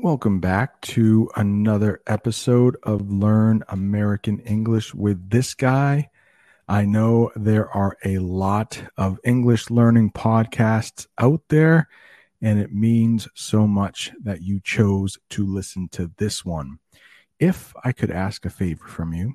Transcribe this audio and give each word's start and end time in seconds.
Welcome 0.00 0.38
back 0.38 0.80
to 0.82 1.28
another 1.34 2.00
episode 2.06 2.76
of 2.84 3.10
Learn 3.10 3.64
American 3.68 4.38
English 4.38 4.94
with 4.94 5.28
this 5.28 5.54
guy. 5.54 6.08
I 6.68 6.84
know 6.84 7.32
there 7.34 7.68
are 7.70 7.96
a 8.04 8.18
lot 8.18 8.80
of 8.96 9.18
English 9.24 9.70
learning 9.70 10.12
podcasts 10.12 11.08
out 11.18 11.42
there, 11.48 11.88
and 12.40 12.60
it 12.60 12.72
means 12.72 13.26
so 13.34 13.66
much 13.66 14.12
that 14.22 14.40
you 14.40 14.60
chose 14.60 15.18
to 15.30 15.44
listen 15.44 15.88
to 15.88 16.12
this 16.16 16.44
one. 16.44 16.78
If 17.40 17.74
I 17.82 17.90
could 17.90 18.12
ask 18.12 18.46
a 18.46 18.50
favor 18.50 18.86
from 18.86 19.12
you, 19.12 19.34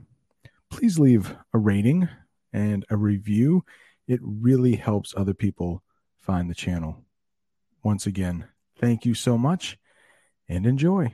please 0.69 0.97
leave 0.97 1.35
a 1.53 1.57
rating 1.57 2.07
and 2.53 2.85
a 2.89 2.95
review. 2.95 3.65
It 4.07 4.21
really 4.23 4.77
helps 4.77 5.13
other 5.17 5.33
people 5.33 5.83
find 6.21 6.49
the 6.49 6.55
channel. 6.55 7.03
Once 7.83 8.05
again, 8.05 8.45
thank 8.79 9.05
you 9.05 9.13
so 9.13 9.37
much 9.37 9.77
and 10.53 10.67
enjoy. 10.67 11.13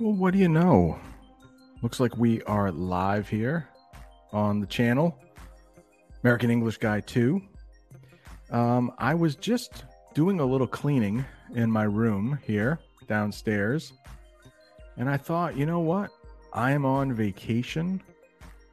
Well, 0.00 0.12
what 0.12 0.32
do 0.32 0.40
you 0.40 0.48
know? 0.48 0.98
Looks 1.80 2.00
like 2.00 2.16
we 2.16 2.42
are 2.42 2.72
live 2.72 3.28
here 3.28 3.68
on 4.32 4.58
the 4.58 4.66
channel, 4.66 5.16
American 6.24 6.50
English 6.50 6.78
Guy 6.78 6.98
2. 6.98 7.40
Um, 8.50 8.92
I 8.98 9.14
was 9.14 9.36
just 9.36 9.84
doing 10.12 10.40
a 10.40 10.44
little 10.44 10.66
cleaning 10.66 11.24
in 11.54 11.70
my 11.70 11.84
room 11.84 12.40
here 12.42 12.80
downstairs, 13.06 13.92
and 14.96 15.08
I 15.08 15.16
thought, 15.16 15.56
you 15.56 15.64
know 15.64 15.78
what? 15.78 16.10
I 16.52 16.72
am 16.72 16.84
on 16.84 17.12
vacation. 17.12 18.02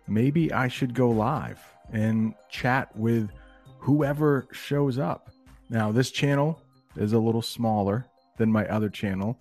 Maybe 0.08 0.52
I 0.52 0.67
should 0.69 0.95
go 0.95 1.11
live 1.11 1.59
and 1.92 2.33
chat 2.49 2.95
with 2.95 3.30
whoever 3.77 4.47
shows 4.53 4.97
up. 4.97 5.30
Now, 5.69 5.92
this 5.92 6.09
channel 6.09 6.59
is 6.95 7.14
a 7.14 7.19
little 7.19 7.44
smaller 7.44 8.08
than 8.39 8.52
my 8.52 8.67
other 8.69 8.89
channel 8.89 9.39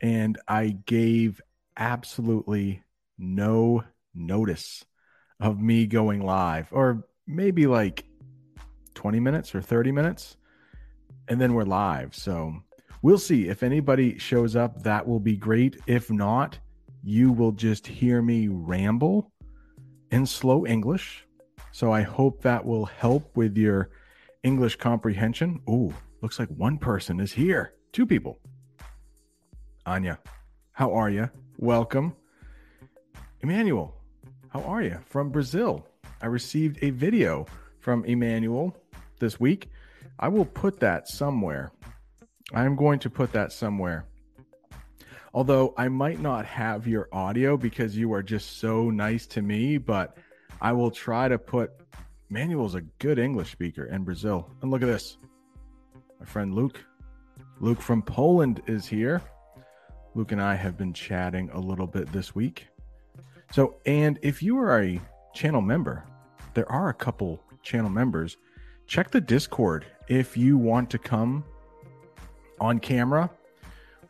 and 0.00 0.38
I 0.46 0.76
gave 0.86 1.40
absolutely 1.76 2.82
no 3.18 3.84
notice 4.14 4.84
of 5.40 5.60
me 5.60 5.86
going 5.86 6.20
live, 6.20 6.68
or 6.72 7.04
maybe 7.26 7.66
like 7.66 8.04
20 8.94 9.20
minutes 9.20 9.54
or 9.54 9.62
30 9.62 9.92
minutes, 9.92 10.36
and 11.28 11.40
then 11.40 11.54
we're 11.54 11.64
live. 11.64 12.14
So 12.14 12.54
we'll 13.02 13.18
see 13.18 13.48
if 13.48 13.62
anybody 13.62 14.18
shows 14.18 14.56
up. 14.56 14.82
That 14.82 15.06
will 15.06 15.20
be 15.20 15.36
great. 15.36 15.78
If 15.86 16.10
not, 16.10 16.58
you 17.02 17.32
will 17.32 17.52
just 17.52 17.86
hear 17.86 18.20
me 18.22 18.48
ramble 18.48 19.32
in 20.10 20.26
slow 20.26 20.66
English. 20.66 21.24
So 21.70 21.92
I 21.92 22.02
hope 22.02 22.42
that 22.42 22.64
will 22.64 22.86
help 22.86 23.36
with 23.36 23.56
your 23.56 23.90
English 24.42 24.76
comprehension. 24.76 25.60
Ooh, 25.68 25.94
looks 26.22 26.38
like 26.38 26.48
one 26.48 26.78
person 26.78 27.20
is 27.20 27.32
here. 27.32 27.74
Two 27.92 28.06
people. 28.06 28.40
Anya, 29.88 30.18
how 30.72 30.92
are 30.92 31.08
you? 31.08 31.30
Welcome. 31.56 32.14
Emmanuel, 33.40 33.94
how 34.50 34.60
are 34.60 34.82
you? 34.82 34.98
From 35.06 35.30
Brazil. 35.30 35.82
I 36.20 36.26
received 36.26 36.78
a 36.82 36.90
video 36.90 37.46
from 37.80 38.04
Emmanuel 38.04 38.76
this 39.18 39.40
week. 39.40 39.70
I 40.18 40.28
will 40.28 40.44
put 40.44 40.78
that 40.80 41.08
somewhere. 41.08 41.72
I'm 42.52 42.76
going 42.76 42.98
to 42.98 43.08
put 43.08 43.32
that 43.32 43.50
somewhere. 43.50 44.04
Although 45.32 45.72
I 45.78 45.88
might 45.88 46.20
not 46.20 46.44
have 46.44 46.86
your 46.86 47.08
audio 47.10 47.56
because 47.56 47.96
you 47.96 48.12
are 48.12 48.22
just 48.22 48.58
so 48.58 48.90
nice 48.90 49.26
to 49.28 49.40
me, 49.40 49.78
but 49.78 50.18
I 50.60 50.72
will 50.72 50.90
try 50.90 51.28
to 51.28 51.38
put 51.38 51.70
Manuel's 52.28 52.74
a 52.74 52.82
good 52.98 53.18
English 53.18 53.52
speaker 53.52 53.86
in 53.86 54.04
Brazil. 54.04 54.50
And 54.60 54.70
look 54.70 54.82
at 54.82 54.88
this. 54.88 55.16
My 56.20 56.26
friend 56.26 56.52
Luke. 56.54 56.84
Luke 57.58 57.80
from 57.80 58.02
Poland 58.02 58.60
is 58.66 58.84
here. 58.84 59.22
Luke 60.18 60.32
and 60.32 60.42
I 60.42 60.56
have 60.56 60.76
been 60.76 60.92
chatting 60.92 61.48
a 61.52 61.60
little 61.60 61.86
bit 61.86 62.10
this 62.10 62.34
week. 62.34 62.66
So, 63.52 63.76
and 63.86 64.18
if 64.20 64.42
you 64.42 64.58
are 64.58 64.82
a 64.82 65.00
channel 65.32 65.60
member, 65.60 66.02
there 66.54 66.68
are 66.72 66.88
a 66.88 66.92
couple 66.92 67.40
channel 67.62 67.88
members. 67.88 68.36
Check 68.88 69.12
the 69.12 69.20
Discord 69.20 69.86
if 70.08 70.36
you 70.36 70.58
want 70.58 70.90
to 70.90 70.98
come 70.98 71.44
on 72.60 72.80
camera. 72.80 73.30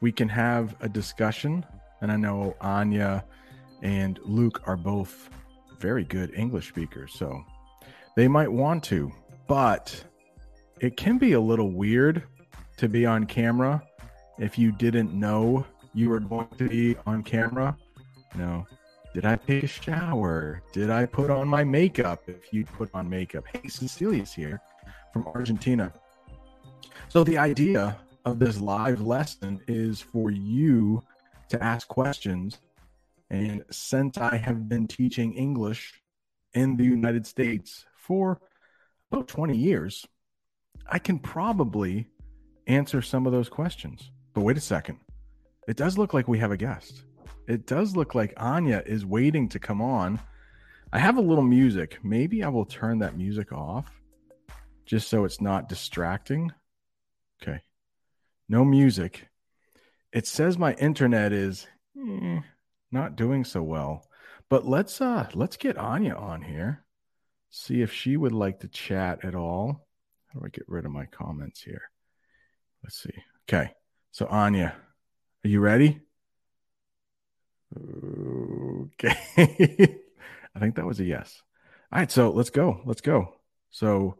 We 0.01 0.11
can 0.11 0.31
have 0.31 0.75
a 0.81 0.89
discussion. 0.89 1.63
And 2.01 2.11
I 2.11 2.17
know 2.17 2.57
Anya 2.63 3.23
and 3.83 4.19
Luke 4.25 4.63
are 4.65 4.79
both 4.79 5.29
very 5.79 6.05
good 6.05 6.33
English 6.33 6.69
speakers. 6.69 7.13
So 7.13 7.45
they 8.17 8.29
might 8.29 8.51
want 8.51 8.83
to, 8.85 9.13
but 9.47 10.05
it 10.81 10.97
can 10.97 11.19
be 11.19 11.35
a 11.35 11.41
little 11.41 11.71
weird 11.71 12.23
to 12.79 12.89
be 12.89 13.05
on 13.05 13.27
camera 13.27 13.83
if 14.39 14.59
you 14.59 14.73
didn't 14.73 15.13
know 15.13 15.67
you 15.95 16.11
were 16.11 16.21
going 16.21 16.49
to 16.59 16.69
be 16.69 16.97
on 17.07 17.23
camera. 17.23 17.77
Know, 18.37 18.67
did 19.15 19.25
I 19.25 19.37
take 19.37 19.65
a 19.65 19.67
shower? 19.67 20.63
Did 20.73 20.91
I 20.91 21.07
put 21.07 21.31
on 21.31 21.49
my 21.49 21.65
makeup? 21.65 22.23
If 22.27 22.53
you 22.53 22.65
put 22.65 22.91
on 22.95 23.09
makeup, 23.09 23.45
hey, 23.53 23.69
Cecilia's 23.69 24.33
here 24.33 24.61
from 25.13 25.27
Argentina. 25.29 25.93
So 27.09 27.25
the 27.25 27.39
idea 27.39 27.97
of 28.25 28.39
this 28.39 28.61
live 28.61 29.01
lesson 29.01 29.61
is 29.67 30.01
for 30.01 30.31
you 30.31 31.03
to 31.49 31.63
ask 31.63 31.89
questions. 31.89 32.59
And 33.31 33.65
since 33.71 34.19
I 34.19 34.37
have 34.37 34.69
been 34.69 34.87
teaching 34.87 35.35
English 35.35 36.03
in 36.55 36.77
the 36.77 36.85
United 36.85 37.27
States 37.27 37.87
for 37.97 38.41
about 39.11 39.29
20 39.29 39.57
years, 39.57 40.07
I 40.87 40.99
can 40.99 41.19
probably 41.19 42.09
answer 42.67 43.03
some 43.03 43.27
of 43.27 43.33
those 43.33 43.49
questions. 43.49 44.11
But 44.35 44.43
wait 44.43 44.57
a 44.57 44.61
second. 44.61 44.99
It 45.69 45.77
does 45.77 45.99
look 45.99 46.15
like 46.15 46.27
we 46.27 46.39
have 46.39 46.51
a 46.51 46.57
guest. 46.57 47.05
It 47.47 47.67
does 47.67 47.95
look 47.95 48.15
like 48.15 48.33
Anya 48.39 48.83
is 48.87 49.05
waiting 49.05 49.51
to 49.51 49.59
come 49.59 49.83
on. 49.83 50.19
I 50.95 50.99
have 50.99 51.19
a 51.19 51.23
little 51.23 51.45
music. 51.45 51.99
Maybe 52.03 52.43
I 52.43 52.49
will 52.49 52.65
turn 52.65 53.01
that 53.01 53.19
music 53.19 53.53
off 53.53 53.93
just 54.87 55.09
so 55.09 55.27
it's 55.27 55.43
not 55.43 55.69
distracting. 55.69 56.51
Okay. 57.43 57.61
No 58.49 58.65
music. 58.65 59.29
It 60.11 60.27
says 60.27 60.57
my 60.57 60.73
internet 60.75 61.35
is 61.35 61.67
eh, 61.99 62.41
not 62.91 63.17
doing 63.17 63.45
so 63.45 63.63
well. 63.63 64.07
But 64.49 64.67
let's 64.67 65.03
uh 65.03 65.29
let's 65.35 65.59
get 65.59 65.77
Anya 65.77 66.15
on 66.15 66.41
here. 66.41 66.87
See 67.51 67.83
if 67.83 67.93
she 67.93 68.17
would 68.17 68.33
like 68.33 68.61
to 68.61 68.69
chat 68.69 69.23
at 69.23 69.35
all. 69.35 69.87
How 70.29 70.41
do 70.41 70.47
I 70.47 70.49
get 70.49 70.65
rid 70.67 70.87
of 70.87 70.93
my 70.93 71.05
comments 71.05 71.61
here? 71.61 71.91
Let's 72.83 73.03
see. 73.03 73.23
Okay. 73.47 73.73
So 74.13 74.27
Anya, 74.29 74.75
are 75.45 75.49
you 75.49 75.61
ready? 75.61 76.01
Okay. 77.77 79.17
I 80.55 80.59
think 80.59 80.77
that 80.77 80.87
was 80.87 81.01
a 81.01 81.05
yes. 81.05 81.43
All 81.93 81.99
right, 81.99 82.11
so 82.11 82.31
let's 82.31 82.51
go. 82.51 82.81
Let's 82.85 83.01
go. 83.01 83.35
So 83.71 84.17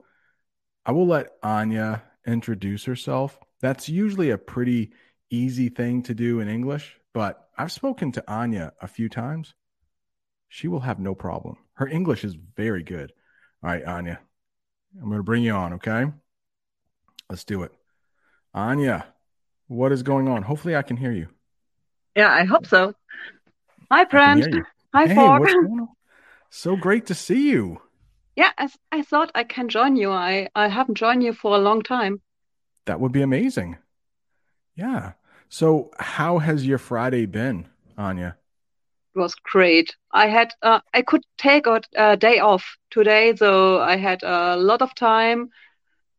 I 0.87 0.93
will 0.93 1.07
let 1.07 1.33
Anya 1.43 2.03
introduce 2.27 2.85
herself. 2.85 3.39
That's 3.61 3.89
usually 3.89 4.31
a 4.31 4.39
pretty 4.39 4.93
easy 5.31 5.69
thing 5.69 6.03
to 6.05 6.15
do 6.15 6.41
in 6.41 6.49
English, 6.49 6.97
but 7.13 7.49
I've 7.57 7.73
spoken 7.73 8.13
to 8.13 8.25
Anya 8.31 8.73
a 8.81 8.87
few 8.87 9.09
times. 9.09 9.55
She 10.49 10.69
will 10.69 10.81
have 10.81 10.99
no 10.99 11.15
problem. 11.15 11.57
Her 11.75 11.87
English 11.87 12.25
is 12.25 12.35
very 12.35 12.83
good. 12.83 13.13
All 13.63 13.71
right, 13.71 13.85
Anya, 13.85 14.21
I'm 14.97 15.09
going 15.09 15.19
to 15.19 15.23
bring 15.23 15.43
you 15.43 15.53
on, 15.53 15.75
okay? 15.75 16.07
Let's 17.29 17.45
do 17.45 17.63
it. 17.65 17.73
Anya, 18.55 19.07
what 19.69 19.93
is 19.93 20.03
going 20.03 20.29
on? 20.29 20.43
Hopefully, 20.43 20.75
I 20.75 20.83
can 20.83 20.97
hear 20.97 21.13
you. 21.13 21.29
Yeah, 22.17 22.31
I 22.31 22.45
hope 22.45 22.67
so. 22.67 22.95
Hi, 23.91 24.05
friend. 24.07 24.65
Hi, 24.95 25.07
hey. 25.07 25.39
So 26.51 26.77
great 26.77 27.07
to 27.07 27.15
see 27.15 27.51
you. 27.51 27.81
Yeah, 28.35 28.51
I, 28.57 28.69
I 28.91 29.03
thought 29.03 29.31
I 29.35 29.45
can 29.45 29.69
join 29.69 29.97
you. 29.97 30.11
I, 30.11 30.49
I 30.55 30.69
haven't 30.69 30.97
joined 30.97 31.23
you 31.23 31.33
for 31.33 31.55
a 31.55 31.61
long 31.61 31.83
time. 31.83 32.21
That 32.87 33.01
would 33.01 33.13
be 33.13 33.23
amazing. 33.23 33.77
Yeah. 34.75 35.13
So, 35.49 35.91
how 35.99 36.39
has 36.39 36.67
your 36.67 36.79
Friday 36.79 37.27
been, 37.27 37.69
Anya? 37.97 38.37
It 39.15 39.19
was 39.19 39.35
great. 39.35 39.97
I 40.13 40.29
had 40.29 40.53
uh, 40.63 40.81
I 40.95 41.03
could 41.03 41.25
take 41.37 41.67
a, 41.67 41.81
a 41.97 42.17
day 42.17 42.39
off 42.39 42.77
today, 42.91 43.35
so 43.35 43.81
I 43.81 43.97
had 43.97 44.23
a 44.23 44.57
lot 44.57 44.83
of 44.83 44.95
time. 44.95 45.51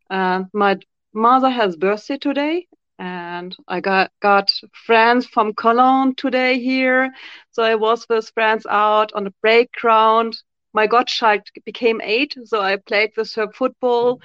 Uh, 0.10 0.44
my 0.54 0.78
mother 1.14 1.50
has 1.50 1.76
birthday 1.76 2.18
today, 2.18 2.68
and 3.00 3.56
I 3.68 3.80
got 3.80 4.12
got 4.22 4.52
friends 4.86 5.26
from 5.26 5.54
Cologne 5.54 6.14
today 6.16 6.60
here. 6.60 7.10
So 7.52 7.64
I 7.64 7.76
was 7.76 8.06
with 8.10 8.30
friends 8.34 8.66
out 8.70 9.14
on 9.14 9.24
the 9.24 9.34
playground. 9.42 10.38
My 10.74 10.86
godchild 10.86 11.42
became 11.66 12.02
eight, 12.04 12.36
so 12.44 12.62
I 12.62 12.76
played 12.76 13.12
with 13.18 13.34
her 13.34 13.52
football, 13.54 14.20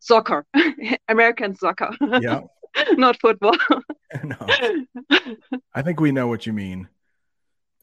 soccer, 0.00 0.44
American 1.08 1.54
soccer. 1.54 1.90
Yeah. 2.20 2.40
Not 2.92 3.20
football. 3.20 3.56
no. 4.24 4.36
I 5.74 5.82
think 5.82 6.00
we 6.00 6.12
know 6.12 6.26
what 6.26 6.46
you 6.46 6.52
mean. 6.52 6.88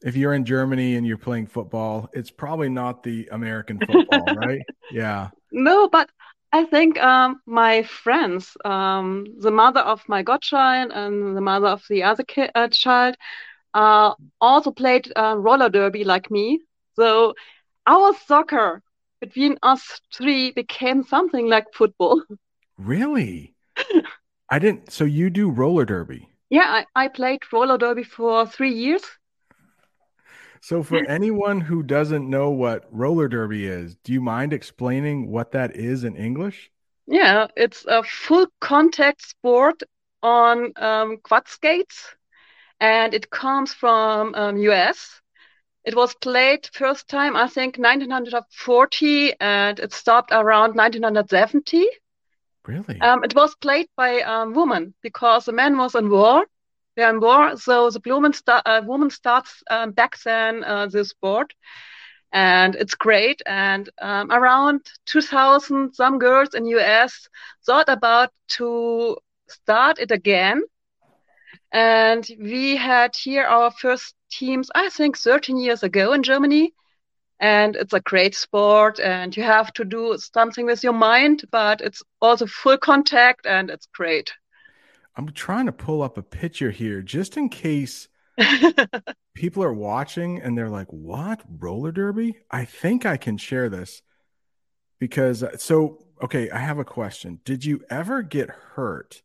If 0.02 0.16
you're 0.16 0.34
in 0.34 0.44
Germany 0.44 0.96
and 0.96 1.06
you're 1.06 1.18
playing 1.18 1.46
football, 1.46 2.08
it's 2.12 2.30
probably 2.30 2.68
not 2.68 3.02
the 3.02 3.28
American 3.32 3.78
football, 3.78 4.26
right? 4.36 4.60
Yeah. 4.92 5.30
No, 5.50 5.88
but 5.88 6.10
I 6.56 6.64
think 6.64 6.98
um, 6.98 7.40
my 7.46 7.82
friends, 7.82 8.56
um, 8.64 9.26
the 9.38 9.50
mother 9.50 9.80
of 9.80 10.02
my 10.08 10.22
godchild 10.22 10.90
and 10.94 11.36
the 11.36 11.40
mother 11.40 11.68
of 11.68 11.82
the 11.88 12.02
other 12.04 12.24
ki- 12.24 12.48
uh, 12.54 12.68
child, 12.68 13.16
uh, 13.74 14.14
also 14.40 14.70
played 14.70 15.12
uh, 15.16 15.36
roller 15.36 15.68
derby 15.68 16.04
like 16.04 16.30
me. 16.30 16.60
So 16.94 17.34
our 17.86 18.14
soccer 18.14 18.82
between 19.20 19.58
us 19.62 20.00
three 20.14 20.52
became 20.52 21.02
something 21.02 21.46
like 21.48 21.66
football. 21.74 22.22
Really? 22.78 23.54
I 24.50 24.58
didn't. 24.58 24.92
So 24.92 25.04
you 25.04 25.30
do 25.30 25.50
roller 25.50 25.84
derby? 25.84 26.28
Yeah, 26.48 26.84
I, 26.94 27.04
I 27.04 27.08
played 27.08 27.42
roller 27.52 27.78
derby 27.78 28.04
for 28.04 28.46
three 28.46 28.72
years. 28.72 29.02
So 30.66 30.82
for 30.82 31.06
anyone 31.08 31.60
who 31.60 31.84
doesn't 31.84 32.28
know 32.28 32.50
what 32.50 32.86
roller 32.90 33.28
derby 33.28 33.68
is, 33.68 33.94
do 34.02 34.12
you 34.12 34.20
mind 34.20 34.52
explaining 34.52 35.30
what 35.30 35.52
that 35.52 35.76
is 35.76 36.02
in 36.02 36.16
English? 36.16 36.72
Yeah, 37.06 37.46
it's 37.56 37.84
a 37.86 38.02
full 38.02 38.48
contact 38.60 39.22
sport 39.22 39.84
on 40.24 40.72
um, 40.74 41.18
quad 41.22 41.46
skates, 41.46 42.12
and 42.80 43.14
it 43.14 43.30
comes 43.30 43.74
from 43.74 44.34
um, 44.34 44.56
US. 44.56 45.20
It 45.84 45.94
was 45.94 46.16
played 46.16 46.68
first 46.72 47.06
time, 47.06 47.36
I 47.36 47.46
think, 47.46 47.78
1940, 47.78 49.34
and 49.38 49.78
it 49.78 49.92
stopped 49.92 50.32
around 50.32 50.74
1970. 50.74 51.86
Really? 52.66 53.00
Um, 53.00 53.22
it 53.22 53.36
was 53.36 53.54
played 53.54 53.86
by 53.96 54.20
um, 54.22 54.52
women 54.52 54.94
because 55.00 55.44
the 55.44 55.52
man 55.52 55.78
was 55.78 55.94
in 55.94 56.10
war. 56.10 56.44
They're 56.96 57.10
in 57.10 57.20
war, 57.20 57.56
so 57.56 57.90
the 57.90 58.32
sta- 58.34 58.62
uh, 58.64 58.82
woman 58.84 59.10
starts 59.10 59.62
um, 59.70 59.92
back 59.92 60.18
then 60.22 60.64
uh, 60.64 60.86
the 60.86 61.04
sport, 61.04 61.54
and 62.32 62.74
it's 62.74 62.94
great. 62.94 63.42
And 63.46 63.88
um, 64.00 64.30
around 64.32 64.80
2000, 65.06 65.94
some 65.94 66.18
girls 66.18 66.54
in 66.54 66.66
US 66.66 67.28
thought 67.66 67.88
about 67.88 68.30
to 68.58 69.16
start 69.48 69.98
it 69.98 70.10
again. 70.10 70.62
And 71.72 72.26
we 72.40 72.76
had 72.76 73.14
here 73.16 73.44
our 73.44 73.70
first 73.70 74.14
teams, 74.30 74.70
I 74.74 74.88
think, 74.88 75.16
13 75.18 75.58
years 75.58 75.82
ago 75.82 76.12
in 76.12 76.22
Germany 76.22 76.72
and 77.40 77.76
it's 77.76 77.92
a 77.92 78.00
great 78.00 78.34
sport 78.34 78.98
and 79.00 79.36
you 79.36 79.42
have 79.42 79.72
to 79.74 79.84
do 79.84 80.16
something 80.18 80.66
with 80.66 80.82
your 80.82 80.92
mind 80.92 81.44
but 81.50 81.80
it's 81.80 82.02
also 82.20 82.46
full 82.46 82.78
contact 82.78 83.46
and 83.46 83.70
it's 83.70 83.86
great 83.94 84.32
I'm 85.16 85.32
trying 85.32 85.66
to 85.66 85.72
pull 85.72 86.02
up 86.02 86.16
a 86.18 86.22
picture 86.22 86.70
here 86.70 87.02
just 87.02 87.36
in 87.36 87.48
case 87.48 88.08
people 89.34 89.62
are 89.62 89.72
watching 89.72 90.40
and 90.40 90.56
they're 90.56 90.70
like, 90.70 90.88
"What? 90.92 91.42
Roller 91.48 91.92
derby?" 91.92 92.38
I 92.50 92.64
think 92.64 93.04
I 93.06 93.16
can 93.16 93.36
share 93.36 93.68
this 93.68 94.02
because 94.98 95.42
uh, 95.42 95.56
so 95.58 96.06
okay, 96.22 96.50
I 96.50 96.58
have 96.58 96.78
a 96.78 96.84
question. 96.84 97.40
Did 97.44 97.64
you 97.64 97.82
ever 97.90 98.22
get 98.22 98.50
hurt 98.50 99.22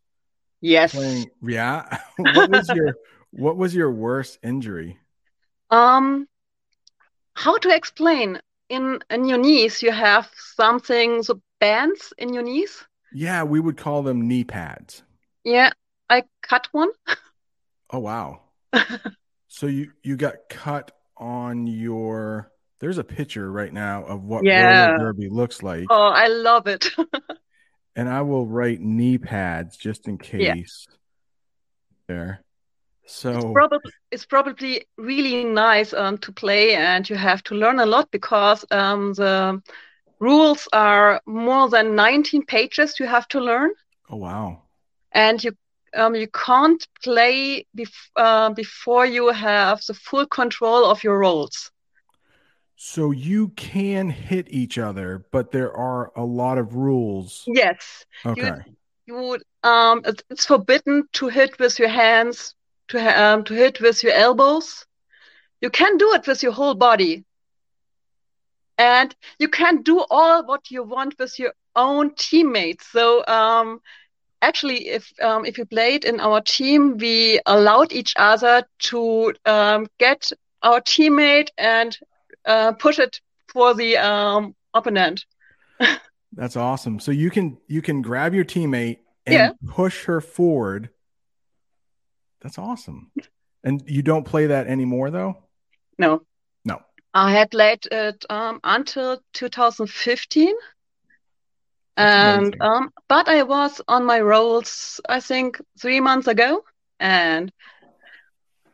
yes 0.61 0.93
playing 0.93 1.31
yeah? 1.43 1.99
what 2.17 2.49
was 2.49 2.71
your 2.71 2.95
what 3.31 3.57
was 3.57 3.75
your 3.75 3.91
worst 3.91 4.39
injury? 4.43 4.99
um 5.71 6.27
how 7.35 7.57
to 7.57 7.69
explain 7.75 8.39
in 8.69 9.03
in 9.09 9.25
your 9.25 9.37
knees 9.37 9.81
you 9.81 9.91
have 9.91 10.31
something 10.35 11.21
so 11.23 11.41
bands 11.59 12.13
in 12.17 12.33
your 12.33 12.43
knees 12.43 12.85
Yeah, 13.11 13.43
we 13.43 13.59
would 13.59 13.77
call 13.77 14.01
them 14.03 14.27
knee 14.27 14.43
pads. 14.43 15.03
yeah 15.43 15.71
i 16.11 16.23
cut 16.41 16.67
one 16.71 16.89
Oh 17.93 17.99
wow. 17.99 18.41
So 19.47 19.67
you 19.67 19.91
you 20.01 20.15
got 20.15 20.35
cut 20.49 20.91
on 21.17 21.67
your 21.67 22.49
there's 22.79 22.97
a 22.97 23.03
picture 23.03 23.51
right 23.51 23.73
now 23.73 24.05
of 24.05 24.23
what 24.23 24.45
Yeah. 24.45 24.91
roller 24.91 24.97
derby 24.97 25.29
looks 25.29 25.61
like. 25.61 25.87
oh 25.89 26.11
i 26.25 26.27
love 26.27 26.67
it 26.67 26.89
And 27.95 28.07
I 28.07 28.21
will 28.21 28.47
write 28.47 28.79
knee 28.79 29.17
pads 29.17 29.75
just 29.75 30.07
in 30.07 30.17
case. 30.17 30.87
Yeah. 30.87 30.95
There. 32.07 32.43
So 33.05 33.31
it's 33.31 33.45
probably 33.53 33.91
it's 34.11 34.25
probably 34.25 34.87
really 34.97 35.43
nice 35.43 35.93
um, 35.93 36.17
to 36.19 36.31
play 36.31 36.75
and 36.75 37.09
you 37.09 37.17
have 37.17 37.43
to 37.43 37.55
learn 37.55 37.79
a 37.79 37.85
lot 37.85 38.09
because 38.11 38.63
um, 38.71 39.13
the 39.13 39.61
rules 40.19 40.67
are 40.71 41.19
more 41.25 41.67
than 41.67 41.95
19 41.95 42.45
pages 42.45 42.99
you 42.99 43.07
have 43.07 43.27
to 43.27 43.39
learn 43.41 43.71
oh 44.09 44.15
wow. 44.17 44.61
and 45.11 45.43
you 45.43 45.51
um, 45.95 46.15
you 46.15 46.27
can't 46.27 46.85
play 47.03 47.65
bef- 47.77 48.09
uh, 48.15 48.49
before 48.51 49.05
you 49.05 49.29
have 49.29 49.81
the 49.87 49.93
full 49.93 50.25
control 50.25 50.85
of 50.85 51.03
your 51.03 51.19
roles. 51.19 51.71
So 52.75 53.11
you 53.11 53.49
can 53.49 54.09
hit 54.09 54.47
each 54.49 54.77
other, 54.79 55.25
but 55.31 55.51
there 55.51 55.71
are 55.71 56.11
a 56.15 56.23
lot 56.23 56.57
of 56.57 56.75
rules. 56.75 57.43
yes. 57.47 58.05
Okay. 58.25 58.53
you 59.05 59.15
would 59.15 59.43
um 59.63 60.01
it's, 60.05 60.23
it's 60.29 60.45
forbidden 60.45 61.03
to 61.13 61.27
hit 61.27 61.59
with 61.59 61.77
your 61.79 61.89
hands 61.89 62.55
to 62.87 62.97
um, 63.23 63.43
to 63.43 63.53
hit 63.53 63.79
with 63.81 64.03
your 64.03 64.13
elbows. 64.13 64.85
You 65.61 65.69
can 65.69 65.97
do 65.97 66.13
it 66.13 66.25
with 66.27 66.41
your 66.43 66.53
whole 66.53 66.75
body. 66.75 67.23
And 68.77 69.15
you 69.37 69.47
can 69.47 69.83
do 69.83 70.03
all 70.09 70.43
what 70.45 70.71
you 70.71 70.83
want 70.83 71.19
with 71.19 71.37
your 71.37 71.53
own 71.75 72.15
teammates. 72.15 72.87
So 72.87 73.23
um 73.27 73.79
actually 74.41 74.87
if 74.89 75.11
um, 75.21 75.45
if 75.45 75.57
you 75.57 75.65
played 75.65 76.05
in 76.05 76.19
our 76.19 76.41
team 76.41 76.97
we 76.97 77.39
allowed 77.45 77.91
each 77.91 78.13
other 78.17 78.63
to 78.79 79.33
um, 79.45 79.87
get 79.99 80.31
our 80.63 80.81
teammate 80.81 81.49
and 81.57 81.97
uh, 82.45 82.71
push 82.73 82.99
it 82.99 83.19
for 83.53 83.73
the 83.73 83.97
um, 83.97 84.55
opponent 84.73 85.25
That's 86.33 86.55
awesome. 86.55 86.99
So 86.99 87.11
you 87.11 87.29
can 87.29 87.57
you 87.67 87.81
can 87.81 88.01
grab 88.01 88.33
your 88.33 88.45
teammate 88.45 88.99
and 89.25 89.35
Yeah. 89.35 89.49
push 89.67 90.05
her 90.05 90.21
forward. 90.21 90.89
That's 92.41 92.57
awesome. 92.57 93.11
And 93.63 93.83
you 93.85 94.01
don't 94.01 94.25
play 94.25 94.47
that 94.47 94.67
anymore 94.67 95.11
though? 95.11 95.43
no 95.97 96.21
No. 96.65 96.81
I 97.13 97.31
had 97.33 97.51
played 97.51 97.85
it 97.91 98.23
um, 98.29 98.59
until 98.63 99.19
2015. 99.33 100.53
And 101.97 102.55
um, 102.61 102.91
but 103.07 103.27
I 103.27 103.43
was 103.43 103.81
on 103.87 104.05
my 104.05 104.19
rolls, 104.21 104.99
I 105.07 105.19
think, 105.19 105.59
three 105.79 105.99
months 105.99 106.27
ago, 106.27 106.63
and 106.99 107.51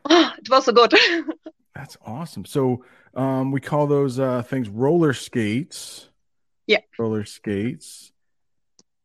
oh, 0.10 0.34
it 0.38 0.50
was 0.50 0.66
so 0.66 0.72
good. 0.72 0.94
That's 1.76 1.98
awesome. 2.06 2.46
So 2.46 2.84
um, 3.14 3.52
we 3.52 3.60
call 3.62 3.88
those 3.88 4.20
uh, 4.20 4.42
things 4.44 4.70
roller 4.70 5.14
skates. 5.14 6.10
Yeah. 6.68 6.80
Roller 6.98 7.24
skates. 7.26 8.12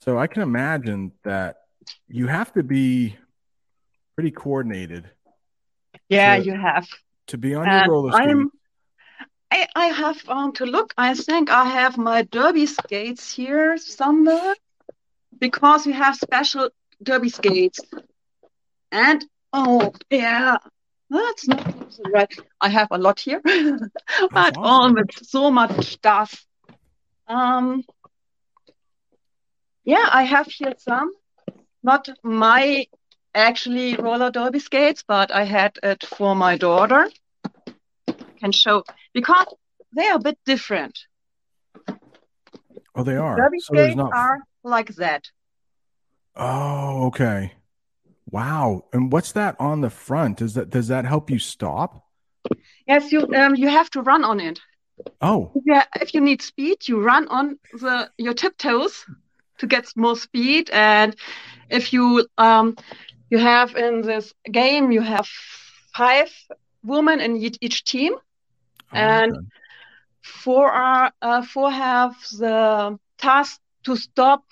So 0.00 0.19
I 0.19 0.26
can 0.26 0.42
imagine 0.42 1.12
that 1.25 1.57
you 2.09 2.26
have 2.26 2.52
to 2.54 2.62
be 2.62 3.16
pretty 4.16 4.31
coordinated 4.33 5.09
Yeah, 6.09 6.38
So- 6.38 6.42
you 6.45 6.52
have. 6.52 6.88
to 7.28 7.38
be 7.38 7.54
on 7.54 7.66
your 7.71 7.88
roller 7.88 8.12
skates. 8.12 8.31
I'm, 8.31 8.50
I, 9.52 9.66
I 9.76 9.87
have 9.88 10.18
um, 10.28 10.52
to 10.54 10.64
look. 10.64 10.94
I 10.97 11.12
think 11.14 11.50
I 11.50 11.64
have 11.66 11.99
my 11.99 12.23
derby 12.23 12.64
skates 12.64 13.35
here 13.35 13.76
somewhere 13.76 14.54
because 15.38 15.85
we 15.85 15.92
have 15.92 16.16
special 16.16 16.71
derby 17.02 17.28
skates. 17.28 17.80
And 18.90 19.23
oh 19.52 19.92
yeah, 20.09 20.56
that's 21.11 21.47
not 21.49 21.66
right. 22.14 22.35
I 22.62 22.71
have 22.71 22.88
a 22.92 22.97
lot 22.97 23.21
here, 23.21 23.42
but 24.30 24.56
awesome. 24.56 24.64
all 24.64 24.94
with 24.94 25.11
so 25.23 25.50
much 25.50 25.85
stuff. 25.85 26.47
Um, 27.28 27.85
yeah, 29.85 30.09
I 30.11 30.23
have 30.23 30.47
here 30.47 30.73
some. 30.78 31.12
Not 31.82 32.09
my 32.23 32.87
actually 33.35 33.97
roller 33.97 34.30
derby 34.30 34.61
skates, 34.61 35.04
but 35.06 35.30
I 35.30 35.44
had 35.44 35.78
it 35.82 36.04
for 36.04 36.35
my 36.35 36.56
daughter. 36.56 37.11
Can 38.40 38.52
show 38.52 38.82
because 39.12 39.47
they 39.95 40.07
are 40.09 40.16
a 40.16 40.21
bit 40.21 40.38
different. 40.47 40.99
Oh, 42.95 43.02
they 43.02 43.16
are. 43.16 43.37
Derby 43.37 43.61
So 43.61 43.75
skates 43.75 43.97
not. 43.97 44.12
are 44.14 44.38
like 44.64 44.95
that. 44.97 45.25
Oh, 46.37 47.07
okay. 47.07 47.52
Wow. 48.31 48.85
And 48.92 49.12
what's 49.12 49.33
that 49.33 49.57
on 49.59 49.81
the 49.81 49.90
front? 49.90 50.40
Is 50.40 50.54
that 50.54 50.71
does 50.71 50.88
that 50.88 51.04
help 51.04 51.31
you 51.31 51.38
stop? 51.38 52.07
Yes, 52.87 53.12
you 53.12 53.21
um 53.35 53.54
you 53.54 53.69
have 53.69 53.90
to 53.90 54.02
run 54.02 54.25
on 54.25 54.40
it. 54.40 54.61
Oh, 55.21 55.50
Yeah, 55.64 55.85
if 56.00 56.14
you 56.14 56.21
need 56.21 56.42
speed, 56.42 56.88
you 56.88 57.00
run 57.02 57.28
on 57.28 57.59
the 57.73 58.11
your 58.19 58.35
tiptoes 58.35 59.04
to 59.59 59.66
get 59.66 59.87
more 59.97 60.16
speed. 60.16 60.71
And 60.73 61.16
if 61.71 61.92
you 61.92 62.26
um, 62.38 62.76
you 63.31 63.38
have 63.38 63.75
in 63.76 64.02
this 64.02 64.33
game, 64.50 64.92
you 64.92 65.00
have 65.00 65.26
five 65.95 66.31
women 66.85 67.21
in 67.21 67.37
each, 67.37 67.59
each 67.61 67.85
team, 67.85 68.14
and 68.92 69.32
okay. 69.32 69.46
four 70.22 70.70
are 70.70 71.12
uh, 71.22 71.42
four 71.42 71.70
have 71.70 72.14
the 72.38 72.99
task 73.18 73.61
to 73.84 73.96
stop 73.96 74.44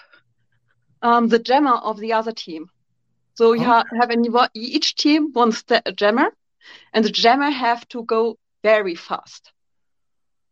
um, 1.02 1.28
the 1.28 1.38
jammer 1.38 1.75
of 1.76 1.99
the 1.99 2.12
other 2.12 2.32
team. 2.32 2.70
So 3.35 3.52
you 3.52 3.64
ha- 3.64 3.85
have 3.99 4.11
in 4.11 4.25
each 4.54 4.97
team 4.97 5.32
one 5.32 5.52
st- 5.52 5.97
jammer, 5.97 6.30
and 6.92 7.04
the 7.04 7.11
jammer 7.11 7.50
have 7.50 7.87
to 7.88 8.04
go 8.04 8.37
very 8.62 8.94
fast 8.94 9.52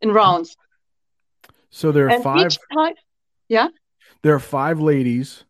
in 0.01 0.11
rounds. 0.11 0.57
So 1.71 1.93
there 1.93 2.07
are 2.07 2.11
And 2.11 2.23
five. 2.23 2.59
time, 2.73 2.95
yeah, 3.49 3.69
There 4.23 4.35
are 4.35 4.41
five 4.41 4.81
ladies 4.81 5.45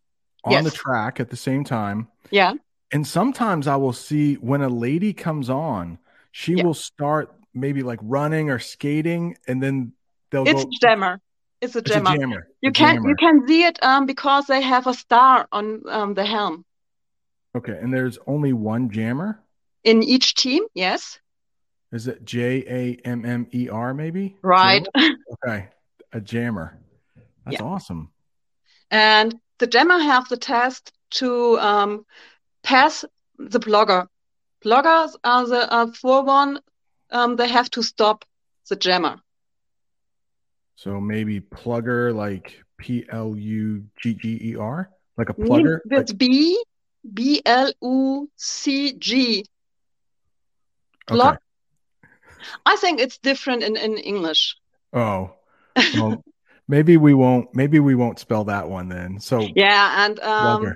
on 0.45 0.64
the 0.64 0.71
track 0.71 1.21
at 1.21 1.30
the 1.30 1.37
same 1.37 1.64
time, 1.64 2.09
yeah, 2.30 2.54
and 2.90 3.07
sometimes 3.07 3.66
I 3.66 3.76
will 3.76 3.92
see 3.92 4.35
when 4.35 4.62
a 4.62 4.68
lady 4.68 5.12
comes 5.12 5.49
on, 5.50 5.99
she 6.33 6.57
Yeah. 6.57 6.64
will 6.64 6.75
start 6.75 7.33
maybe 7.61 7.83
like 7.83 8.00
running 8.03 8.50
or 8.50 8.59
skating, 8.59 9.37
and 9.47 9.62
then 9.62 9.93
they'll 10.31 10.47
it's 10.47 10.65
go. 10.65 10.71
jammer. 10.81 11.21
It's 11.61 11.77
a 11.77 11.83
jammer. 11.83 11.85
It's 11.85 11.97
a 11.97 12.03
jammer. 12.03 12.49
You 12.61 12.71
a 12.71 12.73
can 12.73 12.97
jammer. 12.97 13.09
you 13.09 13.15
can 13.17 13.47
see 13.47 13.65
it 13.65 13.79
um, 13.83 14.07
because 14.07 14.47
they 14.47 14.61
have 14.62 14.87
a 14.87 14.95
star 14.95 15.47
on 15.53 15.83
um, 15.88 16.15
the 16.15 16.25
helm 16.25 16.65
Okay, 17.55 17.79
and 17.79 17.93
there's 17.93 18.19
only 18.27 18.53
one 18.53 18.91
jammer. 18.91 19.41
in 19.85 20.03
each 20.03 20.35
team. 20.35 20.65
Yes, 20.75 21.19
Is 21.93 22.07
it 22.07 22.25
J 22.25 22.65
A 22.69 22.95
M 23.07 23.25
M 23.25 23.47
E 23.53 23.69
R 23.69 23.95
maybe? 23.95 24.37
right. 24.43 24.87
Jammer? 24.95 25.17
Okay, 25.33 25.69
a 26.12 26.21
jammer. 26.21 26.79
That's 27.45 27.61
Yeah. 27.61 27.61
awesome. 27.61 28.11
And 28.91 29.41
the 29.59 29.67
jammer 29.67 29.99
have 29.99 30.29
the 30.29 30.37
task 30.37 30.93
to 31.12 31.59
um, 31.59 32.07
pass 32.62 33.05
the 33.38 33.61
blogger. 33.61 34.07
Bloggers 34.65 35.15
are 35.25 35.47
the 35.47 35.73
uh, 35.73 35.93
for 35.93 36.23
one. 36.25 36.61
Um, 37.11 37.37
they 37.37 37.49
have 37.49 37.71
to 37.71 37.83
stop 37.83 38.25
the 38.69 38.77
jammer. 38.77 39.21
So 40.77 41.00
maybe 41.00 41.41
plugger 41.41 42.15
like 42.15 42.62
P 42.79 43.05
L 43.11 43.35
U 43.37 43.85
G 44.00 44.15
G 44.15 44.38
E 44.43 44.57
R, 44.57 44.91
like 45.17 45.29
a 45.31 45.35
plugger. 45.35 45.81
like- 45.85 45.91
That's 45.91 46.12
B 46.12 46.62
B 47.15 47.43
L 47.45 47.73
U 47.83 48.31
C 48.37 48.93
G. 48.93 49.45
Plug. 51.07 51.35
okay. 51.37 52.09
I 52.67 52.77
think 52.77 53.00
it's 53.00 53.19
different 53.19 53.62
in, 53.62 53.77
in 53.77 53.97
English. 53.99 54.57
Oh, 54.93 55.33
well, 55.95 56.23
maybe 56.69 56.97
we 56.97 57.15
won't. 57.15 57.49
Maybe 57.55 57.81
we 57.81 57.95
won't 57.95 58.19
spell 58.19 58.45
that 58.45 58.69
one 58.69 58.88
then. 58.88 59.19
So 59.21 59.41
Yeah, 59.41 60.05
and 60.05 60.21
um, 60.21 60.62
plugger. 60.62 60.75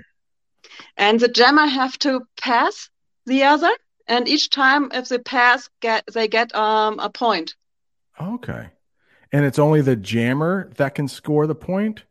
and 0.97 1.19
the 1.19 1.27
jammer 1.27 1.67
have 1.67 1.97
to 1.99 2.21
pass 2.41 2.89
the 3.25 3.43
other, 3.43 3.71
and 4.13 4.27
each 4.27 4.49
time 4.51 4.91
if 4.93 5.09
they 5.09 5.17
pass, 5.17 5.69
get 5.81 6.03
they 6.13 6.27
get 6.27 6.53
um 6.55 6.99
a 6.99 7.09
point. 7.09 7.55
Okay, 8.21 8.67
and 9.31 9.45
it's 9.45 9.59
only 9.59 9.81
the 9.81 9.95
jammer 9.95 10.71
that 10.75 10.95
can 10.95 11.07
score 11.07 11.47
the 11.47 11.55
point. 11.55 12.03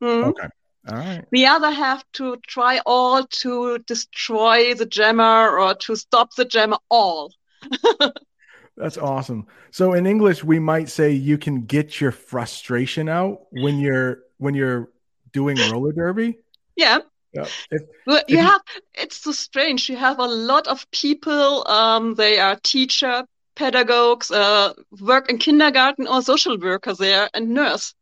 Hmm. 0.00 0.24
Okay, 0.24 0.48
all 0.88 0.96
right. 0.96 1.24
The 1.30 1.46
other 1.46 1.70
have 1.70 2.02
to 2.14 2.38
try 2.46 2.80
all 2.86 3.26
to 3.26 3.78
destroy 3.80 4.74
the 4.74 4.86
jammer 4.86 5.58
or 5.58 5.74
to 5.74 5.96
stop 5.96 6.34
the 6.34 6.46
jammer 6.46 6.78
all. 6.88 7.32
That's 8.76 8.96
awesome. 8.96 9.46
So 9.70 9.92
in 9.92 10.06
English, 10.06 10.42
we 10.42 10.58
might 10.58 10.88
say 10.88 11.12
you 11.12 11.36
can 11.36 11.66
get 11.66 12.00
your 12.00 12.12
frustration 12.12 13.10
out 13.10 13.42
when 13.50 13.78
you're 13.78 14.20
when 14.38 14.54
you're 14.54 14.88
doing 15.32 15.58
roller 15.70 15.92
derby. 15.92 16.38
Yeah, 16.76 17.00
Yeah. 17.32 17.46
If, 17.70 17.82
Well, 18.06 18.16
If 18.18 18.24
you 18.28 18.38
you- 18.38 18.44
have 18.44 18.60
it's 18.94 19.16
so 19.22 19.32
strange. 19.32 19.88
You 19.88 19.96
have 19.96 20.18
a 20.18 20.26
lot 20.26 20.66
of 20.66 20.90
people. 20.90 21.66
Um, 21.68 22.14
they 22.14 22.38
are 22.40 22.56
teacher, 22.56 23.24
pedagogues, 23.54 24.30
uh, 24.30 24.72
work 25.00 25.30
in 25.30 25.38
kindergarten 25.38 26.06
or 26.08 26.22
social 26.22 26.58
worker 26.58 26.94
there, 26.94 27.28
and 27.34 27.50
nurse. 27.50 27.94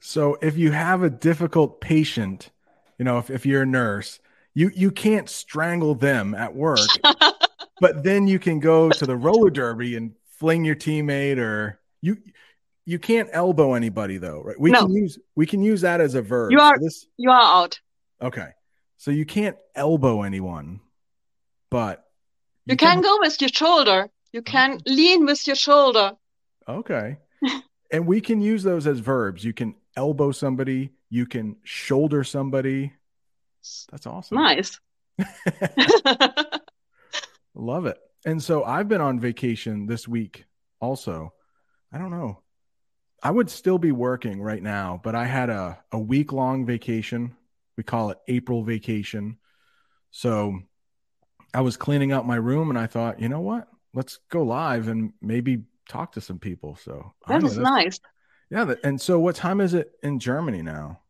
so 0.00 0.38
if 0.40 0.56
you 0.56 0.70
have 0.72 1.02
a 1.02 1.10
difficult 1.10 1.80
patient, 1.80 2.50
you 2.98 3.04
know, 3.04 3.18
if, 3.18 3.30
if 3.30 3.44
you're 3.46 3.62
a 3.62 3.66
nurse, 3.66 4.20
you 4.54 4.70
you 4.74 4.90
can't 4.90 5.28
strangle 5.28 5.94
them 5.94 6.34
at 6.34 6.54
work, 6.54 6.78
but 7.80 8.02
then 8.02 8.26
you 8.26 8.38
can 8.38 8.58
go 8.60 8.88
to 8.90 9.04
the 9.06 9.16
roller 9.16 9.50
derby 9.50 9.96
and 9.96 10.12
fling 10.38 10.64
your 10.64 10.76
teammate 10.76 11.38
or 11.38 11.78
you 12.00 12.16
you 12.86 12.98
can't 12.98 13.28
elbow 13.32 13.74
anybody 13.74 14.16
though, 14.16 14.40
right? 14.42 14.58
We 14.58 14.70
No. 14.70 14.86
can 14.86 14.94
use 14.94 15.18
we 15.34 15.44
can 15.46 15.62
use 15.62 15.82
that 15.82 16.00
as 16.00 16.14
a 16.14 16.22
verb. 16.22 16.52
You 16.52 16.60
are- 16.60 16.76
So 16.78 16.84
this 16.84 17.06
You 17.18 17.30
are 17.30 17.62
out. 17.64 17.78
okay. 18.22 18.48
So 18.96 19.10
you 19.10 19.26
can't 19.26 19.56
elbow 19.74 20.22
anyone, 20.22 20.80
but 21.70 22.04
You 22.64 22.76
can 22.76 23.00
go 23.02 23.18
with 23.20 23.40
your 23.40 23.48
shoulder. 23.50 24.08
You 24.32 24.42
can 24.42 24.80
lean 24.86 25.26
with 25.26 25.46
your 25.46 25.56
shoulder. 25.56 26.12
Okay. 26.68 27.18
and 27.92 28.06
we 28.06 28.20
can 28.20 28.40
use 28.40 28.62
those 28.64 28.86
as 28.86 28.98
verbs. 28.98 29.44
You 29.44 29.52
can 29.52 29.74
elbow 29.96 30.32
somebody, 30.32 30.90
you 31.10 31.26
can 31.26 31.56
shoulder 31.64 32.24
somebody. 32.24 32.92
That's 33.90 34.06
awesome. 34.06 34.38
Nice. 34.38 34.80
Love 37.54 37.86
it. 37.86 37.98
And 38.24 38.42
so 38.42 38.64
I've 38.64 38.88
been 38.88 39.00
on 39.00 39.20
vacation 39.20 39.86
this 39.86 40.08
week 40.08 40.44
also. 40.80 41.32
I 41.92 41.98
don't 41.98 42.10
know. 42.10 42.42
I 43.22 43.30
would 43.30 43.50
still 43.50 43.78
be 43.78 43.92
working 43.92 44.40
right 44.40 44.62
now, 44.62 45.00
but 45.02 45.14
I 45.14 45.24
had 45.24 45.50
a, 45.50 45.78
a 45.92 45.98
week 45.98 46.32
long 46.32 46.66
vacation. 46.66 47.34
We 47.76 47.82
call 47.82 48.10
it 48.10 48.18
April 48.28 48.62
vacation. 48.62 49.38
So 50.10 50.60
I 51.54 51.60
was 51.62 51.76
cleaning 51.76 52.12
out 52.12 52.26
my 52.26 52.36
room 52.36 52.70
and 52.70 52.78
I 52.78 52.86
thought, 52.86 53.20
you 53.20 53.28
know 53.28 53.40
what? 53.40 53.68
Let's 53.94 54.18
go 54.30 54.42
live 54.42 54.88
and 54.88 55.12
maybe 55.20 55.64
talk 55.88 56.12
to 56.12 56.20
some 56.20 56.38
people. 56.38 56.76
So 56.76 57.12
That 57.26 57.42
know, 57.42 57.48
that's- 57.48 57.56
nice. 57.58 58.00
Yeah. 58.50 58.64
that- 58.64 58.84
And 58.84 59.00
so 59.00 59.18
what 59.18 59.36
time 59.36 59.60
is 59.60 59.74
it 59.74 59.92
in 60.02 60.18
Germany 60.20 60.62
now? 60.62 61.00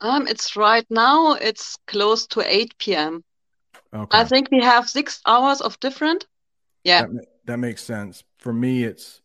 Um, 0.00 0.26
it's 0.26 0.56
right 0.56 0.86
now. 0.90 1.34
It's 1.34 1.76
close 1.86 2.26
to 2.28 2.40
8 2.40 2.76
p.m. 2.78 3.22
Okay. 3.94 4.18
I 4.18 4.24
think 4.24 4.50
we 4.50 4.60
have 4.62 4.88
six 4.88 5.20
hours 5.26 5.60
of 5.60 5.78
different. 5.80 6.26
Yeah. 6.82 7.02
That, 7.06 7.26
that 7.44 7.56
makes 7.58 7.82
sense. 7.84 8.24
For 8.38 8.52
me, 8.52 8.82
it's 8.84 9.20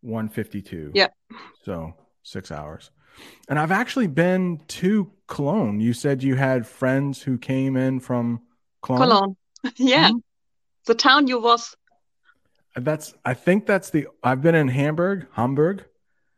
152. 0.00 0.92
Yeah. 0.94 1.08
So 1.64 1.94
six 2.22 2.50
hours. 2.50 2.90
And 3.48 3.58
I've 3.58 3.70
actually 3.72 4.06
been 4.08 4.60
to 4.68 5.10
Cologne. 5.28 5.80
You 5.80 5.92
said 5.92 6.22
you 6.22 6.34
had 6.34 6.66
friends 6.66 7.22
who 7.22 7.38
came 7.38 7.76
in 7.76 8.00
from 8.00 8.40
Cologne. 8.82 9.08
Cologne. 9.08 9.36
Yeah. 9.76 10.10
Mhm. 10.10 10.22
The 10.86 10.94
town 10.94 11.26
you 11.28 11.40
was. 11.40 11.74
That's, 12.76 13.14
I 13.24 13.34
think 13.34 13.66
that's 13.66 13.90
the, 13.90 14.08
I've 14.22 14.42
been 14.42 14.54
in 14.54 14.68
Hamburg, 14.68 15.26
Hamburg, 15.32 15.84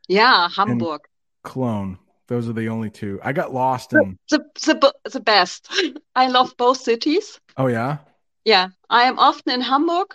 Yeah, 0.07 0.49
Hamburg. 0.55 1.01
Cologne. 1.43 1.99
Those 2.29 2.49
are 2.49 2.53
the 2.53 2.69
only 2.69 2.91
two. 2.91 3.19
I 3.25 3.33
got 3.33 3.55
lost 3.55 3.93
in, 3.95 4.19
The, 4.31 4.45
the, 4.67 4.95
the 5.11 5.21
best. 5.21 5.69
I 6.15 6.29
love 6.29 6.55
both 6.57 6.79
cities. 6.81 7.41
oh, 7.57 7.69
yeah. 7.69 7.99
Yeah, 8.45 8.69
I 8.91 9.05
am 9.05 9.19
often 9.19 9.53
in 9.55 9.61
Hamburg, 9.61 10.15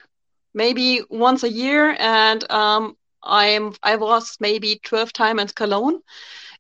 maybe 0.54 1.02
once 1.10 1.44
a 1.44 1.52
year, 1.52 1.96
and 2.00 2.50
um, 2.52 2.96
I 3.24 3.48
am 3.48 3.74
I 3.84 3.96
was 3.96 4.38
maybe 4.40 4.80
12 4.84 5.13
times 5.13 5.42
in 5.42 5.48
Cologne. 5.50 6.01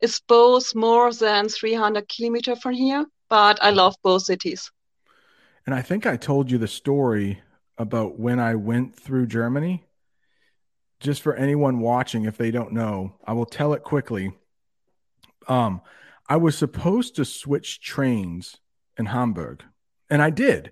It's 0.01 0.19
both 0.19 0.73
more 0.75 1.13
than 1.13 1.49
300 1.49 2.07
kilometer 2.07 2.55
from 2.55 2.73
here, 2.73 3.05
but 3.29 3.61
I 3.61 3.69
love 3.71 3.95
both 4.03 4.23
cities. 4.23 4.71
And 5.65 5.75
I 5.75 5.81
think 5.81 6.05
I 6.05 6.17
told 6.17 6.49
you 6.49 6.57
the 6.57 6.67
story 6.67 7.41
about 7.77 8.19
when 8.19 8.39
I 8.39 8.55
went 8.55 8.95
through 8.95 9.27
Germany. 9.27 9.85
Just 10.99 11.21
for 11.21 11.35
anyone 11.35 11.79
watching, 11.79 12.25
if 12.25 12.37
they 12.37 12.51
don't 12.51 12.73
know, 12.73 13.15
I 13.25 13.33
will 13.33 13.45
tell 13.45 13.73
it 13.73 13.83
quickly. 13.83 14.33
Um, 15.47 15.81
I 16.29 16.37
was 16.37 16.57
supposed 16.57 17.15
to 17.15 17.25
switch 17.25 17.81
trains 17.81 18.57
in 18.97 19.07
Hamburg, 19.07 19.63
and 20.09 20.21
I 20.21 20.29
did, 20.29 20.71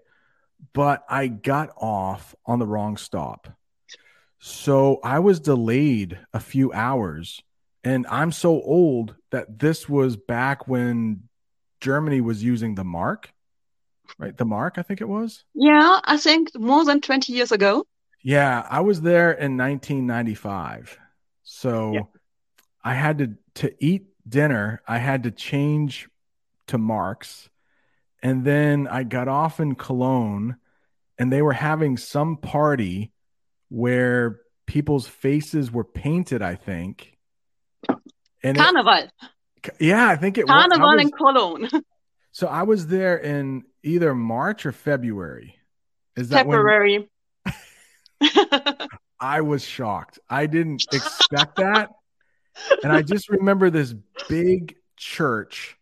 but 0.73 1.03
I 1.09 1.27
got 1.27 1.71
off 1.77 2.35
on 2.45 2.59
the 2.59 2.67
wrong 2.67 2.95
stop. 2.95 3.58
So 4.39 4.99
I 5.03 5.19
was 5.19 5.39
delayed 5.39 6.17
a 6.33 6.39
few 6.39 6.71
hours, 6.71 7.41
and 7.83 8.07
I'm 8.07 8.31
so 8.31 8.61
old 8.61 9.15
that 9.31 9.59
this 9.59 9.87
was 9.87 10.15
back 10.15 10.67
when 10.67 11.23
Germany 11.81 12.21
was 12.21 12.43
using 12.43 12.75
the 12.75 12.83
mark 12.83 13.31
right? 14.17 14.35
The 14.35 14.45
Mark, 14.45 14.77
I 14.77 14.81
think 14.81 15.01
it 15.01 15.07
was. 15.07 15.43
Yeah, 15.53 15.99
I 16.03 16.17
think 16.17 16.57
more 16.57 16.85
than 16.85 17.01
20 17.01 17.33
years 17.33 17.51
ago. 17.51 17.85
Yeah, 18.21 18.65
I 18.69 18.81
was 18.81 19.01
there 19.01 19.31
in 19.31 19.57
1995. 19.57 20.97
So 21.43 21.93
Yeah. 21.93 22.01
I 22.83 22.93
had 22.93 23.17
to 23.19 23.35
to 23.55 23.75
eat 23.83 24.07
dinner, 24.27 24.81
I 24.87 24.99
had 24.99 25.23
to 25.23 25.31
change 25.31 26.09
to 26.67 26.77
Mark's. 26.77 27.49
And 28.21 28.45
then 28.45 28.87
I 28.87 29.03
got 29.03 29.27
off 29.27 29.59
in 29.59 29.75
Cologne 29.75 30.57
and 31.17 31.31
they 31.31 31.41
were 31.41 31.53
having 31.53 31.97
some 31.97 32.37
party 32.37 33.11
where 33.69 34.39
people's 34.67 35.07
faces 35.07 35.71
were 35.71 35.83
painted, 35.83 36.41
I 36.41 36.55
think. 36.55 37.17
And 38.43 38.57
it- 38.57 38.57
Carnival. 38.57 39.07
Yeah, 39.79 40.07
I 40.07 40.15
think 40.15 40.37
it 40.37 40.45
Carnival 40.47 40.95
was. 40.95 41.01
in 41.01 41.11
Cologne. 41.11 41.69
So 42.31 42.45
I 42.47 42.61
was 42.61 42.85
there 42.85 43.17
in 43.17 43.63
either 43.81 44.13
March 44.13 44.65
or 44.67 44.71
February. 44.71 45.55
Is 46.15 46.29
that 46.29 46.45
February? 46.45 47.09
I 49.19 49.41
was 49.41 49.63
shocked. 49.65 50.19
I 50.29 50.45
didn't 50.45 50.85
expect 50.93 51.55
that. 51.57 51.89
And 52.83 52.91
I 52.93 53.01
just 53.01 53.29
remember 53.29 53.69
this 53.71 53.93
big 54.29 54.75
church 54.95 55.75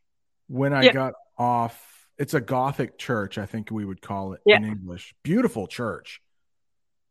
when 0.47 0.73
I 0.73 0.83
Yeah. 0.83 0.93
got 0.93 1.13
off. 1.37 2.07
It's 2.17 2.33
a 2.33 2.41
Gothic 2.41 2.97
church, 2.97 3.37
I 3.37 3.45
think 3.45 3.69
we 3.69 3.83
would 3.85 4.01
call 4.01 4.33
it 4.33 4.41
Yeah. 4.45 4.57
in 4.57 4.63
English. 4.65 5.13
Beautiful 5.23 5.67
church. 5.67 6.21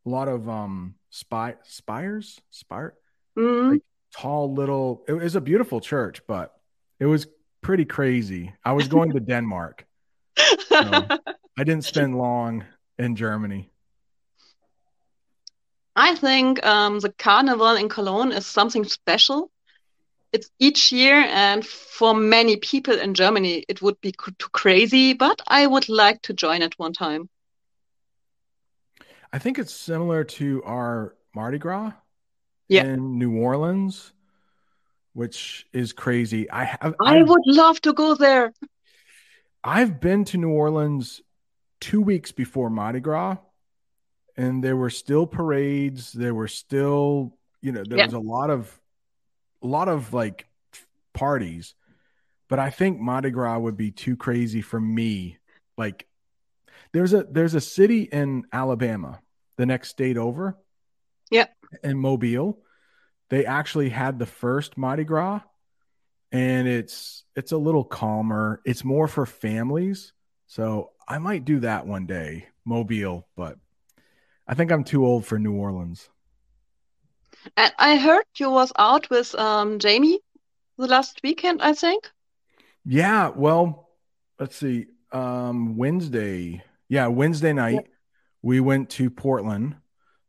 A 0.06 0.08
lot 0.08 0.28
of 0.28 0.48
um 0.48 0.94
spy 1.10 1.56
spires, 1.64 2.40
spire, 2.50 2.94
Mm. 3.36 3.80
tall 4.16 4.54
little. 4.54 5.04
It 5.08 5.12
was 5.14 5.34
a 5.36 5.40
beautiful 5.40 5.80
church, 5.80 6.22
but 6.26 6.54
it 6.98 7.06
was 7.06 7.26
pretty 7.60 7.84
crazy. 7.84 8.54
I 8.64 8.72
was 8.72 8.88
going 8.88 9.12
to 9.12 9.20
Denmark. 9.32 9.84
I 10.38 11.18
didn't 11.58 11.82
spend 11.92 12.16
long 12.16 12.64
in 12.98 13.16
Germany. 13.16 13.70
I 15.96 16.14
think 16.14 16.64
um, 16.64 17.00
the 17.00 17.10
carnival 17.10 17.74
in 17.76 17.88
Cologne 17.88 18.32
is 18.32 18.46
something 18.46 18.84
special. 18.84 19.50
It's 20.32 20.50
each 20.58 20.92
year, 20.92 21.14
and 21.14 21.66
for 21.66 22.14
many 22.14 22.56
people 22.56 22.98
in 22.98 23.14
Germany, 23.14 23.64
it 23.68 23.80
would 23.80 24.00
be 24.00 24.12
too 24.12 24.48
crazy, 24.52 25.14
but 25.14 25.40
I 25.46 25.66
would 25.66 25.88
like 25.88 26.20
to 26.22 26.34
join 26.34 26.62
it 26.62 26.78
one 26.78 26.92
time. 26.92 27.28
I 29.32 29.38
think 29.38 29.58
it's 29.58 29.74
similar 29.74 30.24
to 30.24 30.62
our 30.64 31.16
Mardi 31.34 31.58
Gras 31.58 31.92
Yeah. 32.68 32.84
in 32.84 33.18
New 33.18 33.36
Orleans, 33.38 34.12
which 35.12 35.66
is 35.72 35.92
crazy. 35.92 36.50
I 36.50 36.64
have 36.64 36.94
I 37.00 37.18
I've, 37.18 37.28
would 37.28 37.42
love 37.46 37.80
to 37.82 37.92
go 37.92 38.14
there. 38.14 38.52
I've 39.64 40.00
been 40.00 40.24
to 40.26 40.38
New 40.38 40.50
Orleans 40.50 41.22
two 41.80 42.00
weeks 42.00 42.32
before 42.32 42.70
Mardi 42.70 43.00
Gras, 43.00 43.36
and 44.36 44.62
there 44.62 44.76
were 44.76 44.90
still 44.90 45.26
parades. 45.26 46.12
There 46.12 46.34
were 46.34 46.48
still, 46.48 47.36
you 47.60 47.72
know, 47.72 47.82
there 47.84 47.98
Yeah. 47.98 48.04
was 48.04 48.14
a 48.14 48.18
lot 48.18 48.50
of, 48.50 48.80
a 49.62 49.66
lot 49.66 49.88
of 49.88 50.12
like 50.12 50.46
parties. 51.12 51.74
But 52.48 52.60
I 52.60 52.70
think 52.70 53.00
Mardi 53.00 53.30
Gras 53.30 53.58
would 53.58 53.76
be 53.76 53.90
too 53.90 54.16
crazy 54.16 54.62
for 54.62 54.80
me. 54.80 55.38
Like, 55.76 56.06
there's 56.92 57.12
a 57.12 57.26
there's 57.30 57.54
a 57.54 57.60
city 57.60 58.02
in 58.02 58.44
Alabama, 58.52 59.20
the 59.56 59.66
next 59.66 59.90
state 59.90 60.16
over. 60.16 60.58
Yeah. 61.30 61.46
In 61.82 61.98
Mobile, 61.98 62.58
they 63.30 63.44
actually 63.44 63.88
had 63.88 64.18
the 64.18 64.26
first 64.26 64.78
Mardi 64.78 65.04
Gras, 65.04 65.40
and 66.32 66.68
it's 66.68 67.24
it's 67.34 67.52
a 67.52 67.58
little 67.58 67.84
calmer. 67.84 68.60
It's 68.64 68.84
more 68.84 69.08
for 69.08 69.26
families, 69.26 70.12
so 70.46 70.90
I 71.08 71.18
might 71.18 71.44
do 71.44 71.60
that 71.60 71.86
one 71.86 72.06
day, 72.06 72.46
Mobile. 72.64 73.26
But 73.36 73.58
I 74.46 74.54
think 74.54 74.70
I'm 74.70 74.84
too 74.84 75.04
old 75.04 75.26
for 75.26 75.38
New 75.38 75.54
Orleans. 75.54 76.08
And 77.56 77.72
I 77.78 77.96
heard 77.96 78.24
you 78.38 78.50
was 78.50 78.72
out 78.76 79.08
with 79.10 79.34
um, 79.36 79.78
Jamie 79.78 80.20
the 80.78 80.86
last 80.86 81.20
weekend, 81.22 81.62
I 81.62 81.74
think. 81.74 82.10
Yeah, 82.84 83.28
well, 83.28 83.90
let's 84.38 84.56
see. 84.56 84.86
Um 85.12 85.76
Wednesday. 85.76 86.62
Yeah, 86.88 87.08
Wednesday 87.08 87.52
night 87.52 87.86
we 88.42 88.60
went 88.60 88.90
to 88.90 89.10
Portland. 89.10 89.76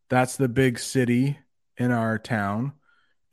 That's 0.09 0.37
the 0.37 0.49
big 0.49 0.79
city 0.79 1.37
in 1.77 1.91
our 1.91 2.17
town. 2.17 2.73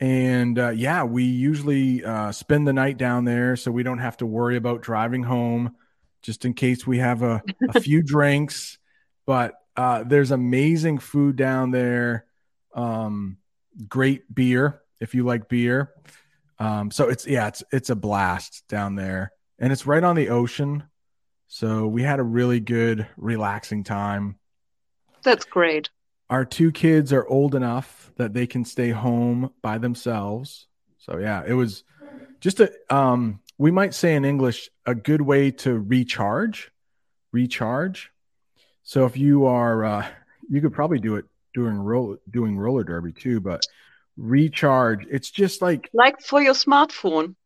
And 0.00 0.58
uh, 0.58 0.70
yeah, 0.70 1.04
we 1.04 1.24
usually 1.24 2.04
uh, 2.04 2.32
spend 2.32 2.66
the 2.66 2.72
night 2.72 2.98
down 2.98 3.24
there 3.24 3.56
so 3.56 3.70
we 3.70 3.82
don't 3.82 3.98
have 3.98 4.16
to 4.18 4.26
worry 4.26 4.56
about 4.56 4.82
driving 4.82 5.22
home 5.22 5.76
just 6.20 6.44
in 6.44 6.54
case 6.54 6.86
we 6.86 6.98
have 6.98 7.22
a, 7.22 7.42
a 7.74 7.80
few 7.80 8.02
drinks. 8.02 8.78
But 9.24 9.54
uh, 9.76 10.04
there's 10.04 10.30
amazing 10.30 10.98
food 10.98 11.36
down 11.36 11.70
there. 11.70 12.26
Um, 12.74 13.38
great 13.88 14.32
beer 14.34 14.82
if 15.00 15.14
you 15.14 15.24
like 15.24 15.48
beer. 15.48 15.92
Um, 16.58 16.90
so 16.90 17.08
it's 17.08 17.26
yeah, 17.26 17.48
it's 17.48 17.62
it's 17.72 17.90
a 17.90 17.96
blast 17.96 18.64
down 18.68 18.94
there, 18.94 19.32
and 19.58 19.72
it's 19.72 19.86
right 19.86 20.02
on 20.04 20.16
the 20.16 20.28
ocean. 20.28 20.84
So 21.54 21.86
we 21.86 22.02
had 22.02 22.18
a 22.18 22.24
really 22.24 22.58
good, 22.58 23.06
relaxing 23.16 23.84
time. 23.84 24.40
That's 25.22 25.44
great. 25.44 25.88
Our 26.28 26.44
two 26.44 26.72
kids 26.72 27.12
are 27.12 27.24
old 27.28 27.54
enough 27.54 28.10
that 28.16 28.34
they 28.34 28.48
can 28.48 28.64
stay 28.64 28.90
home 28.90 29.52
by 29.62 29.78
themselves. 29.78 30.66
So 30.98 31.18
yeah, 31.18 31.44
it 31.46 31.52
was 31.52 31.84
just 32.40 32.58
a 32.58 32.72
um, 32.90 33.38
we 33.56 33.70
might 33.70 33.94
say 33.94 34.16
in 34.16 34.24
English 34.24 34.68
a 34.84 34.96
good 34.96 35.20
way 35.20 35.52
to 35.52 35.78
recharge, 35.78 36.72
recharge. 37.30 38.10
So 38.82 39.04
if 39.06 39.16
you 39.16 39.46
are, 39.46 39.84
uh, 39.84 40.06
you 40.50 40.60
could 40.60 40.72
probably 40.72 40.98
do 40.98 41.14
it 41.14 41.24
doing 41.54 41.76
roll 41.76 42.16
doing 42.28 42.58
roller 42.58 42.82
derby 42.82 43.12
too, 43.12 43.38
but 43.38 43.64
recharge. 44.16 45.06
It's 45.08 45.30
just 45.30 45.62
like 45.62 45.88
Like 45.92 46.20
for 46.20 46.42
your 46.42 46.54
smartphone, 46.54 47.36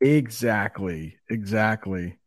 Exactly. 0.00 1.18
Exactly. 1.30 2.18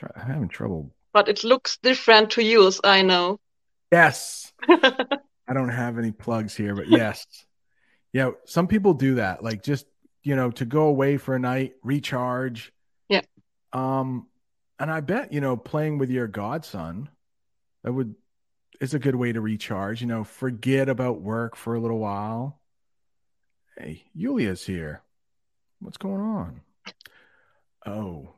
Try, 0.00 0.10
I'm 0.16 0.30
having 0.30 0.48
trouble. 0.48 0.94
but 1.12 1.28
it 1.28 1.44
looks 1.44 1.76
different 1.82 2.30
to 2.30 2.42
use, 2.42 2.80
I 2.82 3.02
know. 3.02 3.38
Yes. 3.92 4.50
I 4.68 5.52
don't 5.52 5.68
have 5.68 5.98
any 5.98 6.10
plugs 6.10 6.56
here, 6.56 6.74
but 6.74 6.88
yes. 6.88 7.26
Yeah. 8.12 8.30
Some 8.46 8.66
people 8.66 8.94
do 8.94 9.16
that. 9.16 9.44
Like 9.44 9.62
just, 9.62 9.84
you 10.22 10.36
know, 10.36 10.50
to 10.52 10.64
go 10.64 10.84
away 10.84 11.18
for 11.18 11.34
a 11.34 11.38
night, 11.38 11.74
recharge. 11.82 12.72
Yeah. 13.10 13.22
Um, 13.74 14.26
and 14.78 14.90
I 14.90 15.00
bet, 15.00 15.34
you 15.34 15.42
know, 15.42 15.56
playing 15.56 15.98
with 15.98 16.10
your 16.10 16.28
godson, 16.28 17.10
that 17.84 17.92
would 17.92 18.14
is 18.80 18.94
a 18.94 18.98
good 18.98 19.16
way 19.16 19.32
to 19.32 19.40
recharge, 19.42 20.00
you 20.00 20.06
know, 20.06 20.24
forget 20.24 20.88
about 20.88 21.20
work 21.20 21.56
for 21.56 21.74
a 21.74 21.80
little 21.80 21.98
while. 21.98 22.58
Hey, 23.76 24.04
Yulia's 24.16 24.64
here. 24.64 25.02
What's 25.80 25.98
going 25.98 26.20
on? 26.22 26.60
Oh, 27.84 28.34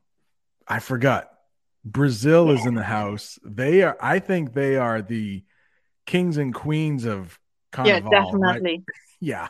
I 0.66 0.80
forgot. 0.80 1.28
Brazil 1.84 2.50
is 2.50 2.64
in 2.66 2.74
the 2.74 2.82
house. 2.82 3.38
They 3.44 3.82
are, 3.82 3.96
I 4.00 4.18
think 4.18 4.52
they 4.54 4.76
are 4.76 5.02
the 5.02 5.44
kings 6.06 6.36
and 6.36 6.54
queens 6.54 7.04
of 7.04 7.38
Yeah, 7.84 8.00
Carnival. 8.00 8.12
right? 8.12 8.62
definitely. 8.62 8.84
Yeah. 9.20 9.48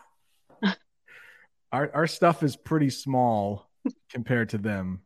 our 1.73 1.91
our 1.95 2.07
stuff 2.07 2.43
is 2.43 2.57
pretty 2.57 2.91
small 2.91 3.71
compared 4.11 4.51
to 4.51 4.59
them. 4.59 5.01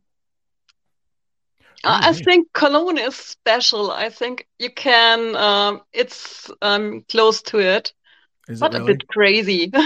I 1.84 2.12
think 2.12 2.52
Cologne 2.52 2.98
is 2.98 3.14
special. 3.14 3.92
I 3.92 4.08
think 4.10 4.48
you 4.58 4.70
can, 4.70 5.36
um, 5.36 5.82
it's 5.92 6.50
um, 6.60 7.04
close 7.08 7.42
to 7.42 7.60
it, 7.60 7.92
Is 8.48 8.60
but 8.60 8.74
it 8.74 8.80
a 8.80 8.84
bit 8.84 9.06
crazy. 9.06 9.72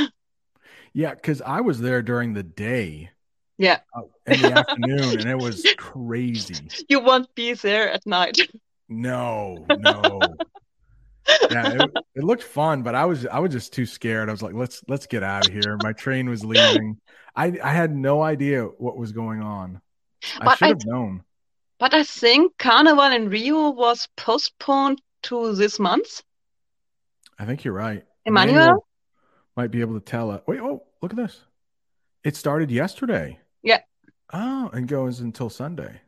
Yeah, 0.92 1.14
because 1.14 1.40
I 1.42 1.60
was 1.60 1.80
there 1.80 2.02
during 2.02 2.32
the 2.34 2.42
day 2.42 3.10
Yeah, 3.60 3.80
uh, 3.94 4.04
in 4.26 4.40
the 4.40 4.52
afternoon, 4.58 5.20
and 5.20 5.28
it 5.28 5.36
was 5.36 5.66
crazy. 5.76 6.66
you 6.88 6.98
won't 6.98 7.32
be 7.34 7.52
there 7.52 7.90
at 7.90 8.06
night. 8.06 8.38
No, 8.88 9.66
no. 9.68 10.18
Yeah, 11.50 11.74
it, 11.74 11.90
it 12.14 12.24
looked 12.24 12.42
fun, 12.42 12.82
but 12.82 12.94
I 12.94 13.04
was 13.04 13.26
I 13.26 13.38
was 13.38 13.52
just 13.52 13.74
too 13.74 13.84
scared. 13.84 14.30
I 14.30 14.32
was 14.32 14.40
like, 14.40 14.54
let's 14.54 14.82
let's 14.88 15.06
get 15.06 15.22
out 15.22 15.46
of 15.46 15.52
here. 15.52 15.76
My 15.82 15.92
train 15.92 16.30
was 16.30 16.42
leaving. 16.42 16.96
I 17.36 17.58
I 17.62 17.72
had 17.74 17.94
no 17.94 18.22
idea 18.22 18.64
what 18.64 18.96
was 18.96 19.12
going 19.12 19.42
on. 19.42 19.82
But 20.38 20.48
I 20.48 20.54
should 20.54 20.68
have 20.68 20.86
known. 20.86 21.22
but 21.78 21.92
I 21.92 22.02
think 22.02 22.56
Carnival 22.56 23.12
in 23.12 23.28
Rio 23.28 23.70
was 23.72 24.08
postponed 24.16 25.02
to 25.24 25.54
this 25.54 25.78
month. 25.78 26.22
I 27.38 27.44
think 27.44 27.62
you're 27.62 27.74
right. 27.74 28.04
Emmanuel? 28.24 28.86
might 29.54 29.70
be 29.70 29.82
able 29.82 30.00
to 30.00 30.04
tell 30.04 30.32
it. 30.32 30.44
Wait, 30.46 30.60
oh, 30.60 30.82
look 31.02 31.12
at 31.12 31.18
this. 31.18 31.44
It 32.24 32.36
started 32.36 32.70
yesterday. 32.70 33.38
Yeah. 33.62 33.80
Oh, 34.32 34.70
and 34.72 34.86
goes 34.88 35.20
until 35.20 35.50
Sunday. 35.50 36.00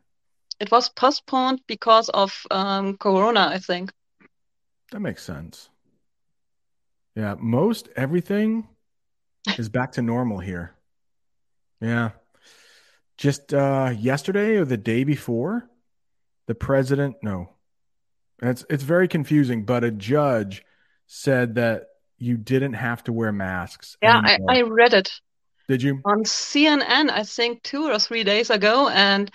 It 0.59 0.71
was 0.71 0.89
postponed 0.89 1.61
because 1.67 2.09
of 2.09 2.45
um, 2.51 2.97
Corona, 2.97 3.49
I 3.51 3.59
think. 3.59 3.91
That 4.91 5.01
makes 5.01 5.23
sense. 5.23 5.69
Yeah, 7.15 7.35
most 7.37 7.89
everything 7.95 8.67
is 9.57 9.69
back 9.69 9.93
to 9.93 10.01
normal 10.01 10.39
here. 10.39 10.73
Yeah. 11.81 12.11
Just 13.17 13.53
uh 13.53 13.93
yesterday 13.95 14.55
or 14.55 14.65
the 14.65 14.77
day 14.77 15.03
before, 15.03 15.69
the 16.47 16.55
president, 16.55 17.17
no. 17.21 17.49
It's 18.41 18.65
it's 18.69 18.83
very 18.83 19.07
confusing, 19.07 19.65
but 19.65 19.83
a 19.83 19.91
judge 19.91 20.63
said 21.07 21.55
that 21.55 21.87
you 22.17 22.37
didn't 22.37 22.73
have 22.73 23.03
to 23.03 23.13
wear 23.13 23.31
masks 23.31 23.97
Yeah, 24.01 24.21
I. 24.23 24.39
I 24.49 24.61
read 24.61 24.93
it 24.93 25.11
Did 25.67 25.81
you? 25.83 26.03
on 26.05 26.23
CNN, 26.25 27.09
I 27.09 27.23
think 27.23 27.63
two 27.63 27.83
or 27.89 27.99
three 27.99 28.23
days 28.23 28.49
ago. 28.49 28.89
And 28.89 29.31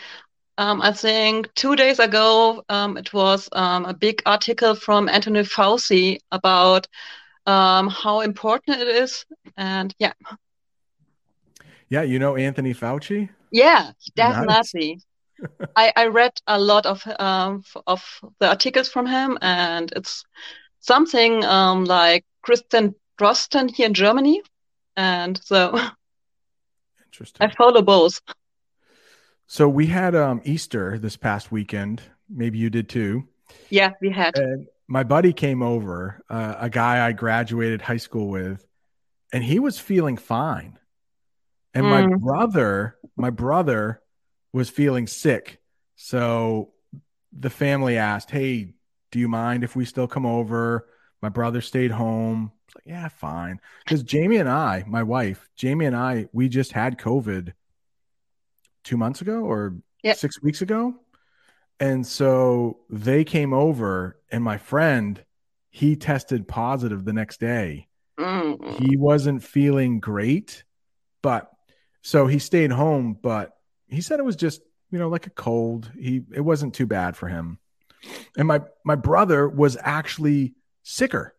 um, 0.58 0.82
I 0.82 0.92
think 0.92 1.52
two 1.54 1.76
days 1.76 1.98
ago, 1.98 2.62
um, 2.68 2.96
it 2.96 3.12
was 3.12 3.48
um, 3.52 3.84
a 3.86 3.94
big 3.94 4.22
article 4.26 4.74
from 4.74 5.08
Anthony 5.08 5.40
Fauci 5.42 6.18
about 6.30 6.86
um, 7.46 7.88
how 7.88 8.20
important 8.20 8.80
it 8.80 8.88
is. 8.88 9.24
And 9.56 9.94
yeah, 9.98 10.12
Yeah, 11.88 12.02
you 12.02 12.18
know 12.18 12.36
Anthony 12.36 12.74
Fauci? 12.74 13.28
Yeah, 13.50 13.92
Nice. 14.16 14.16
definitely. 14.16 15.00
I, 15.76 15.92
I 15.96 16.06
read 16.06 16.32
a 16.46 16.58
lot 16.58 16.86
of 16.86 17.02
um 17.18 17.62
of 17.86 18.02
the 18.40 18.48
articles 18.48 18.88
from 18.88 19.06
him, 19.06 19.38
and 19.40 19.92
it's 19.96 20.24
something 20.80 21.44
um 21.44 21.84
like 21.84 22.24
Christian 22.42 22.94
Drosten 23.20 23.70
here 23.74 23.86
in 23.86 23.94
Germany, 23.94 24.42
and 24.96 25.40
so 25.44 25.78
Interesting. 27.08 27.46
I 27.48 27.52
follow 27.54 27.82
both. 27.82 28.20
So 29.46 29.68
we 29.68 29.86
had 29.86 30.14
um 30.14 30.40
Easter 30.44 30.98
this 30.98 31.16
past 31.16 31.50
weekend. 31.50 32.02
Maybe 32.28 32.58
you 32.58 32.70
did 32.70 32.88
too. 32.88 33.26
Yeah, 33.70 33.92
we 34.00 34.10
had. 34.10 34.36
And 34.36 34.66
my 34.86 35.04
buddy 35.04 35.32
came 35.32 35.62
over, 35.62 36.22
uh, 36.28 36.54
a 36.58 36.70
guy 36.70 37.06
I 37.06 37.12
graduated 37.12 37.82
high 37.82 37.96
school 37.98 38.28
with, 38.28 38.66
and 39.32 39.42
he 39.42 39.58
was 39.58 39.78
feeling 39.78 40.16
fine. 40.16 40.78
And 41.74 41.86
my 41.86 42.02
Mm. 42.02 42.20
brother, 42.20 42.96
my 43.16 43.30
brother 43.30 44.02
was 44.52 44.70
feeling 44.70 45.06
sick. 45.06 45.60
So 45.96 46.72
the 47.32 47.50
family 47.50 47.96
asked, 47.96 48.30
Hey, 48.30 48.74
do 49.10 49.18
you 49.18 49.28
mind 49.28 49.64
if 49.64 49.76
we 49.76 49.84
still 49.84 50.06
come 50.06 50.26
over? 50.26 50.88
My 51.22 51.28
brother 51.28 51.60
stayed 51.60 51.90
home. 51.90 52.52
It's 52.68 52.74
like, 52.76 52.84
yeah, 52.86 53.08
fine. 53.08 53.60
Because 53.84 54.02
Jamie 54.02 54.36
and 54.36 54.48
I, 54.48 54.84
my 54.86 55.02
wife, 55.02 55.48
Jamie 55.56 55.86
and 55.86 55.96
I, 55.96 56.28
we 56.32 56.48
just 56.48 56.72
had 56.72 56.98
COVID 56.98 57.52
two 58.84 58.96
months 58.96 59.20
ago 59.20 59.40
or 59.40 59.76
Yeah. 60.02 60.12
six 60.14 60.40
weeks 60.42 60.62
ago. 60.62 60.94
And 61.80 62.06
so 62.06 62.80
they 62.90 63.24
came 63.24 63.52
over, 63.52 64.18
and 64.30 64.42
my 64.44 64.58
friend, 64.58 65.24
he 65.70 65.96
tested 65.96 66.48
positive 66.48 67.04
the 67.04 67.12
next 67.12 67.40
day 67.40 67.86
Mm. 68.18 68.80
he 68.80 68.96
wasn't 68.96 69.44
feeling 69.44 70.00
great 70.00 70.64
but 71.22 71.52
so 72.02 72.26
he 72.26 72.40
stayed 72.40 72.72
home 72.72 73.16
but 73.22 73.52
he 73.86 74.00
said 74.00 74.18
it 74.18 74.24
was 74.24 74.34
just 74.34 74.60
you 74.90 74.98
know 74.98 75.08
like 75.08 75.28
a 75.28 75.30
cold 75.30 75.88
he 75.96 76.22
it 76.34 76.40
wasn't 76.40 76.74
too 76.74 76.86
bad 76.86 77.16
for 77.16 77.28
him 77.28 77.60
and 78.36 78.48
my 78.48 78.60
my 78.84 78.96
brother 78.96 79.48
was 79.48 79.76
actually 79.80 80.54
sicker 80.82 81.32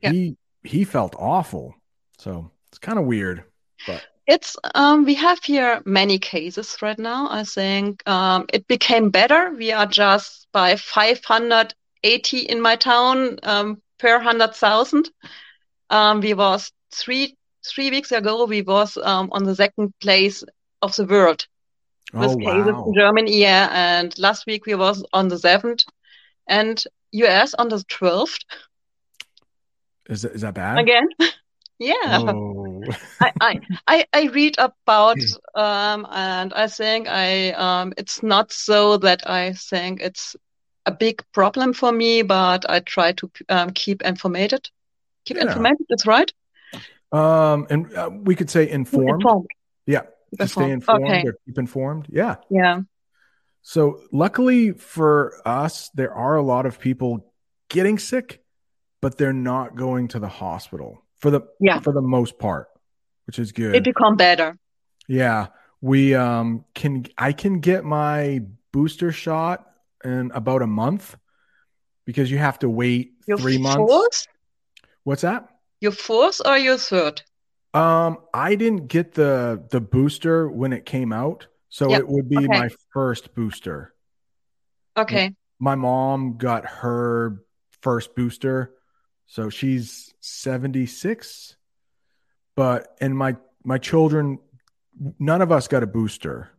Yeah. 0.00 0.12
he 0.12 0.38
he 0.68 0.84
felt 0.84 1.14
awful 1.18 1.74
so 2.18 2.50
it's 2.68 2.78
kind 2.78 2.98
of 2.98 3.04
weird 3.04 3.44
but 3.86 4.02
It's 4.26 4.56
um 4.74 5.04
we 5.08 5.14
have 5.14 5.40
here 5.42 5.80
many 5.86 6.18
cases 6.18 6.76
right 6.82 6.98
now. 6.98 7.20
I 7.40 7.44
think 7.44 8.02
um 8.06 8.44
it 8.52 8.66
became 8.66 9.08
better. 9.10 9.40
We 9.62 9.72
are 9.72 9.86
just 9.86 10.46
by 10.52 10.76
580 10.76 12.38
in 12.52 12.60
my 12.60 12.76
town 12.76 13.38
um 13.42 13.80
per 13.98 14.16
100,000. 14.18 15.10
Um 15.90 16.20
we 16.20 16.34
was 16.34 16.70
three 16.92 17.36
three 17.64 17.90
weeks 17.90 18.12
ago 18.12 18.44
we 18.44 18.62
was 18.62 18.98
um 19.10 19.28
on 19.32 19.44
the 19.44 19.54
second 19.54 19.92
place 20.00 20.44
of 20.82 20.94
the 20.96 21.06
world 21.06 21.40
with 22.12 22.32
oh 22.32 22.36
cases 22.36 22.76
wow 22.76 22.84
in 22.86 22.94
Germany, 22.94 23.40
yeah, 23.40 23.68
and 23.72 24.18
last 24.18 24.46
week 24.46 24.66
we 24.66 24.74
was 24.74 25.04
on 25.12 25.28
the 25.28 25.38
seventh 25.38 25.84
and 26.46 26.84
US 27.12 27.54
on 27.54 27.68
the 27.68 27.82
12th 27.88 28.38
is 30.08 30.22
that, 30.22 30.32
is 30.32 30.40
that 30.42 30.54
bad 30.54 30.78
again. 30.78 31.08
Yeah. 31.80 32.18
oh 32.26 32.82
I, 33.20 33.60
I, 33.86 34.06
I, 34.12 34.22
read 34.34 34.56
about 34.58 35.18
um 35.54 36.04
and 36.10 36.52
I 36.52 36.66
think 36.66 37.06
I 37.06 37.52
um 37.52 37.92
it's 37.96 38.20
not 38.20 38.50
so 38.50 38.96
that 38.96 39.22
I 39.30 39.52
think 39.52 40.00
it's 40.00 40.34
a 40.86 40.90
big 40.90 41.22
problem 41.32 41.72
for 41.72 41.92
me, 41.92 42.22
but 42.22 42.68
I 42.68 42.80
try 42.80 43.12
to 43.12 43.30
um, 43.48 43.70
keep 43.70 44.02
informated. 44.02 44.68
Keep 45.24 45.36
Yeah. 45.36 45.46
informated, 45.46 45.86
that's 45.88 46.04
right. 46.06 46.32
um 47.12 47.66
and 47.70 47.94
uh, 47.94 48.10
we 48.12 48.34
could 48.34 48.50
say 48.50 48.68
informed 48.68 49.22
Informed. 49.22 49.50
yeah 49.86 50.02
to 50.40 50.48
stay 50.48 50.70
informed. 50.72 51.04
informed 51.04 51.04
Okay. 51.10 51.28
or 51.28 51.32
keep 51.46 51.58
informed 51.58 52.06
yeah 52.08 52.34
Yeah. 52.50 52.80
So 53.62 54.00
luckily 54.12 54.72
for 54.72 55.40
us, 55.44 55.90
there 55.94 56.12
are 56.14 56.36
a 56.36 56.42
lot 56.42 56.66
of 56.66 56.78
people 56.80 57.32
getting 57.68 57.98
sick, 57.98 58.42
but 59.00 59.16
they're 59.18 59.32
not 59.32 59.76
going 59.76 60.08
to 60.08 60.18
the 60.18 60.28
hospital 60.28 61.02
for 61.18 61.30
the 61.30 61.42
Yeah. 61.60 61.80
for 61.80 61.92
the 61.92 62.02
most 62.02 62.38
part, 62.38 62.68
which 63.26 63.38
is 63.38 63.52
good. 63.52 63.74
It 63.74 63.84
become 63.84 64.16
better. 64.16 64.58
yeah, 65.08 65.48
we 65.80 66.14
um 66.14 66.64
can 66.74 67.06
I 67.16 67.32
can 67.32 67.60
get 67.60 67.84
my 67.84 68.42
booster 68.72 69.12
shot 69.12 69.64
in 70.04 70.30
about 70.34 70.62
a 70.62 70.66
month 70.66 71.16
because 72.04 72.30
you 72.30 72.38
have 72.38 72.58
to 72.60 72.68
wait 72.68 73.12
Your 73.26 73.38
three 73.38 73.58
months. 73.58 74.26
What's 75.04 75.22
that? 75.22 75.48
Your 75.80 75.92
fourth 75.92 76.40
or 76.44 76.58
your 76.58 76.76
third? 76.78 77.22
Um, 77.74 78.18
I 78.34 78.54
didn't 78.56 78.88
get 78.88 79.12
the 79.14 79.62
the 79.70 79.80
booster 79.80 80.48
when 80.48 80.72
it 80.72 80.84
came 80.86 81.12
out, 81.12 81.46
so 81.68 81.90
Yep, 81.90 82.00
it 82.00 82.08
would 82.08 82.28
be 82.28 82.36
okay. 82.38 82.46
my 82.46 82.68
first 82.92 83.34
booster. 83.34 83.94
Okay. 84.96 85.34
my 85.60 85.74
mom 85.76 86.38
got 86.38 86.64
her 86.66 87.42
first 87.82 88.14
booster 88.16 88.74
so 89.28 89.48
she's 89.50 90.12
76 90.20 91.54
but 92.56 92.96
and 93.00 93.16
my 93.16 93.36
my 93.62 93.78
children 93.78 94.40
none 95.18 95.42
of 95.42 95.52
us 95.52 95.68
got 95.68 95.82
a 95.82 95.86
booster 95.86 96.50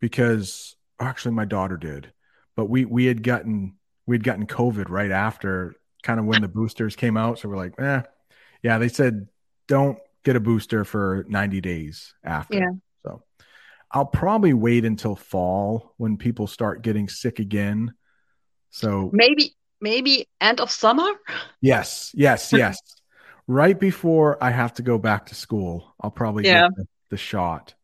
because 0.00 0.76
actually 1.00 1.34
my 1.34 1.44
daughter 1.44 1.76
did. 1.76 2.12
But 2.56 2.70
we 2.70 2.84
we 2.84 3.06
had 3.06 3.22
gotten 3.22 3.76
we 4.06 4.14
had 4.14 4.24
gotten 4.24 4.46
covid 4.46 4.88
right 4.88 5.10
after 5.10 5.74
kind 6.02 6.20
of 6.20 6.26
when 6.26 6.40
the 6.40 6.48
boosters 6.48 6.96
came 6.96 7.16
out. 7.16 7.38
So 7.38 7.48
we're 7.48 7.56
like 7.56 7.78
eh 7.78 8.02
yeah 8.62 8.78
they 8.78 8.88
said 8.88 9.28
don't 9.68 9.98
get 10.24 10.36
a 10.36 10.40
booster 10.40 10.84
for 10.84 11.24
90 11.28 11.60
days 11.60 12.14
after. 12.24 12.56
Yeah. 12.56 12.70
so 13.04 13.22
i'll 13.92 14.06
probably 14.06 14.54
wait 14.54 14.84
until 14.84 15.14
fall 15.16 15.94
when 15.98 16.16
people 16.16 16.46
start 16.46 16.82
getting 16.82 17.08
sick 17.08 17.38
again. 17.38 17.92
So 18.70 19.10
Maybe 19.12 19.54
maybe 19.80 20.28
end 20.40 20.60
of 20.60 20.70
summer? 20.70 21.08
Yes, 21.60 22.12
yes, 22.14 22.52
yes. 22.56 22.78
right 23.46 23.78
before 23.78 24.42
I 24.42 24.50
have 24.50 24.74
to 24.74 24.82
go 24.82 24.98
back 24.98 25.26
to 25.26 25.34
school, 25.34 25.94
I'll 26.00 26.10
probably 26.10 26.44
Yeah. 26.44 26.68
get 26.68 26.76
the, 26.76 26.86
the 27.10 27.16
shot. 27.16 27.74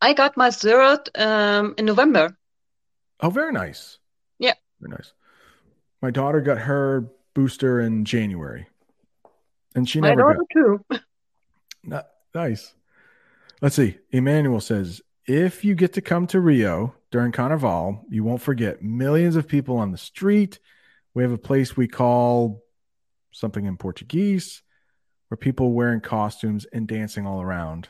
I 0.00 0.12
got 0.12 0.36
my 0.36 0.50
third 0.50 1.08
um 1.16 1.74
in 1.78 1.84
November. 1.86 2.36
Oh, 3.20 3.30
very 3.30 3.52
nice. 3.52 3.98
Yeah. 4.38 4.52
Very 4.80 4.92
nice. 4.96 5.12
My 6.02 6.10
daughter 6.10 6.40
got 6.42 6.58
her 6.58 7.06
booster 7.34 7.80
in 7.80 8.04
January. 8.04 8.66
And 9.74 9.88
she 9.88 10.00
My 10.00 10.10
never 10.10 10.22
daughter 10.22 10.38
got 10.38 11.00
too. 11.00 11.00
Ni- 11.84 12.10
nice. 12.34 12.74
Let's 13.62 13.76
see. 13.76 13.96
Emmanuel 14.10 14.60
says, 14.60 15.00
if 15.26 15.64
you 15.64 15.74
get 15.74 15.94
to 15.94 16.02
come 16.02 16.26
to 16.28 16.40
Rio 16.40 16.94
during 17.10 17.32
Carnival, 17.32 18.04
you 18.10 18.22
won't 18.22 18.42
forget 18.42 18.82
millions 18.82 19.34
of 19.36 19.48
people 19.48 19.78
on 19.78 19.92
the 19.92 19.98
street. 19.98 20.58
We 21.16 21.22
have 21.22 21.32
a 21.32 21.38
place 21.38 21.74
we 21.74 21.88
call 21.88 22.62
something 23.32 23.64
in 23.64 23.78
Portuguese 23.78 24.62
where 25.28 25.38
people 25.38 25.72
wearing 25.72 26.02
costumes 26.02 26.66
and 26.74 26.86
dancing 26.86 27.26
all 27.26 27.40
around. 27.40 27.88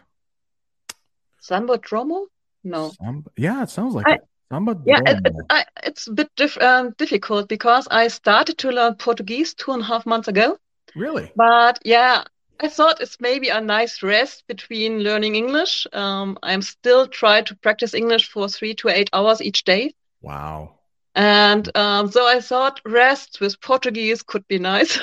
Samba 1.41 1.79
Dromo? 1.79 2.27
No. 2.63 2.93
Samba, 3.03 3.29
yeah, 3.37 3.65
it 3.65 3.71
sounds 3.71 3.95
like 3.95 4.07
I- 4.07 4.13
it. 4.13 4.21
Samba 4.49 4.81
Yeah, 4.87 5.01
it, 5.05 5.27
it, 5.27 5.35
I, 5.51 5.65
it's 5.83 6.07
a 6.07 6.13
bit 6.13 6.31
dif 6.37 6.57
um, 6.63 6.95
difficult 6.99 7.49
because 7.49 7.89
I 7.91 8.07
started 8.07 8.59
to 8.59 8.71
learn 8.71 8.95
Portuguese 8.95 9.55
two 9.55 9.73
and 9.73 9.83
a 9.83 9.85
half 9.85 10.07
months 10.07 10.29
ago. 10.29 10.57
really? 10.95 11.33
But 11.35 11.81
yeah, 11.85 12.23
I 12.61 12.69
thought 12.69 13.01
it's 13.01 13.21
maybe 13.21 13.49
a 13.49 13.61
nice 13.61 14.05
rest 14.05 14.45
between 14.47 15.01
learning 15.01 15.35
English. 15.35 15.85
Um, 15.93 16.39
I'm 16.45 16.63
still 16.63 17.09
trying 17.09 17.45
to 17.47 17.57
practice 17.57 17.93
English 17.93 18.31
for 18.31 18.49
three 18.49 18.75
to 18.77 18.89
eight 18.89 19.11
hours 19.13 19.43
each 19.43 19.65
day. 19.65 19.97
Wow. 20.23 20.76
And 21.17 21.75
um, 21.75 22.11
so 22.11 22.27
I 22.27 22.41
thought 22.41 22.83
rest 22.85 23.41
with 23.41 23.59
Portuguese 23.63 24.23
could 24.23 24.47
be 24.49 24.59
nice. 24.59 24.99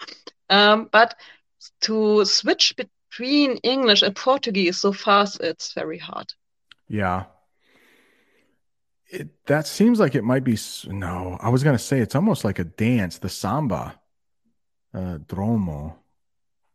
um, 0.50 0.88
but 0.90 1.14
to 1.82 2.24
switch 2.24 2.74
between 2.74 3.58
English 3.58 4.02
and 4.02 4.16
Portuguese 4.16 4.78
so 4.78 4.92
fast, 4.92 5.40
it's 5.40 5.74
very 5.74 5.98
hard. 5.98 6.32
Yeah. 6.88 7.24
It 9.10 9.28
that 9.46 9.66
seems 9.66 10.00
like 10.00 10.14
it 10.14 10.24
might 10.24 10.44
be 10.44 10.58
no. 10.86 11.36
I 11.40 11.50
was 11.50 11.62
gonna 11.62 11.78
say 11.78 12.00
it's 12.00 12.14
almost 12.14 12.44
like 12.44 12.58
a 12.58 12.64
dance, 12.64 13.18
the 13.18 13.28
samba, 13.28 13.98
uh, 14.94 15.18
dromo, 15.26 15.96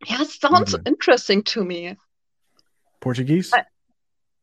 Yeah, 0.07 0.21
it 0.21 0.29
sounds 0.29 0.73
Maybe. 0.73 0.83
interesting 0.85 1.43
to 1.43 1.63
me. 1.63 1.97
Portuguese. 3.01 3.51
I- 3.53 3.65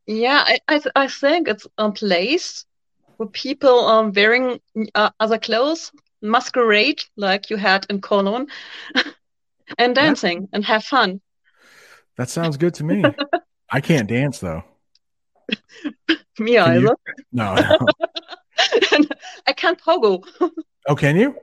Yeah, 0.07 0.43
I, 0.45 0.59
I, 0.67 0.81
I 0.95 1.07
think 1.07 1.47
it's 1.47 1.67
a 1.77 1.91
place 1.91 2.65
where 3.21 3.29
people 3.29 3.85
um 3.85 4.11
wearing 4.13 4.59
uh, 4.95 5.11
other 5.19 5.37
clothes, 5.37 5.91
masquerade 6.23 7.03
like 7.17 7.51
you 7.51 7.57
had 7.57 7.85
in 7.87 8.01
Cologne, 8.01 8.47
and 9.77 9.93
dancing 9.93 10.49
and 10.51 10.65
have 10.65 10.83
fun. 10.83 11.21
That 12.17 12.31
sounds 12.31 12.57
good 12.57 12.73
to 12.75 12.83
me. 12.83 13.03
I 13.69 13.79
can't 13.79 14.09
dance 14.09 14.39
though. 14.39 14.63
Me 16.39 16.55
Can 16.55 16.81
you? 16.81 16.87
either. 16.87 16.95
No. 17.31 17.53
no. 18.91 19.05
I 19.45 19.53
can't 19.53 19.79
pogo. 19.79 20.23
Oh, 20.87 20.95
can 20.95 21.15
you? 21.15 21.35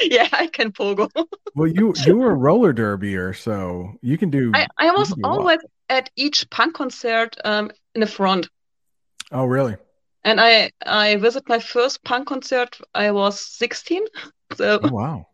yeah, 0.00 0.28
I 0.32 0.46
can 0.46 0.72
pogo. 0.72 1.10
well, 1.54 1.68
you 1.68 1.92
you 2.06 2.16
were 2.16 2.30
a 2.30 2.34
roller 2.34 2.72
derbyer, 2.72 3.36
so 3.36 3.92
you 4.00 4.16
can 4.16 4.30
do. 4.30 4.52
I, 4.54 4.66
I 4.78 4.90
was 4.92 5.08
can 5.08 5.20
do 5.20 5.26
a 5.26 5.28
lot. 5.28 5.38
always 5.38 5.58
at 5.90 6.08
each 6.16 6.48
punk 6.48 6.76
concert 6.76 7.36
um, 7.44 7.70
in 7.94 8.00
the 8.00 8.06
front. 8.06 8.48
Oh, 9.30 9.44
really? 9.44 9.76
And 10.24 10.40
I 10.40 10.70
I 10.84 11.16
visited 11.16 11.48
my 11.48 11.58
first 11.60 12.02
punk 12.04 12.28
concert. 12.28 12.78
I 12.94 13.10
was 13.12 13.40
16. 13.40 14.04
So 14.54 14.80
Oh, 14.82 14.88
wow. 14.88 15.26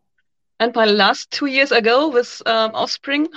and 0.60 0.74
my 0.74 0.84
last 0.84 1.30
two 1.30 1.46
years 1.46 1.72
ago 1.72 2.08
with 2.08 2.42
um, 2.46 2.72
Offspring 2.74 3.28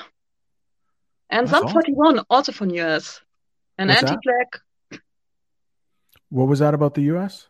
and 1.29 1.47
That's 1.47 1.61
Sum 1.61 1.65
awesome. 1.65 1.81
41 1.83 2.19
also 2.29 2.51
from 2.51 2.69
US. 2.71 3.21
And 3.77 3.91
Anti-Flag. 3.91 4.47
What 6.29 6.47
was 6.47 6.59
that 6.59 6.73
about 6.73 6.95
the 6.95 7.01
U.S.? 7.03 7.47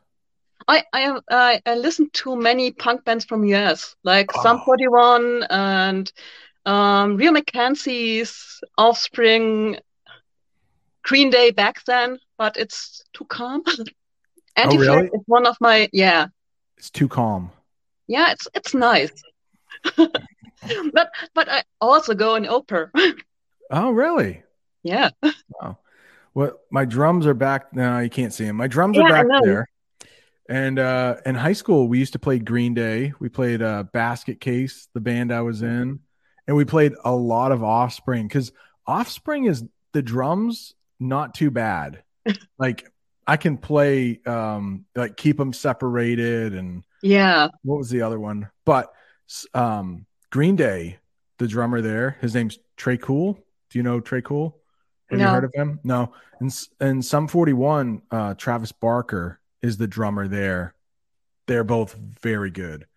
I 0.68 0.84
I, 0.94 1.20
I 1.30 1.62
I 1.66 1.76
listened 1.76 2.14
to 2.14 2.36
many 2.36 2.72
punk 2.72 3.04
bands 3.06 3.26
from 3.26 3.44
US 3.46 3.96
like 4.04 4.32
Sum 4.32 4.60
Oh. 4.60 4.64
41 4.66 5.44
and 5.50 6.12
um, 6.66 7.18
Real 7.18 7.34
McKenzies 7.34 8.60
Offspring, 8.78 9.78
Green 11.04 11.30
Day 11.30 11.52
back 11.52 11.84
then, 11.86 12.18
but 12.38 12.58
it's 12.58 13.04
too 13.14 13.26
calm. 13.26 13.64
Anti-Flag 14.56 14.88
Oh, 14.88 14.96
really? 14.96 15.08
is 15.08 15.22
one 15.26 15.48
of 15.48 15.58
my 15.60 15.90
yeah 15.94 16.28
It's 16.78 16.90
too 16.92 17.08
calm. 17.08 17.52
yeah 18.08 18.32
it's 18.32 18.48
it's 18.54 18.74
nice. 18.74 19.12
but 19.98 21.10
but 21.34 21.50
I 21.50 21.64
also 21.82 22.14
go 22.14 22.36
in 22.36 22.48
opera. 22.48 22.90
Oh, 23.72 23.90
really? 23.92 24.44
yeah. 24.84 25.10
Wow. 25.50 25.80
Well, 26.36 26.60
my 26.70 26.86
drums 26.86 27.26
are 27.26 27.34
back 27.34 27.74
now. 27.74 28.00
You 28.00 28.10
can't 28.10 28.32
see 28.32 28.46
them. 28.46 28.58
My 28.58 28.68
drums 28.68 28.98
Yeah, 28.98 29.06
are 29.06 29.10
back 29.10 29.26
there. 29.42 29.68
And 30.48 30.78
uh, 30.78 31.16
in 31.26 31.34
high 31.34 31.54
school, 31.54 31.88
we 31.88 31.98
used 31.98 32.14
to 32.14 32.20
play 32.20 32.38
Green 32.38 32.76
Day. 32.76 33.14
We 33.20 33.30
played 33.30 33.64
uh, 33.64 33.84
Basket 33.92 34.40
Case, 34.40 34.90
the 34.94 35.00
band 35.00 35.34
I 35.34 35.42
was 35.42 35.64
in, 35.64 36.02
and 36.48 36.56
we 36.58 36.66
played 36.66 36.94
a 37.04 37.16
lot 37.16 37.52
of 37.52 37.64
Offspring 37.64 38.28
because 38.28 38.52
Offspring 38.86 39.46
is 39.46 39.64
the 39.94 40.04
drums 40.04 40.76
not 41.00 41.34
too 41.34 41.52
bad. 41.52 42.04
like 42.60 42.90
I 43.26 43.38
can 43.38 43.58
play, 43.58 44.20
um, 44.26 44.86
like 44.96 45.18
keep 45.18 45.38
them 45.38 45.54
separated, 45.54 46.54
and 46.54 46.84
Yeah. 47.02 47.48
what 47.64 47.78
was 47.78 47.90
the 47.90 48.02
other 48.02 48.20
one? 48.20 48.50
But 48.66 48.92
um, 49.54 50.06
Green 50.30 50.56
Day, 50.56 51.00
the 51.38 51.48
drummer 51.48 51.82
there, 51.82 52.18
his 52.22 52.36
name's 52.36 52.60
Tré 52.78 53.00
Cool. 53.00 53.34
Do 53.70 53.80
you 53.80 53.84
know 53.84 54.02
Tré 54.02 54.24
Cool? 54.24 54.58
Have 55.10 55.20
you 55.20 55.26
heard 55.28 55.44
of 55.44 55.52
him? 55.54 55.80
No. 55.84 56.14
And 56.40 56.52
and 56.80 57.06
Sum 57.06 57.28
41, 57.28 58.02
uh, 58.10 58.34
Travis 58.34 58.72
Barker 58.72 59.40
is 59.62 59.78
the 59.78 59.88
drummer 59.88 60.28
there. 60.28 60.74
They're 61.48 61.64
both 61.64 61.94
very 61.94 62.50
good. 62.50 62.88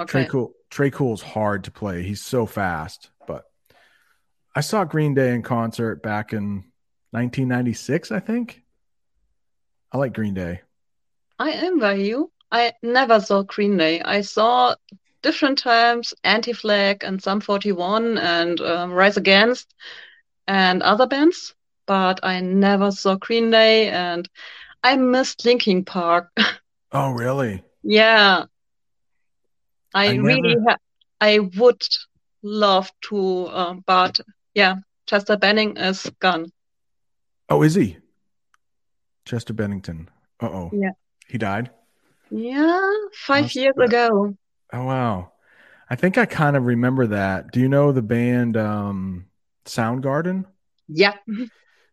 Tré 0.00 0.28
Cool 0.28 0.52
Tré 0.70 0.92
Cool's 0.92 1.22
hard 1.22 1.64
to 1.64 1.70
play. 1.70 2.02
He's 2.02 2.20
so 2.22 2.44
fast. 2.46 3.10
But 3.26 3.44
I 4.54 4.60
saw 4.60 4.84
Green 4.84 5.14
Day 5.14 5.32
in 5.34 5.42
concert 5.42 6.02
back 6.02 6.32
in 6.32 6.64
1996, 7.14 8.10
I 8.10 8.18
think. 8.18 8.60
I 9.92 9.98
like 9.98 10.12
Green 10.14 10.34
Day. 10.34 10.62
I 11.38 11.52
envy 11.52 12.06
you. 12.08 12.32
I 12.50 12.72
never 12.82 13.20
saw 13.20 13.42
Green 13.42 13.76
Day. 13.76 14.00
I 14.02 14.20
saw 14.22 14.74
different 15.22 15.58
times 15.58 16.12
Anti-Flag 16.24 17.04
and 17.04 17.22
Sum 17.22 17.40
41 17.40 18.18
and 18.18 18.60
um, 18.60 18.92
Rise 18.92 19.16
Against 19.16 19.72
and 20.48 20.82
other 20.82 21.06
bands, 21.06 21.54
but 21.86 22.18
I 22.24 22.40
never 22.40 22.90
saw 22.90 23.14
Green 23.14 23.50
Day 23.50 23.88
and 23.90 24.28
I 24.82 24.96
missed 24.96 25.44
Linkin 25.44 25.84
Park. 25.84 26.30
Oh, 26.96 27.10
really? 27.10 27.60
Yeah. 27.82 28.44
I 29.92 30.06
I 30.10 30.14
really 30.14 30.54
never- 30.54 30.70
ha 30.70 30.76
I 31.20 31.40
would 31.40 31.82
love 32.44 32.88
to, 33.08 33.48
um, 33.48 33.82
but 33.84 34.20
yeah, 34.54 34.76
Chester 35.06 35.36
Benning 35.36 35.76
is 35.76 36.08
gone. 36.20 36.52
Oh, 37.48 37.62
is 37.62 37.74
he? 37.74 37.98
Chester 39.24 39.52
Bennington. 39.52 40.08
Uh 40.40 40.46
oh. 40.46 40.70
Yeah. 40.72 40.90
He 41.28 41.38
died? 41.38 41.70
Yeah, 42.30 42.90
five 43.12 43.54
years 43.54 43.74
ago. 43.78 44.36
Oh 44.72 44.84
wow. 44.84 45.32
I 45.88 45.96
think 45.96 46.18
I 46.18 46.26
kind 46.26 46.56
of 46.56 46.64
remember 46.64 47.06
that. 47.08 47.52
Do 47.52 47.60
you 47.60 47.68
know 47.68 47.92
the 47.92 48.02
band 48.02 48.56
um 48.56 49.26
Soundgarden? 49.64 50.44
Yeah. 50.88 51.14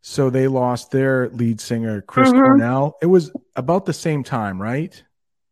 So 0.01 0.29
they 0.29 0.47
lost 0.47 0.91
their 0.91 1.29
lead 1.29 1.61
singer 1.61 2.01
Chris 2.01 2.29
Mhm. 2.31 2.41
Cornell. 2.41 2.97
It 3.01 3.05
was 3.05 3.31
about 3.55 3.85
the 3.85 3.93
same 3.93 4.23
time, 4.23 4.61
right? 4.61 5.01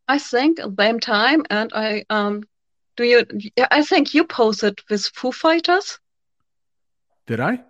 I 0.07 0.17
think 0.17 0.57
the 0.57 0.73
same 0.77 0.99
time, 0.99 1.45
and 1.51 1.71
I 1.73 2.03
um, 2.09 2.43
do 2.97 3.03
you? 3.03 3.25
I 3.69 3.83
think 3.83 4.13
you 4.15 4.23
posted 4.23 4.79
with 4.89 5.05
Foo 5.13 5.31
Fighters. 5.31 5.99
Did 7.27 7.39
I? 7.39 7.63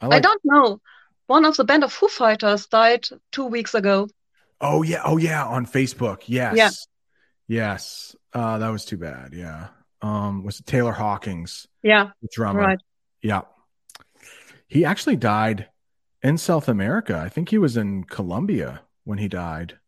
I 0.00 0.16
I 0.16 0.20
don't 0.20 0.40
know. 0.44 0.80
One 1.26 1.44
of 1.44 1.56
the 1.56 1.64
band 1.64 1.84
of 1.84 1.92
Foo 1.92 2.08
Fighters 2.08 2.66
died 2.66 3.08
two 3.32 3.46
weeks 3.46 3.74
ago. 3.74 4.08
Oh 4.60 4.82
yeah, 4.82 5.02
oh 5.04 5.16
yeah, 5.16 5.44
on 5.44 5.66
Facebook. 5.66 6.22
Yes. 6.26 6.56
Yeah. 6.56 6.70
Yes. 7.48 8.16
Uh 8.32 8.58
that 8.58 8.68
was 8.70 8.84
too 8.84 8.96
bad. 8.96 9.32
Yeah. 9.32 9.68
Um 10.02 10.44
was 10.44 10.60
it 10.60 10.66
Taylor 10.66 10.92
Hawkins, 10.92 11.66
Yeah, 11.82 12.10
drummer. 12.32 12.60
right. 12.60 12.78
Yeah. 13.22 13.42
He 14.68 14.84
actually 14.84 15.16
died 15.16 15.68
in 16.22 16.38
South 16.38 16.68
America. 16.68 17.16
I 17.18 17.28
think 17.28 17.48
he 17.50 17.58
was 17.58 17.76
in 17.76 18.04
Colombia 18.04 18.80
when 19.04 19.18
he 19.18 19.28
died. 19.28 19.78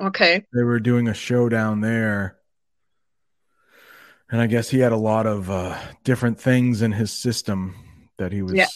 Okay. 0.00 0.44
They 0.54 0.62
were 0.62 0.80
doing 0.80 1.08
a 1.08 1.14
show 1.14 1.48
down 1.48 1.80
there. 1.80 2.36
And 4.30 4.40
I 4.40 4.46
guess 4.46 4.68
he 4.68 4.78
had 4.80 4.92
a 4.92 4.96
lot 4.96 5.26
of 5.26 5.50
uh, 5.50 5.78
different 6.04 6.38
things 6.40 6.82
in 6.82 6.92
his 6.92 7.10
system 7.10 7.74
that 8.18 8.30
he 8.32 8.42
was. 8.42 8.54
Yeah. 8.54 8.66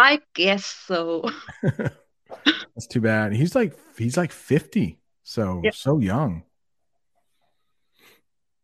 I 0.00 0.20
guess 0.32 0.64
so. 0.64 1.30
That's 1.62 2.86
too 2.88 3.02
bad. 3.02 3.34
He's 3.34 3.54
like 3.54 3.76
he's 3.98 4.16
like 4.16 4.32
50. 4.32 4.98
So 5.24 5.60
Yeah. 5.62 5.72
so 5.74 5.98
young. 5.98 6.44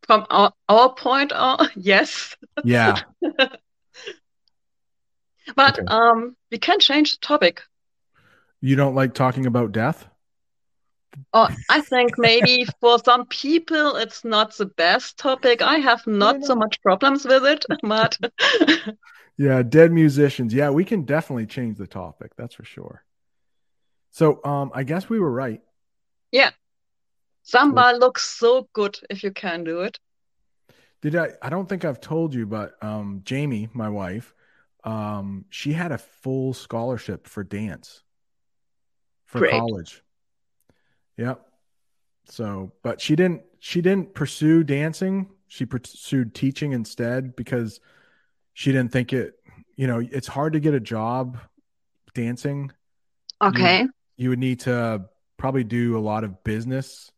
From 0.07 0.25
our, 0.31 0.51
our 0.67 0.95
point 0.95 1.31
on, 1.31 1.69
yes. 1.75 2.35
Yeah. 2.63 3.01
But 5.55 5.79
Okay. 5.79 5.87
um, 5.87 6.35
we 6.51 6.57
can 6.57 6.79
change 6.79 7.13
the 7.13 7.25
topic. 7.25 7.61
You 8.59 8.75
don't 8.75 8.95
like 8.95 9.13
talking 9.13 9.45
about 9.45 9.71
death? 9.71 10.09
Or 11.33 11.47
I 11.69 11.81
think 11.81 12.17
maybe 12.17 12.65
for 12.81 12.99
some 12.99 13.25
people 13.27 13.95
it's 13.95 14.25
not 14.25 14.57
the 14.57 14.65
best 14.65 15.17
topic. 15.17 15.61
I 15.61 15.75
have 15.75 16.05
not 16.05 16.43
so 16.43 16.55
much 16.55 16.81
problems 16.81 17.25
with 17.25 17.45
it, 17.45 17.63
but 17.81 18.17
Yeah, 19.37 19.61
dead 19.61 19.91
musicians. 19.91 20.53
Yeah, 20.53 20.71
we 20.71 20.83
can 20.83 21.03
definitely 21.03 21.45
change 21.45 21.77
the 21.77 21.87
topic. 21.87 22.31
That's 22.35 22.55
for 22.55 22.65
sure. 22.65 23.03
So, 24.09 24.43
um, 24.43 24.71
I 24.73 24.83
guess 24.83 25.09
we 25.09 25.19
were 25.19 25.31
right. 25.31 25.61
Yeah, 26.31 26.51
samba 27.43 27.93
looks 27.97 28.23
so 28.23 28.67
good 28.73 28.97
if 29.09 29.23
you 29.23 29.31
can 29.31 29.63
do 29.63 29.81
it. 29.81 29.99
Did 31.01 31.15
I? 31.15 31.29
I 31.41 31.49
don't 31.49 31.69
think 31.69 31.85
I've 31.85 32.01
told 32.01 32.33
you, 32.33 32.47
but 32.47 32.83
um, 32.83 33.21
Jamie, 33.23 33.69
my 33.73 33.89
wife, 33.89 34.33
um, 34.83 35.45
she 35.49 35.73
had 35.73 35.91
a 35.91 35.97
full 35.99 36.53
scholarship 36.53 37.27
for 37.27 37.43
dance 37.43 38.01
for 39.25 39.39
Great. 39.39 39.51
college. 39.51 40.03
Yep. 41.17 41.45
So, 42.25 42.71
but 42.81 42.99
she 42.99 43.15
didn't. 43.15 43.43
She 43.59 43.81
didn't 43.81 44.15
pursue 44.15 44.63
dancing. 44.63 45.29
She 45.47 45.65
pursued 45.65 46.33
teaching 46.33 46.73
instead 46.73 47.35
because 47.35 47.79
she 48.57 48.71
didn't 48.71 48.91
think 48.91 49.13
it. 49.13 49.35
You 49.75 49.85
know, 49.85 49.99
it's 49.99 50.25
hard 50.25 50.53
to 50.53 50.59
get 50.59 50.73
a 50.73 50.79
job 50.79 51.37
dancing. 52.15 52.71
Okay. 53.39 53.85
You 54.15 54.29
would 54.29 54.39
need 54.39 54.61
to 54.61 55.05
probably 55.37 55.63
do 55.63 55.95
a 55.95 56.01
lot 56.01 56.23
of 56.23 56.43
business 56.43 57.11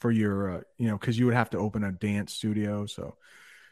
for 0.00 0.10
your, 0.10 0.50
uh, 0.50 0.60
you 0.78 0.88
know, 0.88 0.98
because 0.98 1.16
you 1.16 1.26
would 1.26 1.36
have 1.36 1.50
to 1.50 1.58
open 1.58 1.84
a 1.84 1.92
dance 1.92 2.34
studio. 2.34 2.86
So 2.86 3.14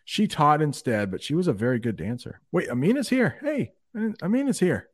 she 0.04 0.28
taught 0.28 0.62
instead, 0.62 1.10
but 1.10 1.20
she 1.20 1.34
was 1.34 1.48
a 1.48 1.52
very 1.52 1.80
good 1.80 1.96
dancer. 1.96 2.40
Wait, 2.52 2.68
Amina's 2.68 3.08
here. 3.08 3.36
Hey, 3.42 3.72
Amina's 4.22 4.60
here. 4.60 4.88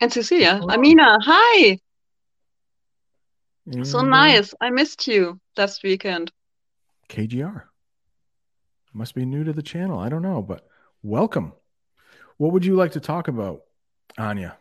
And 0.00 0.12
Cecilia, 0.12 0.56
Hello. 0.56 0.74
Amina, 0.74 1.16
hi. 1.22 1.78
So 3.70 3.78
And, 3.78 3.94
uh, 3.94 4.02
nice. 4.02 4.52
I 4.60 4.70
missed 4.70 5.06
you 5.06 5.38
last 5.56 5.84
weekend. 5.84 6.32
KGR. 7.08 7.62
Must 8.92 9.14
be 9.14 9.24
new 9.24 9.44
to 9.44 9.52
the 9.52 9.62
channel. 9.62 10.00
I 10.00 10.08
don't 10.08 10.22
know, 10.22 10.42
but 10.42 10.66
welcome. 11.02 11.52
What 12.36 12.52
would 12.52 12.64
you 12.64 12.76
like 12.76 12.92
to 12.92 13.00
talk 13.00 13.28
about, 13.28 13.62
Anya? 14.18 14.56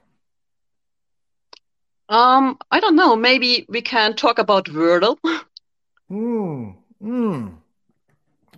Um, 2.08 2.58
I 2.72 2.80
don't 2.80 2.96
know. 2.96 3.16
Maybe 3.16 3.66
we 3.68 3.82
can 3.82 4.16
talk 4.16 4.40
about 4.40 4.66
Wordle. 4.66 5.18
Mm, 6.12 6.76
mm. 7.02 7.56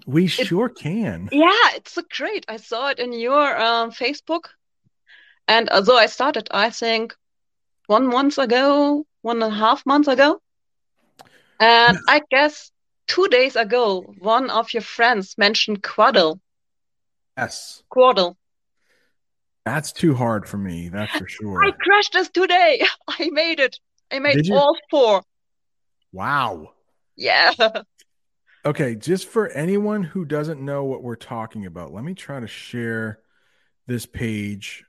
We 0.05 0.27
sure 0.27 0.67
can. 0.67 1.29
Yeah, 1.31 1.75
it's 1.75 1.93
so 1.93 2.03
great. 2.09 2.45
I 2.49 2.57
saw 2.57 2.89
it 2.89 2.99
in 2.99 3.13
your 3.13 3.57
um, 3.57 3.91
Facebook. 3.91 4.45
And 5.47 5.69
although 5.69 5.97
I 5.97 6.07
started, 6.07 6.49
I 6.51 6.69
think 6.69 7.15
one 7.87 8.07
month 8.07 8.37
ago, 8.37 9.05
one 9.21 9.41
and 9.41 9.53
a 9.53 9.55
half 9.55 9.85
months 9.85 10.09
ago. 10.09 10.41
And 11.59 11.97
I 12.07 12.21
guess 12.29 12.71
two 13.07 13.27
days 13.29 13.55
ago, 13.55 14.01
one 14.19 14.49
of 14.49 14.73
your 14.73 14.83
friends 14.83 15.37
mentioned 15.37 15.81
Quordle. 15.83 16.39
Yes. 17.37 17.83
Quordle. 17.93 18.35
That's 19.65 19.91
too 19.91 20.15
hard 20.15 20.47
for 20.47 20.57
me, 20.57 20.89
that's 20.89 21.11
for 21.17 21.27
sure. 21.27 21.63
I 21.63 21.71
crashed 21.71 22.13
this 22.13 22.29
today. 22.29 22.85
I 23.07 23.29
made 23.31 23.59
it. 23.59 23.79
I 24.11 24.19
made 24.19 24.49
all 24.49 24.77
four. 24.89 25.23
Wow. 26.13 26.71
Yeah. 27.17 27.51
Okay, 28.65 28.95
just 28.95 29.27
for 29.27 29.49
anyone 29.49 30.03
who 30.03 30.25
doesn't 30.25 30.59
know 30.61 30.83
what 30.85 31.03
we're 31.03 31.15
talking 31.15 31.65
about, 31.65 31.93
let 31.93 32.03
me 32.03 32.13
try 32.13 32.39
to 32.39 32.47
share 32.47 33.19
this 33.87 34.05
page. 34.05 34.83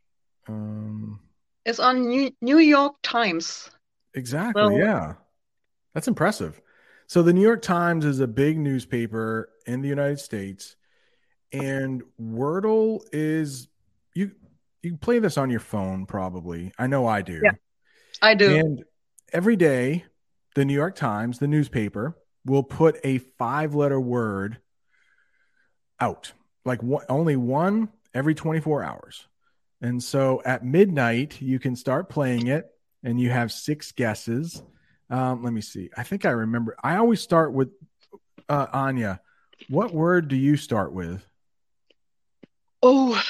Um, 0.49 1.21
It's 1.65 1.79
on 1.81 2.09
New, 2.09 2.31
New 2.41 2.59
York 2.59 2.97
Times. 3.03 3.71
exactly, 4.15 4.63
Well- 4.63 4.73
yeah. 4.79 5.15
That's 5.95 6.09
impressive. 6.09 6.61
So 7.09 7.23
the 7.23 7.33
New 7.33 7.41
York 7.43 7.63
Times 7.63 8.05
is 8.05 8.21
a 8.21 8.27
big 8.29 8.59
newspaper 8.59 9.51
in 9.67 9.81
the 9.81 9.89
United 9.89 10.21
States, 10.21 10.77
and 11.53 12.03
Wordle 12.21 13.03
is 13.13 13.69
you 14.15 14.33
you 14.83 14.91
can 14.91 14.99
play 14.99 15.19
this 15.19 15.39
on 15.39 15.51
your 15.51 15.61
phone 15.61 16.07
probably. 16.07 16.73
I 16.79 16.87
know 16.87 17.07
I 17.07 17.23
do. 17.23 17.41
Yeah. 17.43 17.53
I 18.23 18.35
do. 18.35 18.57
And 18.57 18.85
every 19.33 19.57
day, 19.57 20.05
the 20.55 20.65
New 20.65 20.75
York 20.75 20.97
Times, 20.97 21.39
the 21.39 21.47
newspaper, 21.47 22.17
will 22.45 22.63
put 22.63 22.99
a 23.05 23.19
five 23.19 23.75
letter 23.75 24.01
word 24.01 24.59
out, 26.01 26.33
like 26.65 26.83
one, 26.83 27.05
only 27.09 27.37
one 27.37 27.91
every 28.15 28.35
24 28.35 28.83
hours. 28.83 29.27
And 29.81 30.03
so 30.03 30.43
at 30.45 30.65
midnight, 30.65 31.41
you 31.41 31.59
can 31.59 31.77
start 31.77 32.09
playing 32.09 32.49
it 32.49 32.67
and 33.05 33.21
you 33.21 33.31
have 33.31 33.53
six 33.53 33.93
guesses. 33.93 34.63
Um, 35.11 35.43
let 35.43 35.53
me 35.53 35.61
see. 35.61 35.91
I 35.97 36.03
think 36.03 36.25
I 36.25 36.31
remember. 36.31 36.77
I 36.83 36.97
always 36.97 37.21
start 37.21 37.53
with 37.53 37.71
uh, 38.49 38.67
Anya. 38.73 39.21
What 39.69 39.95
word 39.95 40.29
do 40.29 40.37
you 40.37 40.57
start 40.57 40.93
with? 40.93 41.25
Oh, 42.83 43.21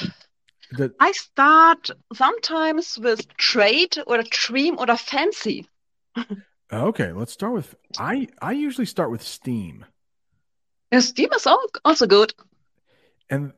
The, 0.70 0.92
I 1.00 1.12
start 1.12 1.90
sometimes 2.12 2.98
with 2.98 3.26
trade 3.36 3.96
or 4.06 4.22
dream 4.30 4.78
or 4.78 4.86
fancy. 4.96 5.66
Uh, 6.16 6.24
okay, 6.88 7.12
let's 7.12 7.32
start 7.32 7.54
with. 7.54 7.74
I 7.98 8.28
I 8.42 8.52
usually 8.52 8.84
start 8.86 9.10
with 9.10 9.22
Steam. 9.22 9.86
Yeah, 10.92 11.00
Steam 11.00 11.32
is 11.32 11.46
also 11.84 12.06
good. 12.06 12.34
and 13.30 13.52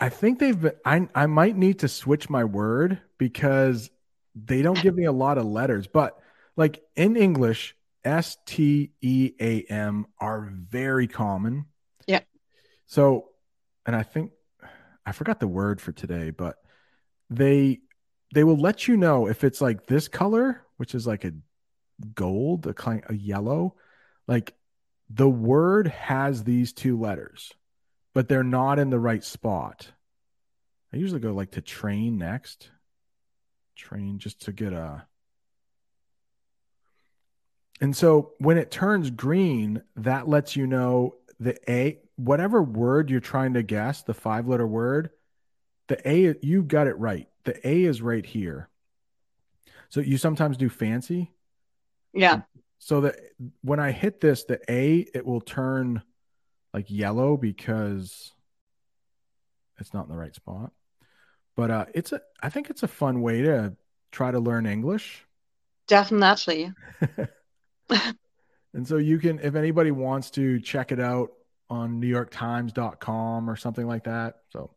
I 0.00 0.08
think 0.08 0.38
they've 0.38 0.60
been, 0.60 0.72
I 0.84 1.06
I 1.14 1.26
might 1.26 1.56
need 1.56 1.80
to 1.80 1.88
switch 1.88 2.28
my 2.30 2.44
word 2.44 3.00
because 3.18 3.90
they 4.34 4.62
don't 4.62 4.80
give 4.82 4.94
me 4.96 5.04
a 5.04 5.12
lot 5.12 5.38
of 5.38 5.44
letters, 5.44 5.86
but 5.86 6.18
like 6.56 6.82
in 6.96 7.16
English, 7.16 7.76
S 8.04 8.36
T 8.46 8.90
E 9.00 9.32
A 9.40 9.62
M 9.64 10.06
are 10.18 10.50
very 10.52 11.06
common. 11.06 11.66
Yeah. 12.06 12.20
So, 12.86 13.28
and 13.86 13.94
I 13.94 14.02
think 14.02 14.32
I 15.06 15.12
forgot 15.12 15.40
the 15.40 15.48
word 15.48 15.80
for 15.80 15.92
today, 15.92 16.30
but 16.30 16.56
they 17.28 17.80
they 18.34 18.44
will 18.44 18.58
let 18.58 18.86
you 18.86 18.96
know 18.96 19.26
if 19.26 19.44
it's 19.44 19.60
like 19.60 19.86
this 19.86 20.08
color, 20.08 20.62
which 20.76 20.94
is 20.94 21.06
like 21.06 21.24
a 21.24 21.32
gold, 22.14 22.66
a 22.66 22.74
kind 22.74 23.02
a 23.08 23.14
yellow, 23.14 23.74
like 24.28 24.54
the 25.08 25.28
word 25.28 25.88
has 25.88 26.44
these 26.44 26.72
two 26.72 26.98
letters 26.98 27.52
but 28.14 28.28
they're 28.28 28.42
not 28.42 28.78
in 28.78 28.90
the 28.90 28.98
right 28.98 29.22
spot. 29.22 29.92
I 30.92 30.96
usually 30.96 31.20
go 31.20 31.32
like 31.32 31.52
to 31.52 31.60
train 31.60 32.18
next. 32.18 32.70
Train 33.76 34.18
just 34.18 34.42
to 34.42 34.52
get 34.52 34.72
a. 34.72 35.06
And 37.80 37.96
so 37.96 38.32
when 38.38 38.58
it 38.58 38.70
turns 38.70 39.10
green, 39.10 39.82
that 39.96 40.28
lets 40.28 40.56
you 40.56 40.66
know 40.66 41.14
the 41.38 41.58
A, 41.70 42.00
whatever 42.24 42.62
word 42.62 43.10
you're 43.10 43.20
trying 43.20 43.54
to 43.54 43.62
guess, 43.62 44.02
the 44.02 44.14
five 44.14 44.46
letter 44.46 44.66
word, 44.66 45.10
the 45.88 46.08
A, 46.08 46.34
you 46.42 46.62
got 46.62 46.86
it 46.86 46.98
right. 46.98 47.28
The 47.44 47.66
A 47.66 47.84
is 47.84 48.02
right 48.02 48.24
here. 48.24 48.68
So 49.88 50.00
you 50.00 50.18
sometimes 50.18 50.56
do 50.56 50.68
fancy. 50.68 51.32
Yeah. 52.12 52.42
So 52.78 53.02
that 53.02 53.16
when 53.62 53.80
I 53.80 53.90
hit 53.90 54.20
this, 54.20 54.44
the 54.44 54.60
A, 54.68 55.06
it 55.14 55.24
will 55.26 55.40
turn 55.40 56.02
like 56.72 56.90
yellow 56.90 57.36
because 57.36 58.32
it's 59.78 59.92
not 59.92 60.04
in 60.06 60.12
the 60.12 60.18
right 60.18 60.34
spot. 60.34 60.72
But 61.56 61.70
uh, 61.70 61.86
it's 61.94 62.12
a, 62.12 62.20
I 62.40 62.50
think 62.50 62.70
it's 62.70 62.82
a 62.82 62.88
fun 62.88 63.22
way 63.22 63.42
to 63.42 63.74
try 64.12 64.30
to 64.30 64.38
learn 64.38 64.66
English. 64.66 65.24
Definitely. 65.88 66.72
And 68.72 68.86
so 68.86 68.98
you 68.98 69.18
can, 69.18 69.40
if 69.40 69.54
anybody 69.54 69.90
wants 69.90 70.30
to 70.32 70.60
check 70.60 70.92
it 70.92 71.00
out 71.00 71.32
on 71.70 72.00
NewYorkTimes.com 72.00 73.48
or 73.48 73.56
something 73.56 73.86
like 73.86 74.04
that. 74.04 74.36
So, 74.50 74.74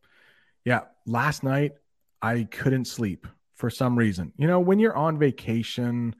yeah, 0.63 0.81
last 1.05 1.43
night 1.43 1.73
I 2.21 2.43
couldn't 2.43 2.85
sleep 2.85 3.27
for 3.55 3.69
some 3.69 3.97
reason. 3.97 4.31
You 4.37 4.47
know, 4.47 4.59
when 4.59 4.79
you're 4.79 4.95
on 4.95 5.17
vacation, 5.19 6.15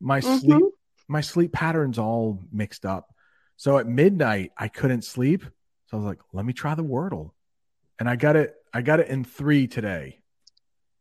my 0.00 0.20
sleep 0.20 0.62
Mhm. 0.62 0.70
my 1.08 1.20
sleep 1.22 1.52
pattern's 1.52 1.98
all 1.98 2.42
mixed 2.52 2.84
up. 2.86 3.14
So 3.56 3.78
at 3.78 3.86
midnight 3.86 4.52
I 4.56 4.68
couldn't 4.68 5.02
sleep. 5.02 5.42
So 5.86 5.96
I 5.96 5.96
was 5.96 6.06
like, 6.06 6.20
let 6.32 6.44
me 6.44 6.52
try 6.52 6.74
the 6.74 6.84
Wordle. 6.84 7.32
And 7.98 8.08
I 8.08 8.16
got 8.16 8.36
it 8.36 8.54
I 8.72 8.82
got 8.82 9.00
it 9.00 9.08
in 9.08 9.24
3 9.24 9.66
today. 9.66 10.20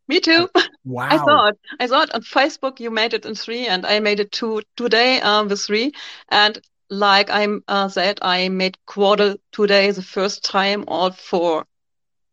Me 0.08 0.20
too. 0.20 0.50
Wow. 0.86 1.10
I 1.10 1.18
saw 1.18 1.48
it. 1.48 1.60
I 1.82 1.86
saw 1.88 2.02
it 2.04 2.16
on 2.16 2.22
Facebook. 2.22 2.80
You 2.80 2.90
made 2.90 3.14
it 3.14 3.26
in 3.26 3.36
three, 3.36 3.68
and 3.68 3.86
I 3.86 4.00
made 4.00 4.22
it 4.22 4.32
two 4.32 4.62
today 4.78 5.20
um, 5.20 5.50
with 5.50 5.60
three. 5.60 5.92
And 6.30 6.58
like 6.90 7.30
I 7.30 7.48
uh, 7.68 7.88
said, 7.90 8.20
I 8.22 8.50
made 8.50 8.78
Quordle 8.88 9.38
today 9.52 9.92
the 9.92 10.02
first 10.02 10.44
time, 10.44 10.86
all 10.88 11.12
four 11.12 11.66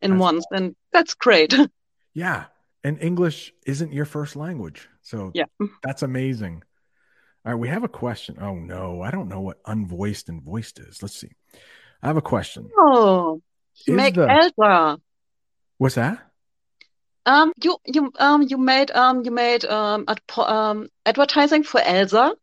in 0.01 0.13
That's 0.13 0.21
once, 0.21 0.47
and 0.51 0.77
that's 0.93 1.15
great. 1.15 1.55
Yeah. 2.17 2.45
And 2.85 3.03
English 3.03 3.53
isn't 3.67 3.93
your 3.93 4.05
first 4.05 4.37
language. 4.37 4.89
So 5.03 5.33
Yeah. 5.35 5.47
that's 5.83 6.03
amazing. 6.03 6.63
All 7.45 7.53
right, 7.53 7.59
we 7.59 7.67
have 7.69 7.83
a 7.83 7.89
question. 7.89 8.37
Oh 8.41 8.55
no, 8.55 9.03
I 9.03 9.11
don't 9.11 9.29
know 9.29 9.41
what 9.41 9.63
unvoiced 9.65 10.29
and 10.29 10.41
voiced 10.41 10.79
is. 10.79 11.03
Let's 11.03 11.17
see. 11.17 11.33
I 12.03 12.07
have 12.07 12.17
a 12.17 12.23
question. 12.23 12.71
Oh, 12.79 13.43
Is 13.87 13.97
make 13.97 14.15
the- 14.15 14.31
Elsa. 14.31 15.01
What's 15.79 15.97
that? 15.97 16.21
Um, 17.27 17.53
you 17.63 17.79
you 17.85 18.13
um 18.21 18.43
you 18.43 18.59
made 18.59 18.91
um 18.93 19.25
you 19.25 19.31
made 19.31 19.65
um, 19.65 20.05
ad 20.07 20.21
um 20.37 20.89
advertising 21.07 21.65
for 21.65 21.81
Elsa 21.81 22.35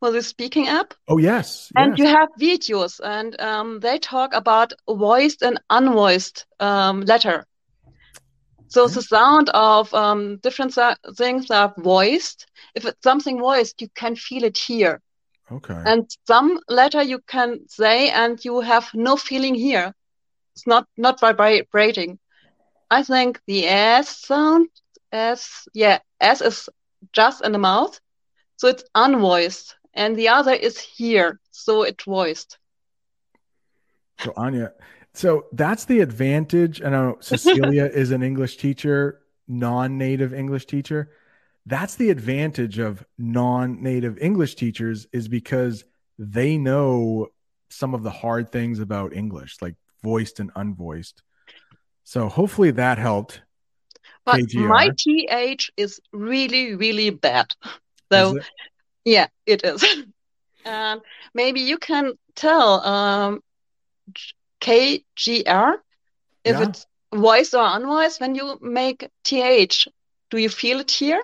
for 0.00 0.10
the 0.10 0.22
speaking 0.22 0.68
app. 0.68 0.94
Oh 1.08 1.18
yes. 1.18 1.70
And 1.76 1.96
yes. 1.96 1.98
you 1.98 2.16
have 2.16 2.28
videos, 2.40 3.00
and 3.02 3.40
um, 3.40 3.80
they 3.80 3.98
talk 3.98 4.34
about 4.34 4.72
voiced 4.88 5.42
and 5.42 5.60
unvoiced 5.70 6.46
um, 6.60 7.02
letter. 7.02 7.44
So 8.68 8.86
the 8.86 9.02
sound 9.02 9.48
of 9.54 9.92
um, 9.94 10.36
different 10.42 10.76
things 11.16 11.50
are 11.50 11.72
voiced. 11.78 12.46
If 12.74 12.84
it's 12.84 13.02
something 13.02 13.38
voiced, 13.40 13.80
you 13.80 13.88
can 13.94 14.14
feel 14.14 14.44
it 14.44 14.58
here. 14.58 15.00
okay. 15.50 15.82
And 15.86 16.06
some 16.26 16.60
letter 16.68 17.02
you 17.02 17.20
can 17.26 17.66
say, 17.68 18.10
and 18.10 18.38
you 18.44 18.60
have 18.60 18.90
no 18.92 19.16
feeling 19.16 19.54
here. 19.54 19.94
It's 20.54 20.66
not 20.66 20.86
not 20.96 21.20
vibrating. 21.20 22.18
I 22.90 23.02
think 23.02 23.40
the 23.46 23.66
S 23.66 24.18
sound, 24.18 24.68
S, 25.12 25.68
yeah, 25.74 25.98
S 26.20 26.40
is 26.40 26.68
just 27.12 27.44
in 27.44 27.52
the 27.52 27.58
mouth, 27.58 27.98
so 28.56 28.68
it's 28.68 28.84
unvoiced, 28.94 29.76
and 29.98 30.16
the 30.16 30.28
other 30.28 30.52
is 30.52 30.78
here, 30.78 31.40
so 31.50 31.82
it's 31.82 32.04
voiced. 32.04 32.56
So 34.20 34.32
Anya, 34.36 34.72
so 35.12 35.46
that's 35.52 35.84
the 35.84 36.00
advantage. 36.00 36.80
I 36.82 36.90
know 36.90 37.18
Cecilia 37.20 37.84
is 37.92 38.12
an 38.12 38.22
English 38.22 38.56
teacher, 38.58 39.20
non-native 39.48 40.32
English 40.32 40.66
teacher. 40.66 41.10
That's 41.66 41.96
the 41.96 42.10
advantage 42.10 42.78
of 42.78 43.04
non-native 43.18 44.18
English 44.18 44.54
teachers 44.54 45.06
is 45.12 45.26
because 45.28 45.84
they 46.18 46.56
know 46.56 47.28
some 47.68 47.92
of 47.92 48.04
the 48.04 48.10
hard 48.10 48.50
things 48.50 48.78
about 48.78 49.12
English, 49.12 49.56
like 49.60 49.74
voiced 50.02 50.38
and 50.38 50.54
unvoiced. 50.54 51.22
So 52.04 52.28
hopefully 52.28 52.70
that 52.70 52.98
helped. 52.98 53.42
But 54.24 54.40
KGR. 54.40 54.68
my 54.68 54.90
TH 54.96 55.72
is 55.76 56.00
really, 56.12 56.76
really 56.76 57.10
bad. 57.10 57.52
So 58.10 58.36
it? 58.36 58.44
Yeah, 59.08 59.28
it 59.46 59.64
is. 59.64 59.84
And 60.64 61.00
maybe 61.34 61.60
you 61.60 61.78
can 61.78 62.12
tell 62.34 62.84
um, 62.84 63.42
KGR 64.60 65.74
if 66.44 66.58
Yeah. 66.58 66.62
it's 66.68 66.86
voiced 67.14 67.54
or 67.54 67.64
unvoiced 67.64 68.20
when 68.20 68.34
you 68.34 68.58
make 68.60 69.08
TH. 69.24 69.88
Do 70.30 70.36
you 70.38 70.48
feel 70.48 70.80
it 70.80 70.90
here? 70.90 71.22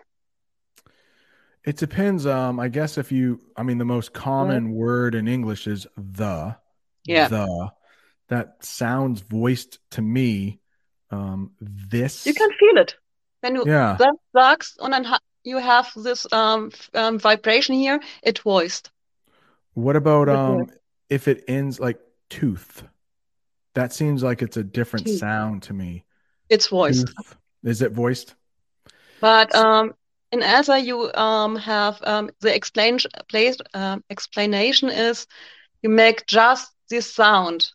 It 1.65 1.77
depends. 1.77 2.27
Um, 2.27 2.61
I 2.61 2.69
guess 2.69 2.99
if 2.99 3.13
you, 3.13 3.41
I 3.57 3.63
mean, 3.63 3.79
the 3.79 3.85
most 3.85 4.13
common 4.13 4.73
word 4.73 5.15
in 5.15 5.29
English 5.29 5.67
is 5.67 5.87
the. 5.97 6.57
Yeah. 7.05 7.29
The. 7.29 7.71
That 8.29 8.65
sounds 8.65 9.21
voiced 9.21 9.79
to 9.91 10.03
me. 10.03 10.61
Um, 11.11 11.53
this. 11.61 12.27
You 12.27 12.35
can 12.35 12.51
feel 12.59 12.79
it 12.79 12.97
when 13.41 13.55
you 13.57 13.65
Yeah. 13.67 13.97
that 13.99 14.15
sucks, 14.35 14.77
and 14.81 14.93
then 14.93 15.05
ha 15.05 15.19
you 15.45 15.59
have 15.59 15.91
this 15.95 16.27
um, 16.33 16.73
um 16.95 17.19
vibration 17.19 17.75
here. 17.75 18.01
It 18.23 18.41
voiced. 18.41 18.91
What 19.75 19.97
about 19.97 20.29
um? 20.29 20.71
if 21.09 21.29
it 21.29 21.45
ends 21.47 21.79
like 21.79 22.01
tooth. 22.31 22.83
That 23.75 23.93
seems 23.93 24.23
like 24.23 24.43
it's 24.43 24.57
a 24.57 24.65
different 24.65 25.07
Tooth. 25.07 25.19
sound 25.19 25.65
to 25.65 25.73
me. 25.73 26.05
It's 26.49 26.69
voiced. 26.69 27.09
Tooth. 27.09 27.37
Is 27.65 27.83
it 27.83 27.93
voiced? 27.93 28.35
But 29.21 29.55
um, 29.55 29.95
in 30.31 30.43
ELSA, 30.43 30.81
you 30.81 31.13
um, 31.15 31.57
have 31.57 31.99
um, 32.03 32.31
the 32.41 32.55
explain 32.55 32.99
place, 33.29 33.57
um, 33.73 34.05
explanation 34.11 34.91
is 34.91 35.27
you 35.83 35.91
make 35.91 36.27
just 36.27 36.71
this 36.89 37.13
sound 37.13 37.69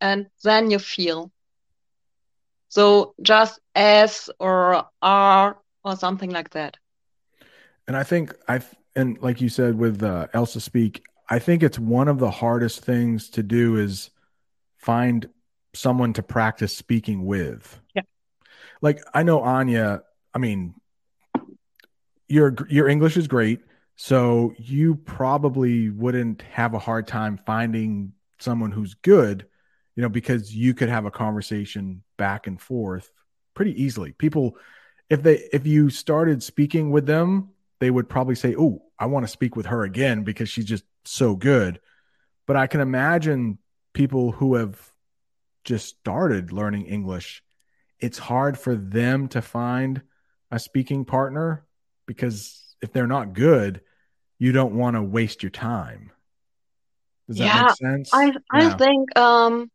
and 0.00 0.26
then 0.42 0.70
you 0.70 0.78
feel. 0.78 1.30
So 2.68 3.14
just 3.22 3.60
S 3.74 4.28
or 4.38 4.86
R 5.00 5.58
or 5.84 5.96
something 5.96 6.30
like 6.30 6.50
that. 6.50 6.76
And 7.88 7.96
I 7.96 8.02
think 8.02 8.34
I 8.48 8.60
and 8.94 9.20
like 9.20 9.40
you 9.40 9.48
said 9.48 9.76
with 9.76 10.02
uh, 10.02 10.26
Elsa 10.32 10.60
Speak, 10.60 11.04
I 11.28 11.38
think 11.38 11.62
it's 11.62 11.78
one 11.78 12.08
of 12.08 12.18
the 12.18 12.30
hardest 12.30 12.84
things 12.84 13.30
to 13.30 13.42
do 13.42 13.76
is 13.76 14.10
find 14.78 15.28
someone 15.74 16.12
to 16.14 16.22
practice 16.22 16.76
speaking 16.76 17.26
with. 17.26 17.80
Yeah. 17.94 18.02
Like 18.80 19.00
I 19.14 19.22
know 19.22 19.40
Anya, 19.40 20.02
I 20.34 20.38
mean 20.38 20.74
your 22.28 22.54
your 22.68 22.88
English 22.88 23.16
is 23.16 23.28
great, 23.28 23.60
so 23.96 24.52
you 24.58 24.96
probably 24.96 25.90
wouldn't 25.90 26.42
have 26.42 26.74
a 26.74 26.78
hard 26.78 27.06
time 27.06 27.38
finding 27.46 28.12
someone 28.38 28.72
who's 28.72 28.94
good, 28.94 29.46
you 29.94 30.02
know, 30.02 30.08
because 30.08 30.54
you 30.54 30.74
could 30.74 30.88
have 30.88 31.06
a 31.06 31.10
conversation 31.10 32.02
back 32.16 32.46
and 32.46 32.60
forth 32.60 33.10
pretty 33.54 33.80
easily. 33.82 34.12
People 34.12 34.56
if 35.08 35.22
they 35.22 35.48
if 35.52 35.66
you 35.66 35.88
started 35.90 36.42
speaking 36.42 36.90
with 36.90 37.06
them, 37.06 37.50
they 37.78 37.90
would 37.90 38.08
probably 38.08 38.34
say, 38.34 38.54
"Oh, 38.58 38.82
I 38.98 39.06
want 39.06 39.24
to 39.24 39.32
speak 39.32 39.56
with 39.56 39.66
her 39.66 39.84
again 39.84 40.24
because 40.24 40.48
she's 40.48 40.64
just 40.64 40.84
so 41.04 41.36
good." 41.36 41.80
But 42.46 42.56
I 42.56 42.66
can 42.66 42.80
imagine 42.80 43.58
people 43.92 44.32
who 44.32 44.54
have 44.54 44.80
just 45.64 45.88
started 45.88 46.52
learning 46.52 46.86
English, 46.86 47.42
it's 47.98 48.18
hard 48.18 48.58
for 48.58 48.76
them 48.76 49.28
to 49.28 49.42
find 49.42 50.02
a 50.50 50.58
speaking 50.58 51.04
partner 51.04 51.66
because 52.06 52.76
if 52.80 52.92
they're 52.92 53.06
not 53.06 53.32
good, 53.32 53.80
you 54.38 54.52
don't 54.52 54.74
want 54.76 54.96
to 54.96 55.02
waste 55.02 55.42
your 55.42 55.50
time. 55.50 56.12
Does 57.26 57.38
that 57.38 57.46
Yeah, 57.46 57.62
make 57.62 57.76
sense? 57.76 58.12
I 58.12 58.32
I 58.50 58.68
Yeah. 58.68 58.76
think 58.76 59.18
um, 59.18 59.70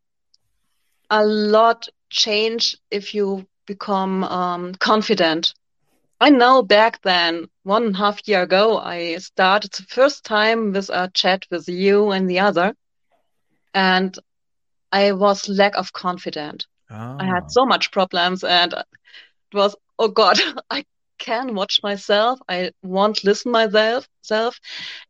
a 1.10 1.26
lot 1.26 1.88
change 2.10 2.78
if 2.90 3.14
you 3.14 3.46
become 3.66 4.24
um, 4.24 4.74
confident. 4.76 5.54
I 6.22 6.30
know 6.30 6.64
back 6.64 7.02
then, 7.04 7.50
one 7.64 7.84
and 7.88 7.96
a 7.96 8.00
half 8.00 8.28
year 8.30 8.44
ago, 8.44 8.78
I 8.80 9.18
started 9.18 9.74
the 9.74 9.84
first 9.84 10.24
time 10.26 10.72
with 10.72 10.90
a 10.90 11.12
chat 11.14 11.46
with 11.52 11.68
you 11.68 12.12
and 12.12 12.30
the 12.30 12.40
other, 12.40 12.76
and 13.74 14.18
I 14.92 15.12
was 15.14 15.50
lack 15.50 15.76
of 15.78 15.94
confident. 15.94 16.68
I 17.20 17.26
Ah, 17.26 17.28
had 17.28 17.50
so 17.50 17.66
much 17.66 17.92
problems, 17.92 18.44
and 18.44 18.74
it 18.74 18.86
was, 19.56 19.76
oh 20.00 20.10
God, 20.10 20.40
I 20.72 20.86
can 21.20 21.56
watch 21.56 21.82
myself. 21.84 22.40
I 22.50 22.72
won't 22.84 23.24
listen 23.24 23.52
myself, 23.52 24.08
self. 24.22 24.60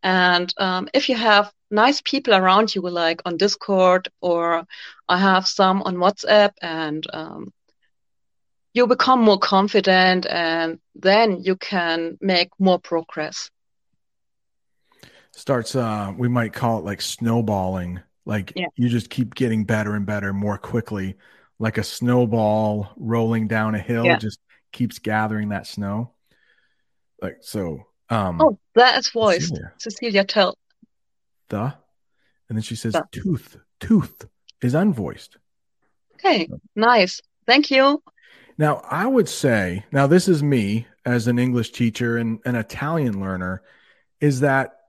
And 0.03 0.53
um, 0.57 0.89
if 0.93 1.09
you 1.09 1.15
have 1.15 1.51
nice 1.71 2.01
people 2.01 2.33
around 2.35 2.75
you, 2.75 2.81
like 2.81 3.21
on 3.25 3.37
Discord, 3.37 4.09
or 4.21 4.65
I 5.09 5.17
have 5.17 5.47
some 5.47 5.81
on 5.83 5.97
WhatsApp, 5.97 6.51
and 6.61 7.05
um, 7.13 7.53
you 8.73 8.87
become 8.87 9.21
more 9.21 9.39
confident, 9.39 10.25
and 10.27 10.79
then 10.95 11.41
you 11.43 11.55
can 11.55 12.17
make 12.21 12.49
more 12.59 12.79
progress. 12.79 13.49
starts 15.33 15.75
uh 15.75 16.13
we 16.17 16.27
might 16.27 16.53
call 16.53 16.79
it 16.79 16.85
like 16.85 17.01
snowballing. 17.01 17.99
Like 18.25 18.53
Yeah. 18.55 18.67
you 18.75 18.89
just 18.89 19.09
keep 19.09 19.33
getting 19.33 19.63
better 19.63 19.95
and 19.95 20.05
better 20.05 20.33
more 20.33 20.57
quickly. 20.57 21.15
Like 21.57 21.77
a 21.77 21.83
snowball 21.83 22.91
rolling 22.97 23.47
down 23.47 23.73
a 23.75 23.79
hill 23.79 24.05
Yeah. 24.05 24.17
just 24.17 24.39
keeps 24.71 24.99
gathering 24.99 25.49
that 25.49 25.67
snow. 25.67 26.11
Like 27.21 27.37
so 27.41 27.87
um 28.09 28.41
Oh, 28.41 28.59
that 28.75 28.97
is 28.99 29.09
voiced. 29.09 29.47
Cecilia. 29.49 29.73
Cecilia, 29.79 30.23
tell. 30.25 30.57
the 31.49 31.73
and 32.49 32.57
then 32.57 32.61
she 32.61 32.75
says 32.75 32.93
The. 32.93 33.03
tooth. 33.11 33.57
Tooth 33.79 34.27
is 34.61 34.73
unvoiced. 34.75 35.37
Okay, 36.15 36.49
nice. 36.75 37.21
Thank 37.47 37.71
you. 37.71 38.03
Now, 38.61 38.83
I 38.87 39.07
would 39.07 39.27
say, 39.27 39.85
now 39.91 40.05
this 40.05 40.27
is 40.27 40.43
me 40.43 40.85
as 41.03 41.27
an 41.27 41.39
English 41.39 41.71
teacher 41.71 42.15
and 42.15 42.37
an 42.45 42.53
Italian 42.53 43.19
learner, 43.19 43.63
is 44.19 44.41
that, 44.41 44.81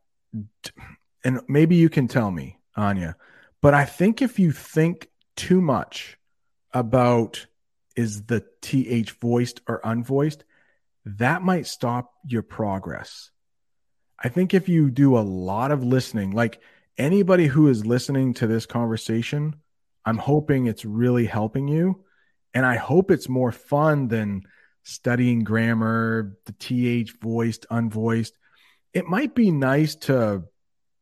and 1.25 1.41
maybe 1.49 1.77
you 1.77 1.89
can 1.89 2.07
tell 2.07 2.31
me, 2.31 2.59
Anya, 2.77 3.17
but 3.63 3.73
I 3.73 3.87
think 3.87 4.21
if 4.21 4.39
you 4.39 4.53
think 4.53 5.09
too 5.37 5.63
much 5.63 6.19
about 6.75 7.47
is 7.97 8.25
the 8.25 8.45
TH 8.61 9.13
voiced 9.13 9.63
or 9.67 9.81
unvoiced, 9.87 10.45
that 11.07 11.41
might 11.41 11.67
stop 11.67 12.13
your 12.27 12.43
progress. 12.43 13.31
I 14.19 14.29
think 14.29 14.53
if 14.53 14.69
you 14.69 14.91
do 14.91 15.17
a 15.17 15.21
lot 15.21 15.73
of 15.73 15.83
listening, 15.83 16.33
like 16.33 16.61
anybody 16.99 17.47
who 17.47 17.69
is 17.69 17.87
listening 17.87 18.35
to 18.35 18.47
this 18.47 18.67
conversation, 18.67 19.55
I'm 20.05 20.19
hoping 20.19 20.67
it's 20.67 20.85
really 20.85 21.25
helping 21.25 21.69
you. 21.69 22.05
And 22.55 22.67
I 22.67 22.77
hope 22.77 23.11
it's 23.11 23.29
more 23.29 23.53
fun 23.53 24.09
than 24.09 24.43
studying 24.83 25.45
grammar, 25.45 26.37
the 26.45 26.53
TH 26.53 27.15
voiced, 27.21 27.67
unvoiced. 27.71 28.35
It 28.93 29.07
might 29.07 29.35
be 29.35 29.51
nice 29.51 29.95
to 29.97 30.45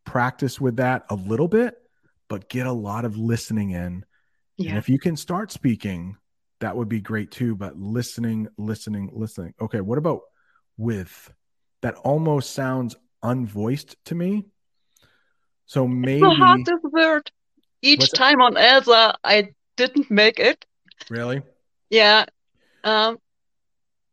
practice 0.05 0.61
with 0.61 0.77
that 0.77 1.07
a 1.11 1.15
little 1.15 1.49
bit, 1.49 1.75
but 2.29 2.49
get 2.49 2.67
a 2.67 2.73
lot 2.73 3.05
of 3.05 3.17
listening 3.17 3.71
in. 3.71 4.05
And 4.59 4.77
if 4.77 4.89
you 4.91 4.99
can 4.99 5.17
start 5.17 5.51
speaking, 5.51 6.17
that 6.61 6.77
would 6.77 6.89
be 6.89 7.01
great 7.01 7.31
too. 7.31 7.57
But 7.57 7.79
listening, 7.79 8.49
listening, 8.59 9.11
listening. 9.13 9.55
Okay. 9.61 9.81
What 9.81 9.97
about 9.97 10.21
with? 10.77 11.33
That 11.81 11.95
almost 11.95 12.53
sounds 12.53 12.95
unvoiced 13.25 13.97
to 14.05 14.15
me. 14.15 14.45
So 15.65 15.89
maybe 15.89 16.21
So 16.21 16.35
hard 16.35 16.67
this 16.67 16.83
word. 16.83 17.31
Each 17.81 18.11
time 18.11 18.43
on 18.43 18.59
Elsa, 18.59 19.17
I 19.25 19.55
didn't 19.77 20.11
make 20.11 20.39
it. 20.39 20.67
Really, 21.09 21.43
Yeah. 21.89 22.27
Um, 22.85 23.19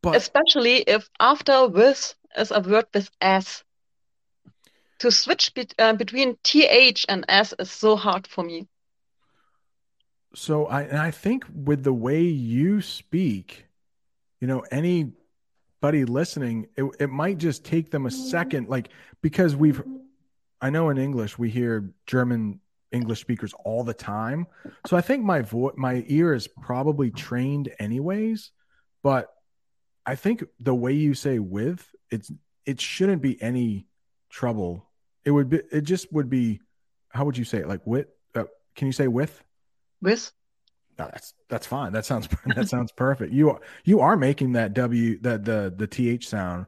but 0.01 0.15
especially 0.15 0.77
if 0.81 1.09
after 1.19 1.67
with 1.67 2.15
is 2.37 2.51
a 2.51 2.59
word 2.59 2.85
with 2.93 3.09
S. 3.21 3.63
To 4.99 5.11
switch 5.11 5.53
bet 5.53 5.75
uh, 5.77 5.93
between 5.93 6.37
TH 6.43 7.05
and 7.07 7.23
S 7.29 7.53
is 7.59 7.69
so 7.69 7.95
hard 7.95 8.25
for 8.25 8.43
me. 8.43 8.67
So 10.33 10.65
I 10.65 10.83
and 10.83 10.97
I 10.97 11.11
think 11.11 11.45
with 11.53 11.83
the 11.83 11.93
way 11.93 12.21
you 12.21 12.81
speak, 12.81 13.65
you 14.39 14.47
know, 14.47 14.61
anybody 14.71 16.05
listening, 16.05 16.67
it, 16.75 16.83
it 16.99 17.09
might 17.09 17.37
just 17.37 17.63
take 17.63 17.91
them 17.91 18.05
a 18.05 18.11
second, 18.11 18.69
like 18.69 18.89
because 19.21 19.55
we've 19.55 19.81
I 20.61 20.69
know 20.69 20.89
in 20.89 20.97
English 20.97 21.37
we 21.37 21.49
hear 21.49 21.91
German 22.05 22.59
English 22.91 23.21
speakers 23.21 23.53
all 23.65 23.83
the 23.83 23.93
time. 23.93 24.47
So 24.85 24.97
I 24.97 25.01
think 25.01 25.23
my 25.23 25.41
voice 25.41 25.73
my 25.77 26.03
ear 26.07 26.33
is 26.33 26.47
probably 26.47 27.11
trained 27.11 27.71
anyways, 27.79 28.51
but 29.03 29.27
I 30.05 30.15
think 30.15 30.43
the 30.59 30.75
way 30.75 30.93
you 30.93 31.13
say 31.13 31.39
with, 31.39 31.85
it's 32.09 32.31
it 32.65 32.79
shouldn't 32.79 33.21
be 33.21 33.41
any 33.41 33.87
trouble. 34.29 34.89
It 35.25 35.31
would 35.31 35.49
be 35.49 35.61
it 35.71 35.81
just 35.81 36.11
would 36.13 36.29
be 36.29 36.61
how 37.09 37.25
would 37.25 37.37
you 37.37 37.45
say 37.45 37.59
it? 37.59 37.67
Like 37.67 37.85
with 37.85 38.07
uh, 38.35 38.45
can 38.75 38.87
you 38.87 38.93
say 38.93 39.07
with? 39.07 39.43
With 40.01 40.31
No, 40.97 41.09
that's 41.11 41.33
that's 41.49 41.67
fine. 41.67 41.91
That 41.91 42.05
sounds 42.05 42.27
that 42.55 42.69
sounds 42.69 42.91
perfect. 42.91 43.33
You 43.33 43.51
are 43.51 43.59
you 43.83 43.99
are 43.99 44.15
making 44.15 44.53
that 44.53 44.73
W 44.73 45.19
that 45.21 45.43
the 45.43 45.73
the 45.75 45.87
th 45.87 46.27
sound, 46.27 46.67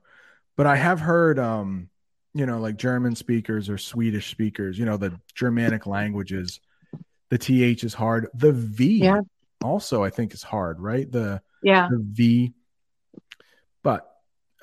but 0.57 0.67
I 0.67 0.75
have 0.75 0.99
heard 0.99 1.39
um 1.39 1.89
you 2.33 2.45
know 2.45 2.59
like 2.59 2.77
German 2.77 3.15
speakers 3.15 3.69
or 3.69 3.77
Swedish 3.77 4.29
speakers, 4.31 4.77
you 4.77 4.85
know 4.85 4.97
the 4.97 5.19
Germanic 5.35 5.85
languages, 5.87 6.59
the 7.29 7.37
th 7.37 7.83
is 7.83 7.93
hard. 7.93 8.27
The 8.33 8.51
v 8.51 9.03
Yeah. 9.03 9.21
also 9.63 10.03
I 10.03 10.09
think 10.09 10.33
is 10.33 10.43
hard, 10.43 10.79
right? 10.79 11.11
The 11.11 11.41
yeah, 11.63 11.87
the 11.89 11.99
v, 12.01 12.53
but 13.83 14.09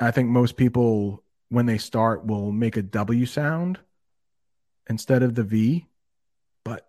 I 0.01 0.11
think 0.11 0.29
most 0.31 0.57
people 0.57 1.23
when 1.49 1.67
they 1.67 1.79
start 1.79 2.27
will 2.27 2.53
make 2.53 2.77
a 2.77 2.83
W 2.83 3.25
sound 3.27 3.79
instead 4.89 5.23
of 5.23 5.35
the 5.35 5.43
V, 5.45 5.87
but 6.65 6.87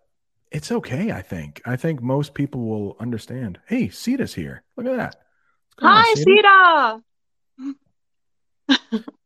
it's 0.50 0.72
okay. 0.72 1.12
I 1.12 1.22
think. 1.22 1.60
I 1.64 1.76
think 1.76 2.02
most 2.02 2.34
people 2.34 2.62
will 2.62 2.96
understand. 3.00 3.60
Hey, 3.66 3.88
Sita's 3.88 4.34
here. 4.34 4.62
Look 4.76 4.86
at 4.86 4.96
that. 4.96 5.16
Going 5.76 5.92
on, 5.92 6.04
Hi, 6.04 6.14
Sita? 6.14 7.02
Sita. 8.68 9.04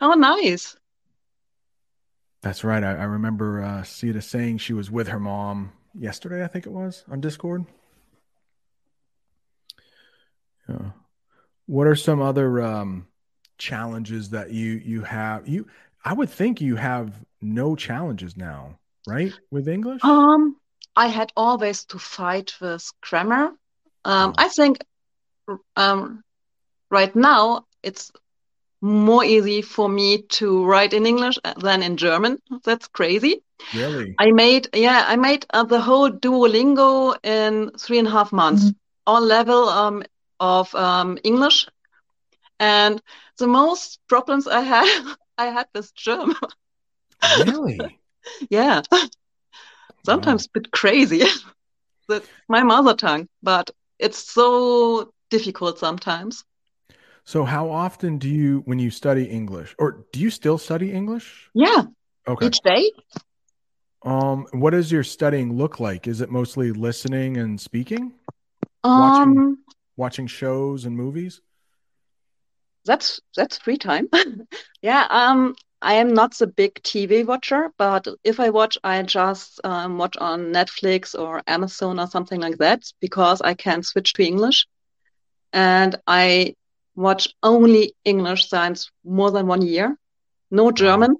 Oh, 0.00 0.14
nice. 0.14 0.76
That's 2.42 2.64
right. 2.64 2.82
I, 2.82 2.92
I 2.92 3.04
remember 3.04 3.62
uh, 3.62 3.82
Sita 3.82 4.22
saying 4.22 4.58
she 4.58 4.72
was 4.72 4.90
with 4.90 5.08
her 5.08 5.20
mom 5.20 5.72
yesterday. 5.94 6.42
I 6.42 6.46
think 6.46 6.66
it 6.66 6.72
was 6.72 7.04
on 7.10 7.20
Discord. 7.20 7.66
Yeah. 10.68 10.90
What 11.66 11.86
are 11.86 11.96
some 11.96 12.22
other 12.22 12.62
um, 12.62 13.06
challenges 13.58 14.30
that 14.30 14.52
you 14.52 14.80
you 14.84 15.02
have? 15.02 15.46
You, 15.46 15.66
I 16.04 16.14
would 16.14 16.30
think 16.30 16.60
you 16.60 16.76
have 16.76 17.12
no 17.42 17.76
challenges 17.76 18.36
now 18.36 18.78
right? 19.06 19.32
With 19.50 19.68
English? 19.68 20.02
Um, 20.04 20.56
I 20.96 21.06
had 21.06 21.32
always 21.36 21.84
to 21.86 21.98
fight 21.98 22.54
with 22.60 22.90
grammar. 23.00 23.52
Um, 24.04 24.30
Oh. 24.30 24.34
I 24.38 24.48
think 24.48 24.78
um, 25.76 26.22
right 26.90 27.14
now 27.14 27.66
it's 27.82 28.12
more 28.80 29.24
easy 29.24 29.62
for 29.62 29.88
me 29.88 30.22
to 30.22 30.64
write 30.64 30.92
in 30.92 31.06
English 31.06 31.38
than 31.58 31.82
in 31.82 31.96
German. 31.96 32.38
That's 32.64 32.88
crazy. 32.88 33.42
really? 33.74 34.14
I 34.18 34.30
made, 34.32 34.68
yeah, 34.74 35.04
I 35.06 35.16
made 35.16 35.46
uh, 35.50 35.64
the 35.64 35.80
whole 35.80 36.10
Duolingo 36.10 37.16
in 37.22 37.70
three 37.78 37.98
and 37.98 38.08
a 38.08 38.10
half 38.10 38.32
months, 38.32 38.72
all 39.06 39.20
level 39.20 39.68
um, 39.68 40.02
of 40.38 40.74
um, 40.74 41.18
English. 41.24 41.66
And 42.58 43.00
the 43.38 43.46
most 43.46 44.00
problems 44.08 44.46
I 44.46 44.60
had, 44.60 45.16
I 45.38 45.46
had 45.46 45.66
with 45.74 45.94
German. 45.94 46.36
really? 47.38 47.98
Yeah, 48.50 48.82
sometimes 50.04 50.46
a 50.46 50.50
bit 50.54 50.70
crazy. 50.70 51.22
That's 52.08 52.28
my 52.48 52.62
mother 52.62 52.94
tongue, 52.94 53.28
but 53.42 53.70
it's 53.98 54.18
so 54.18 55.12
difficult 55.30 55.78
sometimes. 55.78 56.44
So 57.30 57.44
how 57.44 57.70
often 57.70 58.18
do 58.18 58.28
you 58.28 58.62
when 58.64 58.80
you 58.80 58.90
study 58.90 59.22
English 59.26 59.76
or 59.78 60.04
do 60.12 60.18
you 60.18 60.30
still 60.30 60.58
study 60.58 60.90
English? 60.90 61.48
Yeah, 61.54 61.82
Okay. 62.26 62.48
each 62.48 62.60
day. 62.62 62.90
Um 64.02 64.48
what 64.50 64.70
does 64.70 64.90
your 64.90 65.04
studying 65.04 65.56
look 65.56 65.78
like? 65.78 66.08
Is 66.08 66.20
it 66.20 66.28
mostly 66.28 66.72
listening 66.72 67.36
and 67.36 67.60
speaking? 67.60 68.14
Watching- 68.82 69.38
Um, 69.38 69.58
Watching 69.96 70.26
shows 70.26 70.86
and 70.86 70.96
movies? 70.96 71.40
that's 72.84 73.20
that's 73.36 73.58
free 73.58 73.78
time. 73.78 74.08
Yeah, 74.82 75.06
um, 75.08 75.54
I 75.80 75.94
am 76.02 76.14
not 76.14 76.36
the 76.36 76.48
big 76.48 76.82
TV 76.82 77.24
watcher, 77.24 77.70
but 77.78 78.08
if 78.24 78.40
I 78.40 78.50
watch, 78.50 78.76
I 78.82 79.02
just 79.02 79.60
um, 79.62 79.98
watch 79.98 80.16
on 80.16 80.52
Netflix 80.52 81.14
or 81.16 81.42
Amazon 81.46 82.00
or 82.00 82.08
something 82.08 82.40
like 82.40 82.58
that 82.58 82.82
because 83.00 83.40
I 83.40 83.54
can 83.54 83.84
switch 83.84 84.14
to 84.14 84.24
English. 84.26 84.66
And 85.52 85.94
I 86.06 86.54
watch 87.00 87.28
only 87.42 87.94
English 88.04 88.48
since 88.48 88.90
more 89.04 89.30
than 89.30 89.46
one 89.46 89.62
year, 89.62 89.96
no 90.50 90.70
German. 90.72 91.16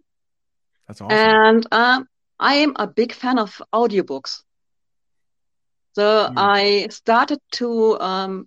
That's 0.88 1.00
awesome. 1.02 1.38
And 1.38 1.66
um, 1.72 2.08
I 2.38 2.54
am 2.54 2.72
a 2.76 2.86
big 2.86 3.12
fan 3.12 3.38
of 3.38 3.60
audiobooks. 3.72 4.42
So 5.94 6.30
Hmm. 6.30 6.36
I 6.36 6.88
started 6.90 7.38
to 7.52 7.98
um, 8.00 8.46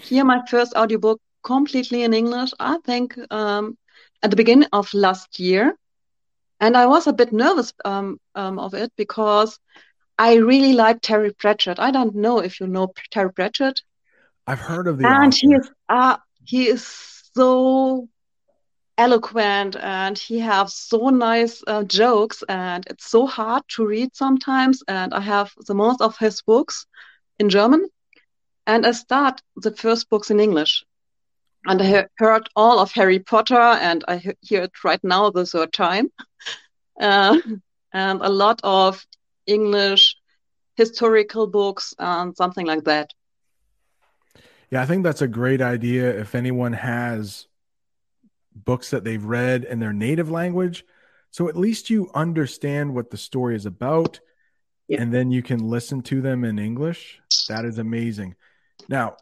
hear 0.00 0.24
my 0.24 0.40
first 0.48 0.74
audiobook 0.76 1.20
completely 1.44 2.02
in 2.02 2.12
English, 2.14 2.50
I 2.58 2.78
think, 2.84 3.16
um, 3.30 3.76
at 4.22 4.30
the 4.30 4.36
beginning 4.36 4.68
of 4.72 4.92
last 4.94 5.38
year. 5.38 5.76
And 6.60 6.76
I 6.76 6.86
was 6.86 7.06
a 7.06 7.12
bit 7.12 7.32
nervous 7.32 7.72
um, 7.84 8.18
um, 8.34 8.58
of 8.58 8.74
it 8.74 8.92
because 8.96 9.58
I 10.18 10.34
really 10.34 10.72
like 10.72 11.00
Terry 11.02 11.32
Pratchett. 11.32 11.78
I 11.78 11.90
don't 11.90 12.14
know 12.14 12.38
if 12.40 12.60
you 12.60 12.66
know 12.66 12.92
Terry 13.10 13.32
Pratchett. 13.32 13.80
I've 14.46 14.60
heard 14.60 14.86
of 14.88 14.98
the 14.98 15.04
And 15.04 15.32
he 15.34 15.54
is 15.54 15.70
uh, 15.88 16.16
he 16.44 16.68
is 16.68 16.84
so 17.34 18.08
eloquent 18.98 19.76
and 19.76 20.18
he 20.18 20.38
has 20.40 20.74
so 20.74 21.08
nice 21.10 21.62
uh, 21.66 21.82
jokes 21.84 22.42
and 22.48 22.84
it's 22.88 23.06
so 23.10 23.26
hard 23.26 23.62
to 23.68 23.86
read 23.86 24.14
sometimes 24.14 24.82
and 24.88 25.14
I 25.14 25.20
have 25.20 25.52
the 25.66 25.74
most 25.74 26.00
of 26.00 26.16
his 26.18 26.42
books 26.42 26.86
in 27.38 27.48
German 27.48 27.88
and 28.66 28.86
I 28.86 28.92
start 28.92 29.40
the 29.56 29.70
first 29.72 30.08
books 30.10 30.30
in 30.30 30.40
English 30.40 30.84
and 31.66 31.80
I 31.82 32.06
heard 32.18 32.48
all 32.56 32.78
of 32.78 32.92
Harry 32.92 33.18
Potter 33.18 33.54
and 33.88 34.04
I 34.08 34.16
hear 34.40 34.62
it 34.62 34.84
right 34.84 35.02
now 35.02 35.30
the 35.30 35.46
third 35.46 35.72
time 35.72 36.10
uh, 37.00 37.38
and 37.92 38.20
a 38.22 38.28
lot 38.28 38.60
of 38.64 39.06
English 39.46 40.16
historical 40.76 41.46
books 41.46 41.94
and 41.98 42.36
something 42.36 42.66
like 42.66 42.84
that. 42.84 43.10
Yeah, 44.72 44.80
I 44.82 44.86
think 44.86 45.04
that's 45.04 45.20
a 45.20 45.28
great 45.28 45.60
idea 45.60 46.18
if 46.18 46.34
anyone 46.34 46.72
has 46.72 47.46
books 48.54 48.88
that 48.90 49.04
they've 49.04 49.22
read 49.22 49.64
in 49.64 49.80
their 49.80 49.92
native 49.92 50.30
language. 50.30 50.84
So 51.30 51.46
at 51.48 51.56
least 51.56 51.90
you 51.90 52.10
understand 52.14 52.94
what 52.94 53.10
the 53.10 53.18
story 53.18 53.54
is 53.54 53.66
about 53.66 54.20
Yeah. 54.88 55.02
and 55.02 55.12
then 55.12 55.30
you 55.30 55.42
can 55.42 55.58
listen 55.58 56.00
to 56.04 56.22
them 56.22 56.42
in 56.44 56.58
English. 56.58 57.20
That 57.48 57.66
is 57.66 57.78
amazing. 57.78 58.34
Now, 58.88 59.16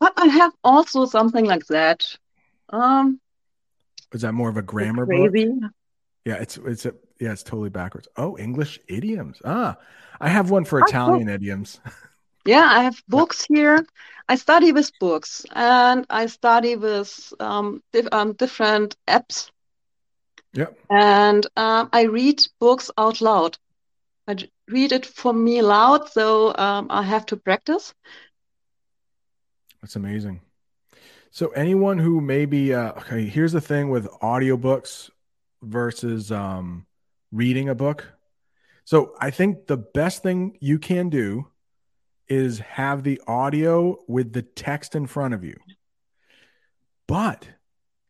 But 0.00 0.14
I 0.16 0.26
have 0.26 0.52
also 0.64 1.04
something 1.06 1.44
like 1.44 1.66
that. 1.66 2.06
Um, 2.70 3.20
is 4.12 4.22
that 4.22 4.32
more 4.32 4.48
of 4.48 4.56
a 4.56 4.62
grammar 4.62 5.04
book? 5.04 5.34
Yeah, 6.24 6.34
it's 6.36 6.56
it's 6.58 6.86
a 6.86 6.94
yeah, 7.20 7.32
it's 7.32 7.42
totally 7.42 7.68
backwards. 7.70 8.08
Oh, 8.16 8.38
English 8.38 8.78
idioms. 8.88 9.42
Ah, 9.44 9.76
I 10.20 10.28
have 10.28 10.50
one 10.50 10.64
for. 10.64 10.80
Italian 10.80 11.28
idioms. 11.28 11.80
Yeah, 12.44 12.66
I 12.66 12.84
have 12.84 13.02
books 13.08 13.44
here. 13.44 13.84
I 14.28 14.36
study 14.36 14.72
with 14.72 14.96
books 14.98 15.44
and 15.52 16.06
I 16.10 16.26
study 16.26 16.76
with 16.76 17.32
um, 17.40 17.82
um, 18.12 18.32
different 18.34 18.96
apps 19.08 19.50
Yep. 20.52 20.78
and 20.90 21.46
um, 21.56 21.88
I 21.92 22.02
read 22.02 22.40
books 22.60 22.90
out 22.98 23.20
loud. 23.20 23.58
I 24.28 24.36
read 24.68 24.92
it 24.92 25.06
for 25.06 25.32
me 25.32 25.62
loud, 25.62 26.08
so 26.10 26.54
um, 26.56 26.86
I 26.90 27.02
have 27.02 27.26
to 27.26 27.36
practice. 27.36 27.94
That's 29.80 29.96
amazing. 29.96 30.40
So 31.30 31.48
anyone 31.48 31.98
who 31.98 32.20
maybe 32.20 32.74
uh 32.74 32.92
okay, 32.98 33.26
here's 33.26 33.52
the 33.52 33.60
thing 33.60 33.90
with 33.90 34.06
audiobooks 34.22 35.10
versus 35.62 36.32
um 36.32 36.86
reading 37.32 37.68
a 37.68 37.74
book. 37.74 38.12
So 38.84 39.14
I 39.20 39.30
think 39.30 39.66
the 39.66 39.76
best 39.76 40.22
thing 40.22 40.56
you 40.60 40.78
can 40.78 41.08
do 41.08 41.48
is 42.28 42.58
have 42.60 43.02
the 43.02 43.20
audio 43.26 43.96
with 44.06 44.32
the 44.32 44.42
text 44.42 44.94
in 44.94 45.06
front 45.06 45.34
of 45.34 45.44
you. 45.44 45.56
But 47.06 47.48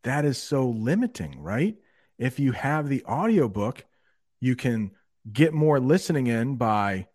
that 0.02 0.24
is 0.24 0.38
so 0.38 0.68
limiting, 0.68 1.40
right? 1.40 1.76
If 2.18 2.40
you 2.40 2.52
have 2.52 2.88
the 2.88 3.04
audiobook, 3.04 3.84
you 4.40 4.56
can 4.56 4.92
get 5.32 5.52
more 5.52 5.78
listening 5.78 6.26
in 6.26 6.56
by 6.56 7.06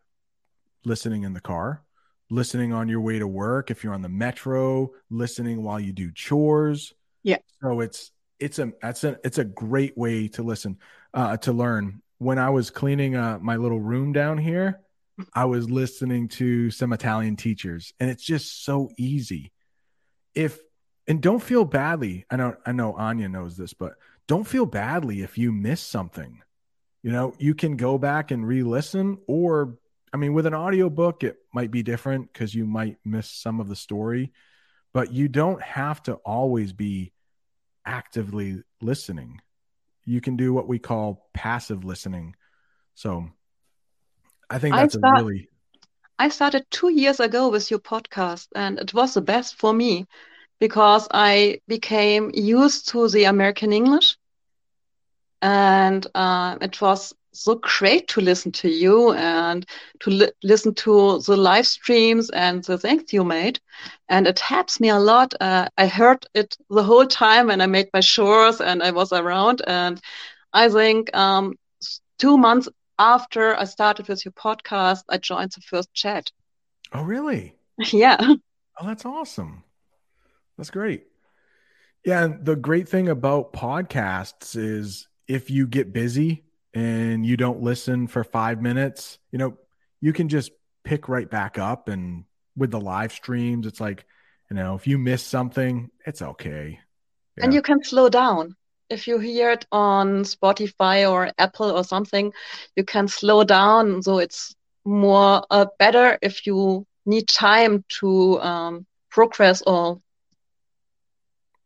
listening 0.85 1.23
in 1.23 1.33
the 1.33 1.41
car, 1.41 1.83
listening 2.29 2.73
on 2.73 2.87
your 2.87 3.01
way 3.01 3.19
to 3.19 3.27
work, 3.27 3.71
if 3.71 3.83
you're 3.83 3.93
on 3.93 4.01
the 4.01 4.09
metro, 4.09 4.91
listening 5.09 5.63
while 5.63 5.79
you 5.79 5.91
do 5.91 6.11
chores. 6.11 6.93
Yeah. 7.23 7.37
So 7.61 7.79
it's 7.81 8.11
it's 8.39 8.59
a 8.59 8.73
that's 8.81 9.03
a 9.03 9.17
it's 9.23 9.37
a 9.37 9.45
great 9.45 9.97
way 9.97 10.27
to 10.29 10.43
listen 10.43 10.77
uh 11.13 11.37
to 11.37 11.53
learn. 11.53 12.01
When 12.17 12.39
I 12.39 12.49
was 12.49 12.69
cleaning 12.69 13.15
uh 13.15 13.39
my 13.41 13.57
little 13.57 13.79
room 13.79 14.13
down 14.13 14.37
here, 14.37 14.81
I 15.33 15.45
was 15.45 15.69
listening 15.69 16.27
to 16.29 16.71
some 16.71 16.93
Italian 16.93 17.35
teachers 17.35 17.93
and 17.99 18.09
it's 18.09 18.23
just 18.23 18.63
so 18.65 18.89
easy. 18.97 19.51
If 20.33 20.59
and 21.07 21.21
don't 21.21 21.41
feel 21.41 21.65
badly. 21.65 22.25
I 22.29 22.35
know 22.37 22.55
I 22.65 22.71
know 22.71 22.93
Anya 22.93 23.29
knows 23.29 23.57
this, 23.57 23.73
but 23.73 23.93
don't 24.27 24.47
feel 24.47 24.65
badly 24.65 25.21
if 25.21 25.37
you 25.37 25.51
miss 25.51 25.81
something. 25.81 26.41
You 27.01 27.11
know, 27.11 27.33
you 27.37 27.53
can 27.53 27.75
go 27.75 27.97
back 27.97 28.31
and 28.31 28.47
re-listen 28.47 29.17
or 29.27 29.77
I 30.13 30.17
mean 30.17 30.33
with 30.33 30.45
an 30.45 30.53
audiobook 30.53 31.23
it 31.23 31.37
might 31.53 31.71
be 31.71 31.83
different 31.83 32.33
cuz 32.33 32.55
you 32.55 32.65
might 32.65 32.97
miss 33.03 33.29
some 33.29 33.59
of 33.59 33.67
the 33.67 33.75
story, 33.75 34.31
but 34.93 35.11
you 35.11 35.27
don't 35.27 35.61
have 35.61 36.01
to 36.03 36.13
always 36.15 36.71
be 36.71 37.13
actively 37.85 38.63
listening. 38.81 39.41
You 40.05 40.21
can 40.21 40.37
do 40.37 40.53
what 40.53 40.67
we 40.67 40.79
call 40.79 41.29
passive 41.33 41.83
listening. 41.83 42.35
So 42.95 43.29
I 44.53 44.59
think 44.59 44.75
I 44.75 44.81
that's 44.81 44.95
a 44.95 44.99
really 44.99 45.49
I 46.19 46.29
started 46.29 46.65
two 46.69 46.89
years 46.89 47.19
ago 47.19 47.49
with 47.49 47.71
your 47.71 47.79
podcast, 47.79 48.47
and 48.55 48.79
it 48.79 48.93
was 48.93 49.13
the 49.13 49.21
best 49.21 49.55
for 49.55 49.73
me 49.73 50.05
because 50.59 51.07
I 51.11 51.59
became 51.67 52.31
used 52.33 52.89
to 52.89 53.09
the 53.09 53.25
American 53.25 53.73
English, 53.73 54.17
and 55.41 56.05
uh, 56.15 56.57
it 56.61 56.79
was 56.81 57.13
so 57.33 57.55
great 57.55 58.07
to 58.09 58.21
listen 58.21 58.51
to 58.51 58.69
you 58.69 59.13
and 59.13 59.65
to 60.01 60.11
li 60.11 60.27
listen 60.43 60.73
to 60.75 61.19
the 61.25 61.35
live 61.35 61.67
streams 61.67 62.29
and 62.29 62.63
the 62.63 62.77
things 62.77 63.11
you 63.11 63.23
made, 63.23 63.59
and 64.07 64.27
it 64.27 64.39
helps 64.39 64.79
me 64.79 64.89
a 64.89 64.99
lot. 64.99 65.33
Uh, 65.41 65.67
I 65.77 65.87
heard 65.87 66.25
it 66.35 66.55
the 66.69 66.83
whole 66.83 67.07
time, 67.07 67.47
when 67.47 67.61
I 67.61 67.67
made 67.67 67.89
my 67.93 68.01
chores, 68.01 68.61
and 68.61 68.83
I 68.83 68.91
was 68.91 69.11
around, 69.11 69.61
and 69.67 69.99
I 70.53 70.69
think 70.69 71.15
um, 71.17 71.55
two 72.19 72.37
months 72.37 72.69
after 72.99 73.55
I 73.55 73.65
started 73.65 74.07
with 74.07 74.25
your 74.25 74.33
podcast, 74.33 75.03
I 75.09 75.17
joined 75.17 75.51
the 75.51 75.61
first 75.61 75.93
chat. 75.93 76.31
Oh 76.91 77.03
really? 77.03 77.55
Yeah. 77.91 78.17
Oh, 78.79 78.85
that's 78.85 79.05
awesome. 79.05 79.63
That's 80.57 80.69
great. 80.69 81.05
Yeah, 82.05 82.23
and 82.23 82.45
the 82.45 82.55
great 82.55 82.89
thing 82.89 83.07
about 83.07 83.53
podcasts 83.53 84.55
is 84.55 85.07
if 85.27 85.49
you 85.49 85.67
get 85.67 85.93
busy 85.93 86.43
and 86.73 87.25
you 87.25 87.37
don't 87.37 87.61
listen 87.61 88.07
for 88.07 88.23
5 88.23 88.61
minutes, 88.61 89.19
you 89.31 89.39
know, 89.39 89.57
you 90.01 90.11
can 90.13 90.27
just 90.27 90.51
pick 90.83 91.07
right 91.07 91.29
back 91.29 91.57
up 91.57 91.87
and 91.87 92.25
with 92.55 92.71
the 92.71 92.79
live 92.79 93.11
streams 93.11 93.65
it's 93.65 93.79
like, 93.79 94.05
you 94.49 94.55
know, 94.55 94.75
if 94.75 94.85
you 94.85 94.97
miss 94.97 95.23
something, 95.23 95.89
it's 96.05 96.21
okay. 96.21 96.79
And 97.37 97.53
you 97.53 97.61
can 97.61 97.83
slow 97.83 98.09
down. 98.09 98.55
If 98.93 99.07
you 99.07 99.19
hear 99.19 99.51
it 99.51 99.65
on 99.71 100.23
Spotify 100.23 101.09
or 101.09 101.31
Apple 101.37 101.71
or 101.71 101.83
something, 101.83 102.31
you 102.75 102.83
can 102.83 103.07
slow 103.07 103.43
down. 103.43 104.01
So 104.03 104.19
it's 104.19 104.55
more 104.85 105.43
uh, 105.49 105.65
better 105.79 106.17
if 106.21 106.45
you 106.45 106.85
need 107.05 107.27
time 107.27 107.83
to 107.99 108.39
um, 108.41 108.85
progress 109.09 109.61
or 109.63 109.99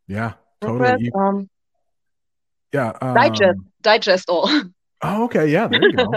Yeah, 0.07 0.33
progress, 0.61 0.99
totally. 0.99 1.11
Um, 1.13 1.49
yeah. 2.73 2.93
digest, 3.13 3.59
um, 3.59 3.71
digest 3.81 4.29
all. 4.29 4.49
Oh, 5.03 5.25
okay. 5.25 5.47
Yeah, 5.47 5.67
there 5.67 5.83
you 5.83 5.95
go. 5.95 6.15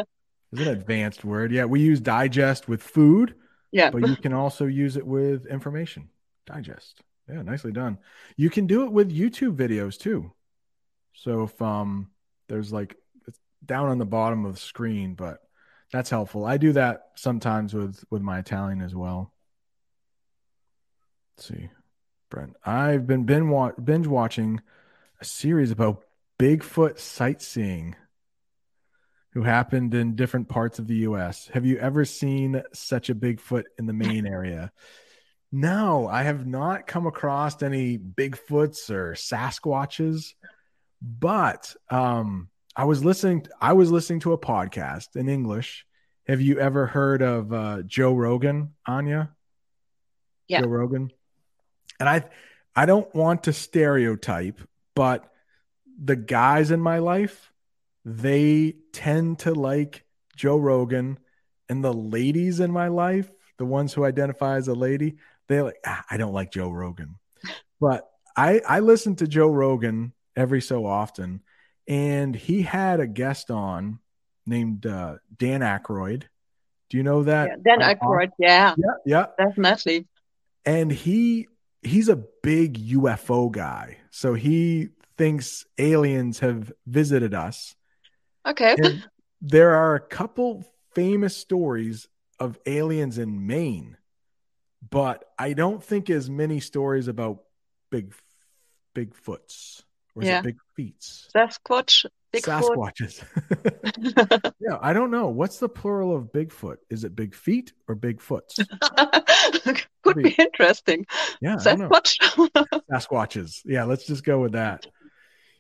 It's 0.52 0.60
an 0.62 0.68
advanced 0.68 1.22
word. 1.22 1.52
Yeah, 1.52 1.66
we 1.66 1.80
use 1.80 2.00
digest 2.00 2.66
with 2.66 2.82
food, 2.82 3.34
yeah. 3.72 3.90
but 3.90 4.06
you 4.06 4.16
can 4.16 4.32
also 4.32 4.64
use 4.66 4.96
it 4.96 5.06
with 5.06 5.46
information. 5.46 6.08
Digest. 6.46 7.02
Yeah, 7.28 7.42
nicely 7.42 7.72
done. 7.72 7.98
You 8.36 8.48
can 8.50 8.66
do 8.66 8.84
it 8.84 8.90
with 8.90 9.14
YouTube 9.14 9.54
videos 9.54 9.98
too. 9.98 10.32
So 11.14 11.44
if 11.44 11.60
um 11.60 12.10
there's 12.48 12.72
like 12.72 12.96
it's 13.26 13.38
down 13.64 13.88
on 13.88 13.98
the 13.98 14.06
bottom 14.06 14.44
of 14.44 14.54
the 14.54 14.60
screen, 14.60 15.14
but 15.14 15.38
that's 15.92 16.10
helpful. 16.10 16.44
I 16.44 16.56
do 16.56 16.72
that 16.72 17.08
sometimes 17.14 17.74
with 17.74 18.02
with 18.10 18.22
my 18.22 18.38
Italian 18.38 18.80
as 18.80 18.94
well. 18.94 19.32
Let's 21.36 21.48
see, 21.48 21.70
Brent. 22.30 22.56
I've 22.64 23.06
been 23.06 23.24
binge 23.24 24.06
watching 24.06 24.60
a 25.20 25.24
series 25.24 25.70
about 25.70 26.02
Bigfoot 26.38 26.98
sightseeing 26.98 27.96
who 29.32 29.42
happened 29.42 29.94
in 29.94 30.16
different 30.16 30.48
parts 30.48 30.78
of 30.78 30.86
the 30.86 30.96
US. 30.96 31.48
Have 31.48 31.64
you 31.64 31.78
ever 31.78 32.04
seen 32.04 32.62
such 32.72 33.10
a 33.10 33.14
Bigfoot 33.14 33.64
in 33.78 33.86
the 33.86 33.92
Maine 33.92 34.26
area? 34.26 34.72
No, 35.52 36.06
I 36.08 36.22
have 36.22 36.46
not 36.46 36.86
come 36.86 37.06
across 37.06 37.62
any 37.62 37.98
Bigfoots 37.98 38.90
or 38.90 39.14
Sasquatches, 39.14 40.34
but 41.00 41.74
um 41.90 42.48
I 42.76 42.84
was 42.84 43.04
listening 43.04 43.46
I 43.60 43.72
was 43.72 43.90
listening 43.90 44.20
to 44.20 44.32
a 44.32 44.38
podcast 44.38 45.16
in 45.16 45.28
English. 45.28 45.86
Have 46.26 46.40
you 46.40 46.58
ever 46.58 46.86
heard 46.86 47.22
of 47.22 47.52
uh 47.52 47.82
Joe 47.82 48.14
Rogan, 48.14 48.74
Anya? 48.86 49.30
Yeah. 50.48 50.60
Joe 50.62 50.68
Rogan. 50.68 51.10
And 51.98 52.08
I 52.08 52.24
I 52.74 52.86
don't 52.86 53.12
want 53.14 53.44
to 53.44 53.52
stereotype, 53.52 54.60
but 54.94 55.30
the 56.02 56.16
guys 56.16 56.70
in 56.70 56.80
my 56.80 56.98
life 56.98 57.50
they 58.04 58.76
tend 58.92 59.40
to 59.40 59.52
like 59.52 60.04
Joe 60.36 60.56
Rogan, 60.56 61.18
and 61.68 61.84
the 61.84 61.92
ladies 61.92 62.60
in 62.60 62.70
my 62.70 62.88
life, 62.88 63.30
the 63.58 63.66
ones 63.66 63.92
who 63.92 64.04
identify 64.04 64.56
as 64.56 64.68
a 64.68 64.74
lady, 64.74 65.16
they 65.48 65.60
like 65.60 65.76
ah, 65.84 66.04
I 66.10 66.16
don't 66.16 66.32
like 66.32 66.50
Joe 66.50 66.70
Rogan, 66.70 67.16
but 67.80 68.08
I 68.36 68.60
I 68.66 68.80
listen 68.80 69.16
to 69.16 69.28
Joe 69.28 69.50
Rogan 69.50 70.12
every 70.36 70.60
so 70.60 70.86
often, 70.86 71.42
and 71.88 72.34
he 72.34 72.62
had 72.62 73.00
a 73.00 73.06
guest 73.06 73.50
on 73.50 73.98
named 74.46 74.86
uh, 74.86 75.16
Dan 75.36 75.60
Aykroyd. 75.60 76.24
Do 76.88 76.96
you 76.96 77.02
know 77.02 77.22
that? 77.24 77.48
Yeah, 77.48 77.56
then 77.62 77.82
uh, 77.82 77.94
Aykroyd, 77.94 78.30
yeah, 78.38 78.74
Yeah, 78.76 78.94
yeah, 79.06 79.26
definitely. 79.38 80.06
and 80.64 80.90
he 80.90 81.48
he's 81.82 82.08
a 82.08 82.22
big 82.42 82.78
UFO 82.78 83.50
guy, 83.50 83.98
so 84.10 84.34
he 84.34 84.90
thinks 85.16 85.66
aliens 85.78 86.38
have 86.40 86.72
visited 86.86 87.34
us 87.34 87.74
Okay. 88.46 88.74
and 88.78 89.04
there 89.42 89.74
are 89.74 89.94
a 89.94 90.00
couple 90.00 90.64
famous 90.94 91.36
stories 91.36 92.08
of 92.38 92.58
aliens 92.66 93.18
in 93.18 93.46
Maine, 93.46 93.96
but 94.88 95.24
I 95.38 95.52
don't 95.52 95.82
think 95.82 96.08
as 96.10 96.30
many 96.30 96.60
stories 96.60 97.08
about 97.08 97.42
big 97.90 98.14
Bigfoots 98.94 99.82
or 100.14 100.22
is 100.22 100.28
Yeah. 100.28 100.40
it 100.40 100.44
big 100.44 100.56
feets? 100.76 101.28
Sasquatch, 101.34 102.06
Bigfoot. 102.32 102.62
Sasquatches. 102.62 104.52
yeah, 104.60 104.78
I 104.80 104.92
don't 104.92 105.10
know. 105.10 105.28
What's 105.28 105.58
the 105.58 105.68
plural 105.68 106.14
of 106.14 106.32
Bigfoot? 106.32 106.76
Is 106.88 107.04
it 107.04 107.14
big 107.16 107.34
feet 107.34 107.72
or 107.88 107.94
big 107.94 108.18
bigfoots? 108.20 108.64
Could 110.02 110.22
be 110.22 110.30
interesting. 110.38 111.06
Yeah. 111.40 111.56
Sasquatch. 111.56 112.16
Sasquatches. 112.90 113.60
Yeah, 113.64 113.84
let's 113.84 114.06
just 114.06 114.24
go 114.24 114.40
with 114.40 114.52
that. 114.52 114.86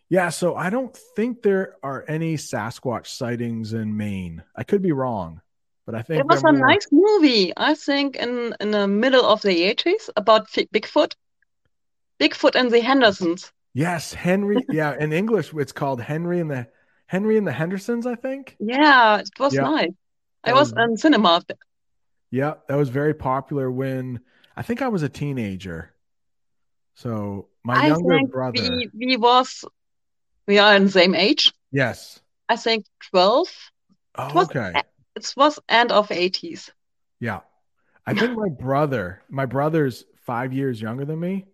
Yeah, 0.08 0.30
so 0.30 0.56
I 0.56 0.70
don't 0.70 0.96
think 1.16 1.42
there 1.42 1.76
are 1.82 2.04
any 2.08 2.36
Sasquatch 2.36 3.06
sightings 3.06 3.72
in 3.74 3.96
Maine. 3.96 4.42
I 4.56 4.64
could 4.64 4.82
be 4.82 4.90
wrong, 4.92 5.40
but 5.86 5.94
I 5.94 6.02
think 6.02 6.20
It 6.20 6.26
was 6.26 6.42
a 6.42 6.52
more- 6.52 6.66
nice 6.66 6.86
movie, 6.90 7.52
I 7.56 7.74
think, 7.74 8.16
in 8.16 8.54
in 8.60 8.70
the 8.72 8.88
middle 8.88 9.24
of 9.24 9.42
the 9.42 9.62
80s 9.74 10.10
about 10.16 10.48
Fi- 10.50 10.66
Bigfoot. 10.74 11.14
Bigfoot 12.18 12.54
and 12.56 12.70
the 12.72 12.80
Hendersons. 12.80 13.52
Yes, 13.74 14.12
Henry. 14.14 14.64
Yeah, 14.70 14.96
in 14.98 15.12
English 15.12 15.52
it's 15.54 15.72
called 15.72 16.00
Henry 16.00 16.40
and 16.40 16.50
the 16.50 16.66
Henry 17.06 17.36
and 17.38 17.46
the 17.46 17.52
Hendersons, 17.52 18.06
I 18.06 18.14
think. 18.14 18.56
Yeah, 18.60 19.18
it 19.18 19.30
was 19.38 19.54
Yeah. 19.54 19.62
nice. 19.62 19.90
I 20.44 20.52
was 20.52 20.72
was- 20.72 20.84
in 20.90 20.96
cinema. 20.96 21.42
Yeah, 22.30 22.54
that 22.68 22.76
was 22.76 22.88
very 22.88 23.14
popular 23.14 23.70
when 23.70 24.20
I 24.56 24.62
think 24.62 24.82
I 24.82 24.88
was 24.88 25.02
a 25.02 25.08
teenager. 25.08 25.92
So 26.94 27.48
my 27.64 27.84
I 27.84 27.86
younger 27.88 28.26
brother. 28.28 28.62
we 28.62 28.88
we 28.94 29.16
was 29.16 29.64
we 30.46 30.58
are 30.58 30.76
in 30.76 30.84
the 30.84 30.90
same 30.90 31.14
age. 31.14 31.52
Yes. 31.72 32.20
I 32.48 32.56
think 32.56 32.84
12. 33.10 33.48
Oh, 34.16 34.34
was- 34.34 34.50
okay. 34.50 34.72
It 35.16 35.34
was 35.36 35.58
end 35.68 35.92
of 35.92 36.08
80s. 36.08 36.70
Yeah. 37.20 37.40
I 38.06 38.14
think 38.14 38.36
my 38.36 38.48
brother, 38.48 39.22
my 39.28 39.44
brother's 39.46 40.04
five 40.24 40.52
years 40.52 40.80
younger 40.80 41.04
than 41.04 41.20
me. 41.20 41.46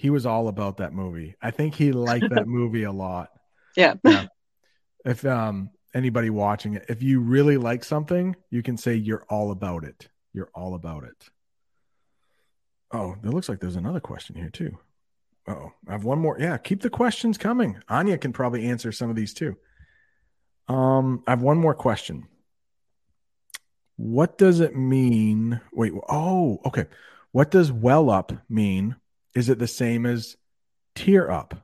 He 0.00 0.08
was 0.08 0.24
all 0.24 0.48
about 0.48 0.78
that 0.78 0.94
movie. 0.94 1.36
I 1.42 1.50
think 1.50 1.74
he 1.74 1.92
liked 1.92 2.30
that 2.30 2.46
movie 2.48 2.84
a 2.84 2.90
lot. 2.90 3.28
Yeah. 3.76 3.96
Yeah. 4.02 4.28
If 5.04 5.26
um 5.26 5.68
anybody 5.92 6.30
watching 6.30 6.72
it, 6.72 6.86
if 6.88 7.02
you 7.02 7.20
really 7.20 7.58
like 7.58 7.84
something, 7.84 8.34
you 8.48 8.62
can 8.62 8.78
say 8.78 8.94
you're 8.94 9.26
all 9.28 9.50
about 9.50 9.84
it. 9.84 10.08
You're 10.32 10.48
all 10.54 10.74
about 10.74 11.04
it. 11.04 11.28
Oh, 12.90 13.14
it 13.22 13.28
looks 13.28 13.50
like 13.50 13.60
there's 13.60 13.76
another 13.76 14.00
question 14.00 14.36
here 14.36 14.48
too. 14.48 14.78
Oh, 15.46 15.70
I 15.86 15.92
have 15.92 16.04
one 16.04 16.18
more. 16.18 16.38
Yeah, 16.40 16.56
keep 16.56 16.80
the 16.80 16.88
questions 16.88 17.36
coming. 17.36 17.76
Anya 17.90 18.16
can 18.16 18.32
probably 18.32 18.68
answer 18.68 18.92
some 18.92 19.10
of 19.10 19.16
these 19.16 19.34
too. 19.34 19.54
Um, 20.66 21.24
I 21.26 21.32
have 21.32 21.42
one 21.42 21.58
more 21.58 21.74
question. 21.74 22.26
What 23.96 24.38
does 24.38 24.60
it 24.60 24.74
mean? 24.74 25.60
Wait, 25.74 25.92
oh, 26.08 26.58
okay. 26.64 26.86
What 27.32 27.50
does 27.50 27.70
well 27.70 28.08
up 28.08 28.32
mean? 28.48 28.96
Is 29.34 29.48
it 29.48 29.58
the 29.58 29.66
same 29.66 30.06
as 30.06 30.36
tear 30.94 31.30
up? 31.30 31.54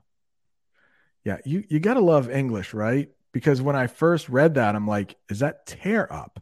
Yeah, 1.24 1.38
you 1.44 1.64
you 1.68 1.80
got 1.80 1.94
to 1.94 2.00
love 2.00 2.30
English, 2.30 2.72
right? 2.72 3.08
Because 3.32 3.60
when 3.60 3.76
I 3.76 3.88
first 3.88 4.28
read 4.28 4.54
that, 4.54 4.76
I'm 4.76 4.86
like, 4.86 5.16
is 5.28 5.40
that 5.40 5.66
tear 5.66 6.10
up? 6.12 6.40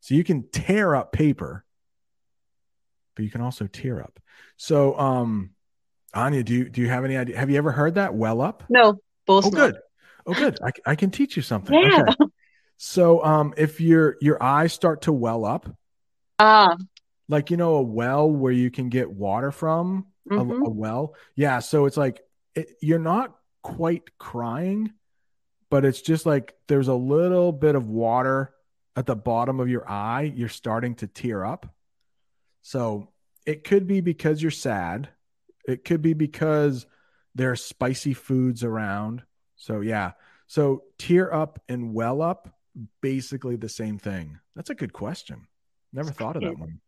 So 0.00 0.14
you 0.14 0.24
can 0.24 0.48
tear 0.50 0.94
up 0.94 1.12
paper, 1.12 1.64
but 3.14 3.24
you 3.24 3.30
can 3.30 3.40
also 3.40 3.66
tear 3.66 4.00
up. 4.00 4.18
So, 4.56 4.98
um, 4.98 5.50
Anya, 6.12 6.42
do 6.42 6.54
you 6.54 6.68
do 6.68 6.80
you 6.80 6.88
have 6.88 7.04
any 7.04 7.16
idea? 7.16 7.38
Have 7.38 7.50
you 7.50 7.56
ever 7.56 7.72
heard 7.72 7.94
that 7.94 8.14
well 8.14 8.40
up? 8.40 8.64
No, 8.68 8.98
both 9.26 9.46
Oh, 9.46 9.50
not. 9.50 9.56
good. 9.56 9.78
Oh, 10.26 10.34
good. 10.34 10.58
I, 10.62 10.72
I 10.84 10.94
can 10.96 11.10
teach 11.10 11.36
you 11.36 11.42
something. 11.42 11.78
Yeah. 11.80 12.02
Okay. 12.02 12.30
So, 12.78 13.24
um, 13.24 13.54
if 13.56 13.80
your 13.80 14.16
your 14.20 14.42
eyes 14.42 14.72
start 14.72 15.02
to 15.02 15.12
well 15.12 15.44
up, 15.44 15.68
Ah, 16.38 16.76
like 17.28 17.50
you 17.50 17.56
know, 17.56 17.76
a 17.76 17.82
well 17.82 18.30
where 18.30 18.52
you 18.52 18.70
can 18.70 18.88
get 18.88 19.10
water 19.10 19.50
from, 19.50 20.06
a, 20.30 20.34
mhm. 20.34 20.66
a 20.66 20.70
well, 20.70 21.14
yeah. 21.34 21.58
So 21.60 21.86
it's 21.86 21.96
like 21.96 22.22
it, 22.54 22.70
you're 22.80 22.98
not 22.98 23.36
quite 23.62 24.18
crying, 24.18 24.92
but 25.70 25.84
it's 25.84 26.00
just 26.00 26.26
like 26.26 26.54
there's 26.68 26.88
a 26.88 26.94
little 26.94 27.52
bit 27.52 27.74
of 27.74 27.88
water 27.88 28.52
at 28.94 29.06
the 29.06 29.16
bottom 29.16 29.60
of 29.60 29.68
your 29.68 29.88
eye. 29.88 30.32
You're 30.34 30.48
starting 30.48 30.94
to 30.96 31.06
tear 31.06 31.44
up. 31.44 31.72
So 32.62 33.10
it 33.44 33.64
could 33.64 33.86
be 33.86 34.00
because 34.00 34.42
you're 34.42 34.50
sad. 34.50 35.08
It 35.66 35.84
could 35.84 36.02
be 36.02 36.14
because 36.14 36.86
there 37.34 37.50
are 37.50 37.56
spicy 37.56 38.14
foods 38.14 38.64
around. 38.64 39.22
So 39.56 39.80
yeah. 39.80 40.12
So 40.46 40.84
tear 40.98 41.32
up 41.32 41.60
and 41.68 41.92
well 41.92 42.22
up, 42.22 42.54
basically 43.00 43.56
the 43.56 43.68
same 43.68 43.98
thing. 43.98 44.38
That's 44.54 44.70
a 44.70 44.74
good 44.74 44.92
question. 44.92 45.46
Never 45.92 46.10
thought 46.10 46.36
of 46.36 46.42
that 46.42 46.58
one. 46.58 46.80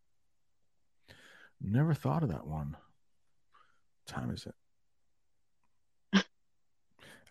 Never 1.61 1.93
thought 1.93 2.23
of 2.23 2.29
that 2.29 2.47
one. 2.47 2.77
Time 4.09 4.31
is 4.31 4.47
it? 4.47 4.55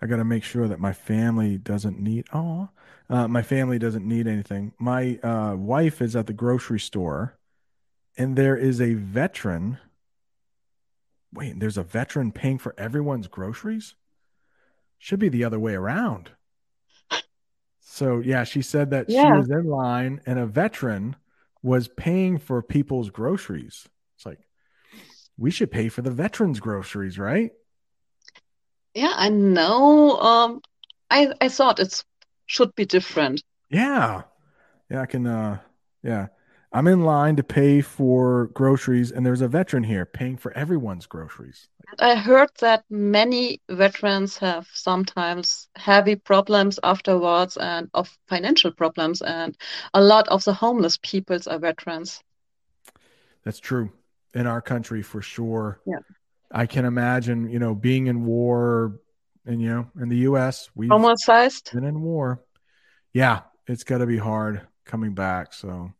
I 0.00 0.06
got 0.06 0.16
to 0.16 0.24
make 0.24 0.44
sure 0.44 0.68
that 0.68 0.78
my 0.78 0.92
family 0.92 1.58
doesn't 1.58 1.98
need. 1.98 2.26
Oh, 2.32 2.68
uh, 3.10 3.26
my 3.26 3.42
family 3.42 3.80
doesn't 3.80 4.06
need 4.06 4.28
anything. 4.28 4.72
My 4.78 5.18
uh, 5.24 5.56
wife 5.56 6.00
is 6.00 6.14
at 6.14 6.28
the 6.28 6.32
grocery 6.32 6.78
store, 6.78 7.36
and 8.16 8.36
there 8.36 8.56
is 8.56 8.80
a 8.80 8.94
veteran. 8.94 9.78
Wait, 11.32 11.58
there's 11.58 11.76
a 11.76 11.82
veteran 11.82 12.30
paying 12.30 12.58
for 12.58 12.76
everyone's 12.78 13.26
groceries. 13.26 13.96
Should 14.98 15.18
be 15.18 15.28
the 15.28 15.42
other 15.42 15.58
way 15.58 15.74
around. 15.74 16.30
So 17.80 18.20
yeah, 18.20 18.44
she 18.44 18.62
said 18.62 18.90
that 18.90 19.10
she 19.10 19.16
was 19.16 19.50
in 19.50 19.64
line, 19.64 20.20
and 20.26 20.38
a 20.38 20.46
veteran 20.46 21.16
was 21.60 21.88
paying 21.88 22.38
for 22.38 22.62
people's 22.62 23.10
groceries. 23.10 23.88
It's 24.16 24.26
like 24.26 24.38
we 25.38 25.50
should 25.50 25.70
pay 25.70 25.88
for 25.88 26.02
the 26.02 26.10
veterans' 26.10 26.60
groceries, 26.60 27.18
right? 27.18 27.52
Yeah, 28.94 29.12
I 29.14 29.28
know. 29.28 30.18
Um, 30.18 30.60
I 31.10 31.32
I 31.40 31.48
thought 31.48 31.80
it 31.80 32.04
should 32.46 32.74
be 32.74 32.84
different. 32.84 33.42
Yeah. 33.70 34.22
Yeah, 34.90 35.02
I 35.02 35.06
can 35.06 35.26
uh 35.26 35.58
yeah. 36.02 36.28
I'm 36.72 36.86
in 36.86 37.02
line 37.02 37.36
to 37.36 37.42
pay 37.42 37.80
for 37.80 38.48
groceries 38.48 39.10
and 39.10 39.24
there's 39.24 39.40
a 39.40 39.48
veteran 39.48 39.84
here 39.84 40.04
paying 40.04 40.36
for 40.36 40.52
everyone's 40.52 41.06
groceries. 41.06 41.68
I 42.00 42.16
heard 42.16 42.50
that 42.60 42.84
many 42.90 43.60
veterans 43.68 44.38
have 44.38 44.68
sometimes 44.74 45.68
heavy 45.76 46.16
problems 46.16 46.80
afterwards 46.82 47.56
and 47.56 47.88
of 47.94 48.18
financial 48.26 48.72
problems, 48.72 49.22
and 49.22 49.56
a 49.94 50.00
lot 50.00 50.28
of 50.28 50.44
the 50.44 50.54
homeless 50.54 50.98
peoples 50.98 51.46
are 51.46 51.58
veterans. 51.58 52.20
That's 53.44 53.58
true. 53.60 53.90
In 54.34 54.46
our 54.46 54.60
country 54.60 55.02
for 55.02 55.22
sure. 55.22 55.80
Yeah. 55.86 55.98
I 56.50 56.66
can 56.66 56.84
imagine, 56.84 57.50
you 57.50 57.58
know, 57.58 57.74
being 57.74 58.06
in 58.06 58.24
war 58.24 59.00
and 59.46 59.60
you 59.62 59.68
know, 59.68 59.86
in 60.00 60.08
the 60.08 60.18
US, 60.18 60.68
we've 60.74 60.90
Homicized. 60.90 61.72
been 61.72 61.84
in 61.84 62.00
war. 62.02 62.42
Yeah, 63.12 63.40
it's 63.66 63.84
got 63.84 63.98
to 63.98 64.06
be 64.06 64.18
hard 64.18 64.66
coming 64.84 65.14
back. 65.14 65.52
So, 65.54 65.92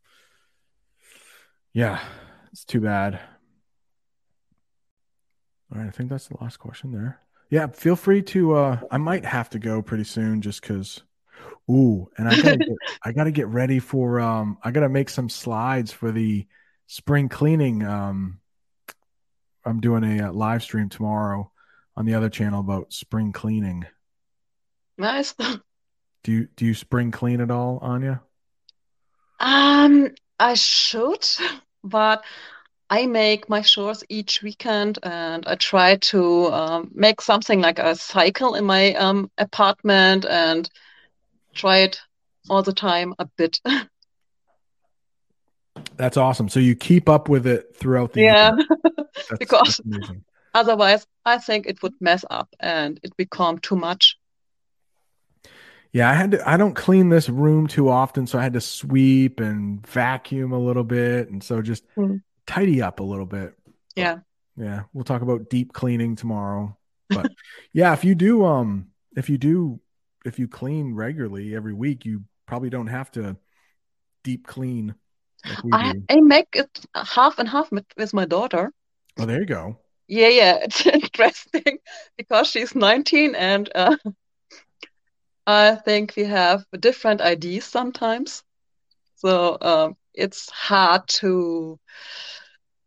yeah, 1.73 1.99
it's 2.51 2.65
too 2.65 2.81
bad. 2.81 3.19
All 5.73 5.79
right, 5.79 5.87
I 5.87 5.91
think 5.91 6.09
that's 6.09 6.27
the 6.27 6.37
last 6.41 6.57
question 6.57 6.91
there. 6.91 7.19
Yeah, 7.49 7.67
feel 7.67 7.95
free 7.95 8.21
to. 8.23 8.55
uh 8.55 8.79
I 8.91 8.97
might 8.97 9.25
have 9.25 9.49
to 9.51 9.59
go 9.59 9.81
pretty 9.81 10.03
soon, 10.03 10.41
just 10.41 10.61
because. 10.61 11.01
Ooh, 11.69 12.09
and 12.17 12.27
I 12.27 12.35
gotta 12.35 12.57
get, 12.57 12.77
I 13.03 13.11
gotta 13.11 13.31
get 13.31 13.47
ready 13.47 13.79
for. 13.79 14.19
Um, 14.19 14.57
I 14.63 14.71
gotta 14.71 14.89
make 14.89 15.09
some 15.09 15.29
slides 15.29 15.91
for 15.91 16.11
the 16.11 16.47
spring 16.89 17.29
cleaning. 17.29 17.83
Um, 17.83 18.39
I'm 19.63 19.79
doing 19.79 20.03
a, 20.03 20.27
uh 20.27 20.33
live 20.33 20.63
stream 20.63 20.89
tomorrow 20.89 21.51
on 21.95 22.05
the 22.05 22.15
other 22.15 22.29
channel 22.29 22.59
about 22.59 22.91
spring 22.91 23.31
cleaning. 23.31 23.85
Nice. 24.97 25.33
Do 26.23 26.31
you 26.33 26.47
do 26.57 26.65
you 26.65 26.73
spring 26.73 27.11
clean 27.11 27.39
at 27.39 27.51
all, 27.51 27.79
Anya? 27.81 28.21
Um, 29.39 30.09
I 30.37 30.55
should, 30.55 31.25
but 31.81 32.25
I 32.89 33.05
make 33.05 33.47
my 33.47 33.61
chores 33.61 34.03
each 34.09 34.41
weekend 34.41 34.99
and 35.03 35.47
I 35.47 35.55
try 35.55 35.95
to 35.95 36.47
um, 36.47 36.91
make 36.93 37.21
something 37.21 37.61
like 37.61 37.79
a 37.79 37.95
cycle 37.95 38.55
in 38.55 38.65
my 38.65 38.95
um, 38.95 39.31
apartment 39.37 40.25
and 40.25 40.69
try 41.53 41.77
it 41.77 42.01
all 42.49 42.63
the 42.63 42.73
time 42.73 43.13
a 43.19 43.25
bit. 43.37 43.61
That's 45.97 46.17
awesome. 46.17 46.49
So 46.49 46.59
you 46.59 46.75
keep 46.75 47.09
up 47.09 47.29
with 47.29 47.45
it 47.47 47.75
throughout 47.75 48.13
the 48.13 48.21
Yeah. 48.21 48.55
Because 49.39 49.81
that's 49.85 50.11
otherwise 50.53 51.05
I 51.25 51.37
think 51.37 51.67
it 51.67 51.81
would 51.83 51.93
mess 51.99 52.23
up 52.29 52.49
and 52.59 52.99
it 53.03 53.15
become 53.17 53.59
too 53.59 53.75
much. 53.75 54.17
Yeah, 55.91 56.09
I 56.09 56.13
had 56.13 56.31
to. 56.31 56.47
I 56.49 56.55
don't 56.57 56.75
clean 56.75 57.09
this 57.09 57.29
room 57.29 57.65
too 57.67 57.89
often, 57.89 58.27
so 58.27 58.37
I 58.37 58.43
had 58.43 58.53
to 58.53 58.61
sweep 58.61 59.39
and 59.39 59.85
vacuum 59.87 60.51
a 60.51 60.59
little 60.59 60.83
bit, 60.83 61.29
and 61.29 61.43
so 61.43 61.61
just 61.63 61.83
Mm. 61.95 62.21
tidy 62.45 62.81
up 62.81 62.99
a 62.99 63.03
little 63.03 63.25
bit. 63.25 63.55
Yeah. 63.95 64.19
Yeah, 64.55 64.83
we'll 64.93 65.03
talk 65.03 65.21
about 65.23 65.49
deep 65.49 65.73
cleaning 65.73 66.15
tomorrow. 66.15 66.77
But 67.09 67.31
yeah, 67.73 67.93
if 67.93 68.03
you 68.03 68.13
do, 68.13 68.45
um, 68.45 68.89
if 69.17 69.29
you 69.29 69.37
do, 69.39 69.79
if 70.25 70.37
you 70.37 70.47
clean 70.47 70.93
regularly 70.93 71.55
every 71.55 71.73
week, 71.73 72.05
you 72.05 72.23
probably 72.45 72.69
don't 72.69 72.87
have 72.87 73.09
to 73.13 73.37
deep 74.23 74.45
clean 74.45 74.93
I. 75.71 75.93
I 76.09 76.21
make 76.21 76.47
it 76.53 76.69
half 76.95 77.39
and 77.39 77.47
half 77.47 77.71
with, 77.71 77.85
with 77.97 78.13
my 78.13 78.25
daughter. 78.25 78.71
Oh, 79.17 79.25
there 79.25 79.39
you 79.39 79.45
go. 79.45 79.77
Yeah, 80.07 80.29
yeah, 80.29 80.55
it's 80.61 80.85
interesting 80.85 81.79
because 82.17 82.47
she's 82.47 82.75
19 82.75 83.35
and 83.35 83.69
uh, 83.75 83.97
I 85.45 85.75
think 85.75 86.13
we 86.15 86.25
have 86.25 86.65
different 86.79 87.21
ideas 87.21 87.65
sometimes. 87.65 88.43
So 89.15 89.57
um, 89.61 89.97
it's 90.13 90.49
hard 90.49 91.07
to 91.19 91.79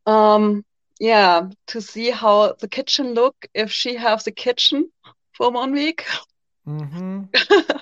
um 0.07 0.65
yeah, 0.99 1.49
to 1.69 1.81
see 1.81 2.11
how 2.11 2.55
the 2.61 2.69
kitchen 2.69 3.15
look 3.15 3.35
if 3.55 3.73
she 3.73 3.97
has 3.97 4.25
the 4.25 4.31
kitchen 4.31 4.91
for 5.33 5.51
one 5.51 5.73
week. 5.73 6.05
Mm-hmm. 6.67 7.23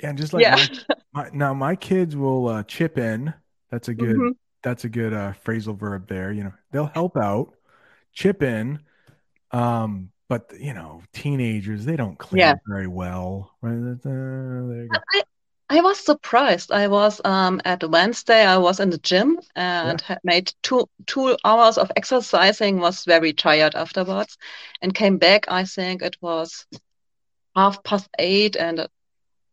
Yeah, 0.00 0.12
just 0.12 0.32
like 0.32 0.42
Yeah. 0.42 0.54
my, 0.54 0.68
my 1.12 1.30
now 1.32 1.54
my 1.54 1.76
kids 1.76 2.16
will 2.16 2.48
uh, 2.48 2.62
chip 2.64 2.98
in. 2.98 3.34
That's 3.70 3.88
a 3.88 3.94
good 3.94 4.16
Mhm. 4.18 4.32
that's 4.62 4.84
a 4.84 4.88
good 4.88 5.12
uh, 5.12 5.32
phrasal 5.44 5.78
verb 5.78 6.08
there. 6.08 6.32
You 6.32 6.44
know, 6.44 6.52
they'll 6.72 6.86
help 6.86 7.16
out, 7.16 7.54
chip 8.12 8.42
in. 8.42 8.80
Um, 9.52 10.10
but 10.28 10.52
you 10.58 10.74
know, 10.74 11.02
teenagers 11.14 11.84
they 11.86 11.96
don't 11.96 12.18
clean 12.18 12.42
Yeah. 12.42 12.54
very 12.66 12.86
well. 12.88 13.56
Right? 13.62 13.72
Uh, 14.06 14.88
go. 14.88 15.02
I 15.14 15.22
I 15.70 15.80
was 15.82 15.98
surprised. 16.00 16.72
I 16.72 16.88
was 16.88 17.20
um 17.24 17.60
at 17.64 17.84
Wednesday, 17.88 18.44
I 18.46 18.56
was 18.58 18.80
in 18.80 18.90
the 18.90 18.98
gym 18.98 19.38
and 19.54 20.00
had 20.00 20.18
made 20.24 20.52
two 20.62 20.88
two 21.06 21.36
hours 21.44 21.76
of 21.78 21.90
exercising, 21.96 22.78
was 22.80 23.04
very 23.04 23.32
tired 23.32 23.74
afterwards, 23.74 24.36
and 24.82 24.94
came 24.94 25.18
back. 25.18 25.44
I 25.48 25.64
think 25.64 26.02
it 26.02 26.16
was 26.22 26.66
half 27.56 27.82
past 27.84 28.08
eight, 28.18 28.56
and 28.56 28.88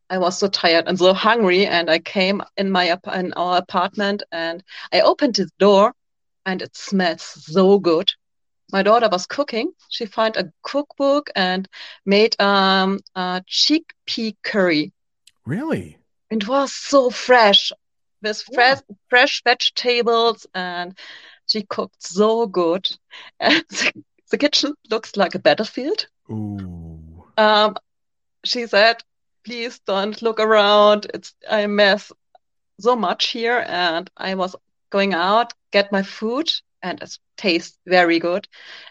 I 0.10 0.18
was 0.18 0.38
so 0.38 0.48
tired 0.48 0.88
and 0.88 0.98
so 0.98 1.14
hungry. 1.14 1.66
And 1.66 1.90
I 1.90 2.00
came 2.00 2.42
in 2.58 2.72
my 2.72 2.98
in 3.14 3.34
our 3.34 3.58
apartment, 3.58 4.24
and 4.32 4.64
I 4.94 5.02
opened 5.02 5.36
the 5.36 5.50
door, 5.60 5.94
and 6.46 6.62
it 6.62 6.76
smells 6.76 7.22
so 7.24 7.80
good. 7.80 8.12
My 8.72 8.82
daughter 8.84 9.10
was 9.10 9.26
cooking. 9.28 9.74
She 9.90 10.06
found 10.06 10.38
a 10.38 10.52
cookbook 10.64 11.30
and 11.36 11.68
made 12.06 12.40
um 12.42 13.00
a 13.16 13.44
chickpea 13.48 14.36
curry. 14.44 14.94
Really? 15.46 16.00
It 16.30 16.48
was 16.48 16.74
so 16.74 17.10
fresh 17.10 17.72
with 18.22 18.42
Yeah. 18.48 18.54
fresh 18.54 18.80
fresh 19.10 19.42
vegetables 19.44 20.46
and 20.54 20.98
she 21.48 21.64
cooked 21.64 22.02
so 22.04 22.48
good. 22.48 22.90
And 23.40 23.64
the, 23.70 24.04
the 24.32 24.38
kitchen 24.38 24.76
looks 24.90 25.16
like 25.16 25.36
a 25.36 25.40
battlefield. 25.40 26.08
Ooh. 26.30 27.24
Um, 27.38 27.76
she 28.44 28.66
said, 28.68 29.04
please 29.46 29.80
don't 29.86 30.22
look 30.22 30.40
around. 30.40 31.08
It's 31.14 31.34
I 31.50 31.68
mess 31.68 32.12
so 32.80 32.96
much 32.96 33.28
here 33.28 33.64
and 33.68 34.10
I 34.18 34.36
was 34.36 34.56
going 34.90 35.14
out, 35.14 35.54
get 35.72 35.92
my 35.92 36.04
food 36.04 36.52
and 36.82 37.02
it 37.02 37.18
tastes 37.38 37.78
very 37.88 38.20
good. 38.20 38.48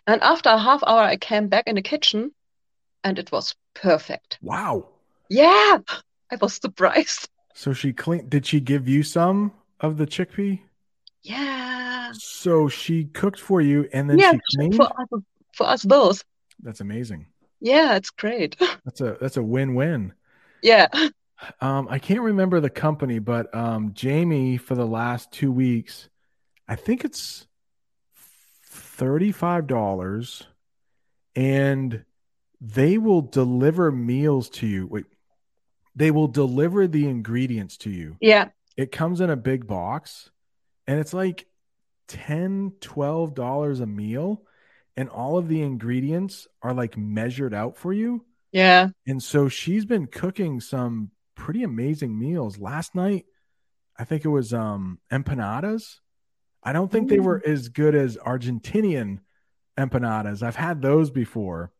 And 0.07 0.23
after 0.23 0.51
a 0.51 0.59
half 0.59 0.83
hour 0.87 1.01
I 1.03 1.17
came 1.17 1.49
back 1.49 1.67
in 1.67 1.75
the 1.77 1.83
kitchen 1.83 2.33
and 3.03 3.19
it 3.19 3.31
was 3.33 3.55
perfect. 3.75 4.39
Wow. 4.43 4.89
Yeah, 5.29 5.79
I 6.31 6.37
was 6.41 6.55
surprised. 6.55 7.29
So 7.57 7.73
she 7.73 7.93
clean. 7.93 8.29
Did 8.29 8.47
she 8.47 8.59
give 8.59 8.89
you 8.89 9.05
some 9.05 9.53
of 9.79 9.97
the 9.97 10.07
chickpea? 10.07 10.59
Yeah. 11.23 12.11
So 12.15 12.69
she 12.69 13.05
cooked 13.05 13.39
for 13.39 13.61
you 13.61 13.89
and 13.93 14.11
then 14.11 14.19
Yeah, 14.19 14.33
she 14.33 14.41
cleaned. 14.57 14.75
for 14.75 14.87
us, 14.87 15.23
for 15.53 15.67
us 15.69 15.85
both. 15.85 16.25
That's 16.65 16.81
amazing. 16.81 17.27
Yeah, 17.61 17.95
it's 17.95 18.11
great. 18.11 18.57
That's 18.85 19.01
a 19.01 19.17
that's 19.21 19.37
a 19.37 19.43
win-win. 19.43 20.13
Yeah. 20.65 20.89
Um, 21.61 21.89
I 21.91 21.99
can't 21.99 22.23
remember 22.23 22.59
the 22.59 22.71
company, 22.71 23.19
but 23.19 23.55
um, 23.55 23.93
Jamie 23.93 24.57
for 24.57 24.75
the 24.75 24.87
last 24.87 25.31
two 25.31 25.53
weeks, 25.53 26.09
I 26.67 26.75
think 26.75 27.05
it's 27.05 27.47
thirty-five 28.71 29.67
dollars, 29.67 30.47
and 31.37 32.05
they 32.63 32.97
will 32.97 33.21
deliver 33.21 33.93
meals 33.93 34.49
to 34.51 34.67
you. 34.67 34.87
Wait, 34.87 35.05
they 35.95 36.11
will 36.11 36.29
deliver 36.29 36.87
the 36.87 37.09
ingredients 37.09 37.77
to 37.79 37.91
you. 37.91 38.17
Yeah. 38.21 38.49
It 38.77 38.91
comes 38.91 39.21
in 39.21 39.29
a 39.29 39.37
big 39.37 39.67
box, 39.67 40.31
and 40.87 40.99
it's 40.99 41.13
like 41.13 41.47
10 42.09 42.73
12 42.81 43.35
dollars 43.35 43.81
a 43.81 43.87
meal, 43.87 44.43
and 44.97 45.11
all 45.11 45.37
of 45.37 45.49
the 45.49 45.61
ingredients 45.61 46.49
are 46.63 46.73
like 46.73 46.97
measured 46.97 47.53
out 47.53 47.77
for 47.77 47.93
you. 47.93 48.25
Yeah. 48.55 48.91
And 49.07 49.21
so 49.21 49.49
she's 49.49 49.85
been 49.85 50.07
cooking 50.07 50.61
some 50.61 51.11
pretty 51.35 51.65
amazing 51.65 52.17
meals. 52.17 52.57
Last 52.57 52.95
night, 52.95 53.27
I 53.99 54.05
think 54.05 54.25
it 54.25 54.29
was 54.29 54.55
um 54.55 55.01
empanadas. 55.13 55.97
I 56.63 56.73
don't 56.73 56.91
think 56.91 57.09
they 57.09 57.19
were 57.19 57.43
as 57.45 57.69
good 57.69 57.95
as 57.97 58.17
Argentinian 58.17 59.19
empanadas. 59.77 60.43
I've 60.43 60.57
had 60.57 60.81
those 60.81 61.11
before, 61.11 61.73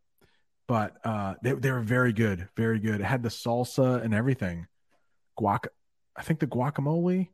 but 0.67 0.97
uh 1.05 1.35
they 1.45 1.53
they 1.53 1.71
were 1.71 1.81
very 1.81 2.13
good, 2.13 2.49
very 2.57 2.81
good. 2.81 3.01
It 3.01 3.05
had 3.05 3.23
the 3.23 3.29
salsa 3.29 4.03
and 4.03 4.13
everything. 4.13 4.67
Guac 5.39 5.69
I 6.17 6.23
think 6.23 6.41
the 6.41 6.49
guacamole. 6.49 7.29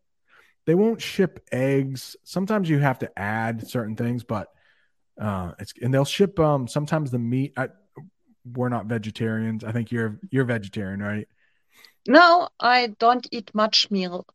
They 0.66 0.74
won't 0.74 1.00
ship 1.00 1.46
eggs. 1.50 2.14
Sometimes 2.24 2.68
you 2.68 2.78
have 2.78 2.98
to 2.98 3.18
add 3.18 3.66
certain 3.66 3.96
things, 3.96 4.22
but 4.22 4.48
uh 5.18 5.52
it's 5.58 5.72
and 5.80 5.94
they'll 5.94 6.04
ship 6.04 6.38
um 6.38 6.68
sometimes 6.68 7.10
the 7.10 7.18
meat 7.18 7.54
I, 7.56 7.68
we're 8.44 8.68
not 8.68 8.86
vegetarians. 8.86 9.64
I 9.64 9.72
think 9.72 9.90
you're 9.92 10.18
you're 10.30 10.44
vegetarian, 10.44 11.02
right? 11.02 11.28
No, 12.08 12.48
I 12.58 12.94
don't 12.98 13.26
eat 13.30 13.50
much 13.54 13.90
meal 13.90 14.26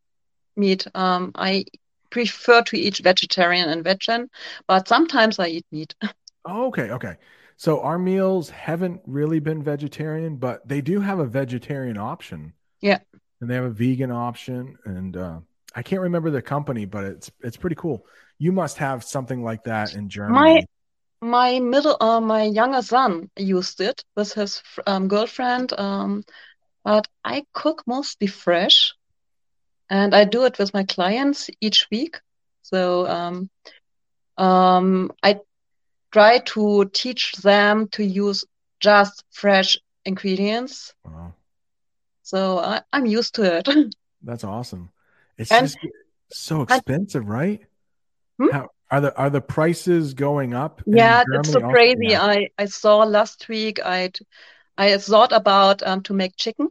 meat. 0.55 0.87
Um, 0.95 1.31
I 1.35 1.65
prefer 2.09 2.61
to 2.63 2.77
eat 2.77 2.99
vegetarian 2.99 3.69
and 3.69 3.83
vegan, 3.83 4.29
but 4.67 4.87
sometimes 4.87 5.39
I 5.39 5.47
eat 5.47 5.65
meat. 5.71 5.95
Oh, 6.47 6.67
okay, 6.67 6.91
okay. 6.91 7.15
So 7.57 7.81
our 7.81 7.97
meals 7.97 8.51
haven't 8.51 9.01
really 9.07 9.39
been 9.39 9.63
vegetarian, 9.63 10.35
but 10.35 10.67
they 10.67 10.79
do 10.79 10.99
have 10.99 11.17
a 11.17 11.25
vegetarian 11.25 11.97
option. 11.97 12.53
Yeah. 12.81 12.99
And 13.41 13.49
they 13.49 13.55
have 13.55 13.63
a 13.63 13.71
vegan 13.71 14.11
option 14.11 14.77
and 14.85 15.17
uh 15.17 15.39
I 15.75 15.81
can't 15.81 16.03
remember 16.03 16.29
the 16.29 16.41
company, 16.41 16.85
but 16.85 17.03
it's 17.03 17.31
it's 17.41 17.57
pretty 17.57 17.75
cool. 17.75 18.05
You 18.37 18.51
must 18.51 18.77
have 18.77 19.03
something 19.03 19.43
like 19.43 19.63
that 19.63 19.95
in 19.95 20.07
Germany. 20.07 20.39
My 20.39 20.65
my 21.21 21.59
middle 21.59 21.97
uh, 21.99 22.19
my 22.21 22.43
younger 22.43 22.81
son 22.81 23.29
used 23.37 23.81
it 23.81 24.03
with 24.15 24.33
his 24.33 24.61
um, 24.85 25.07
girlfriend 25.07 25.73
um, 25.79 26.23
but 26.83 27.07
I 27.23 27.45
cook 27.53 27.83
mostly 27.87 28.27
fresh 28.27 28.93
and 29.89 30.13
I 30.15 30.23
do 30.25 30.45
it 30.45 30.57
with 30.59 30.73
my 30.73 30.83
clients 30.83 31.49
each 31.61 31.87
week. 31.91 32.19
So 32.61 33.07
um, 33.07 33.49
um, 34.37 35.11
I 35.23 35.39
try 36.11 36.39
to 36.39 36.89
teach 36.93 37.33
them 37.33 37.87
to 37.89 38.03
use 38.03 38.45
just 38.79 39.23
fresh 39.31 39.77
ingredients. 40.05 40.93
Wow. 41.03 41.33
So 42.23 42.59
I, 42.59 42.81
I'm 42.93 43.05
used 43.05 43.35
to 43.35 43.57
it. 43.57 43.67
That's 44.23 44.43
awesome. 44.43 44.89
It's 45.37 45.51
And- 45.51 45.67
just 45.67 45.77
so 46.31 46.63
expensive, 46.63 47.27
right? 47.27 47.61
Hmm? 48.39 48.49
How 48.51 48.69
are 48.95 49.01
the 49.01 49.15
are 49.17 49.29
the 49.29 49.41
prices 49.41 50.13
going 50.13 50.53
up? 50.53 50.81
Yeah, 50.85 51.23
it's 51.33 51.51
so 51.51 51.59
crazy. 51.69 52.11
Yeah. 52.11 52.23
I, 52.23 52.47
I 52.57 52.65
saw 52.65 53.03
last 53.03 53.47
week 53.49 53.79
I 53.83 54.11
I 54.77 54.97
thought 54.97 55.31
about 55.31 55.83
um, 55.83 56.01
to 56.03 56.13
make 56.13 56.35
chicken, 56.37 56.69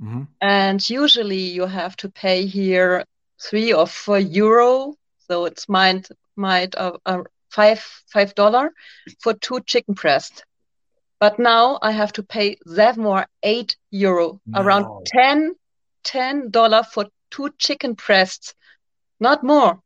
Mhm. 0.00 0.26
and 0.40 0.90
usually 0.90 1.44
you 1.56 1.66
have 1.66 1.94
to 1.96 2.08
pay 2.08 2.46
here 2.46 3.04
three 3.50 3.72
or 3.72 3.86
four 3.86 4.18
euro, 4.18 4.94
so 5.28 5.44
it's 5.44 5.68
might 5.68 6.08
might 6.36 6.74
uh, 6.74 6.92
uh, 7.04 7.22
five 7.50 7.80
five 8.12 8.34
dollar 8.34 8.70
for 9.22 9.34
two 9.34 9.60
chicken 9.66 9.94
breast. 9.94 10.44
But 11.20 11.38
now 11.38 11.78
I 11.82 11.90
have 11.90 12.12
to 12.12 12.22
pay 12.22 12.56
seven 12.66 13.04
or 13.04 13.26
eight 13.42 13.76
euro, 13.90 14.40
No. 14.46 14.60
around 14.62 14.86
ten 15.06 15.54
ten 16.04 16.50
dollar 16.50 16.82
for 16.82 17.06
two 17.30 17.50
chicken 17.58 17.94
breasts, 17.94 18.54
not 19.20 19.42
more. 19.42 19.80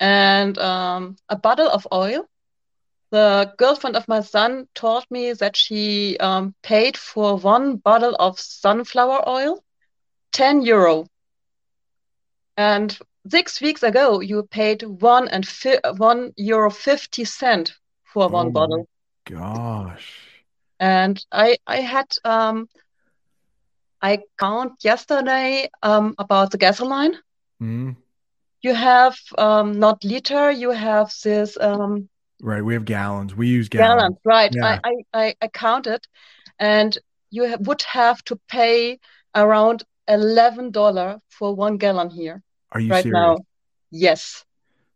And 0.00 0.58
um, 0.58 1.16
a 1.28 1.36
bottle 1.36 1.68
of 1.68 1.86
oil. 1.92 2.28
The 3.10 3.52
girlfriend 3.58 3.96
of 3.96 4.08
my 4.08 4.20
son 4.20 4.68
told 4.74 5.04
me 5.10 5.32
that 5.32 5.56
she 5.56 6.16
um, 6.18 6.54
paid 6.62 6.96
for 6.96 7.36
one 7.36 7.76
bottle 7.76 8.14
of 8.18 8.38
sunflower 8.38 9.28
oil, 9.28 9.62
10 10.32 10.62
euro. 10.62 11.06
And 12.56 12.98
six 13.28 13.60
weeks 13.60 13.82
ago, 13.82 14.20
you 14.20 14.42
paid 14.42 14.82
one 14.82 15.28
and 15.28 15.46
fi 15.46 15.78
one 15.96 16.32
euro 16.36 16.70
50 16.70 17.24
cent 17.24 17.72
for 18.04 18.28
Oh 18.28 18.30
one 18.30 18.50
bottle. 18.50 18.86
Gosh. 19.24 20.44
And 20.80 21.24
I, 21.32 21.58
I 21.66 21.76
had, 21.80 22.06
um, 22.24 22.68
I 24.02 24.20
count 24.38 24.84
yesterday, 24.84 25.70
um, 25.82 26.14
about 26.18 26.50
the 26.50 26.58
gasoline. 26.58 27.16
Mhm. 27.60 27.96
You 28.68 28.74
have, 28.74 29.16
um, 29.38 29.78
not 29.78 30.04
liter, 30.04 30.50
you 30.50 30.72
have 30.72 31.10
this, 31.24 31.56
um, 31.58 32.10
Right. 32.42 32.62
We 32.62 32.74
have 32.74 32.84
gallons. 32.84 33.34
We 33.34 33.48
use 33.48 33.70
gallons. 33.70 34.00
Gallons, 34.02 34.16
right. 34.24 34.54
Yeah. 34.54 34.78
I, 34.84 34.92
I, 35.14 35.34
I, 35.40 35.48
counted, 35.48 36.06
and 36.58 36.96
you 37.30 37.48
ha 37.48 37.56
would 37.60 37.80
have 37.82 38.22
to 38.24 38.38
pay 38.46 38.98
around 39.34 39.84
$11 40.06 41.20
for 41.30 41.54
one 41.54 41.78
gallon 41.78 42.10
here 42.10 42.42
Are 42.72 42.80
you 42.80 42.90
right 42.90 43.02
serious? 43.02 43.14
now. 43.14 43.38
Yes. 43.90 44.44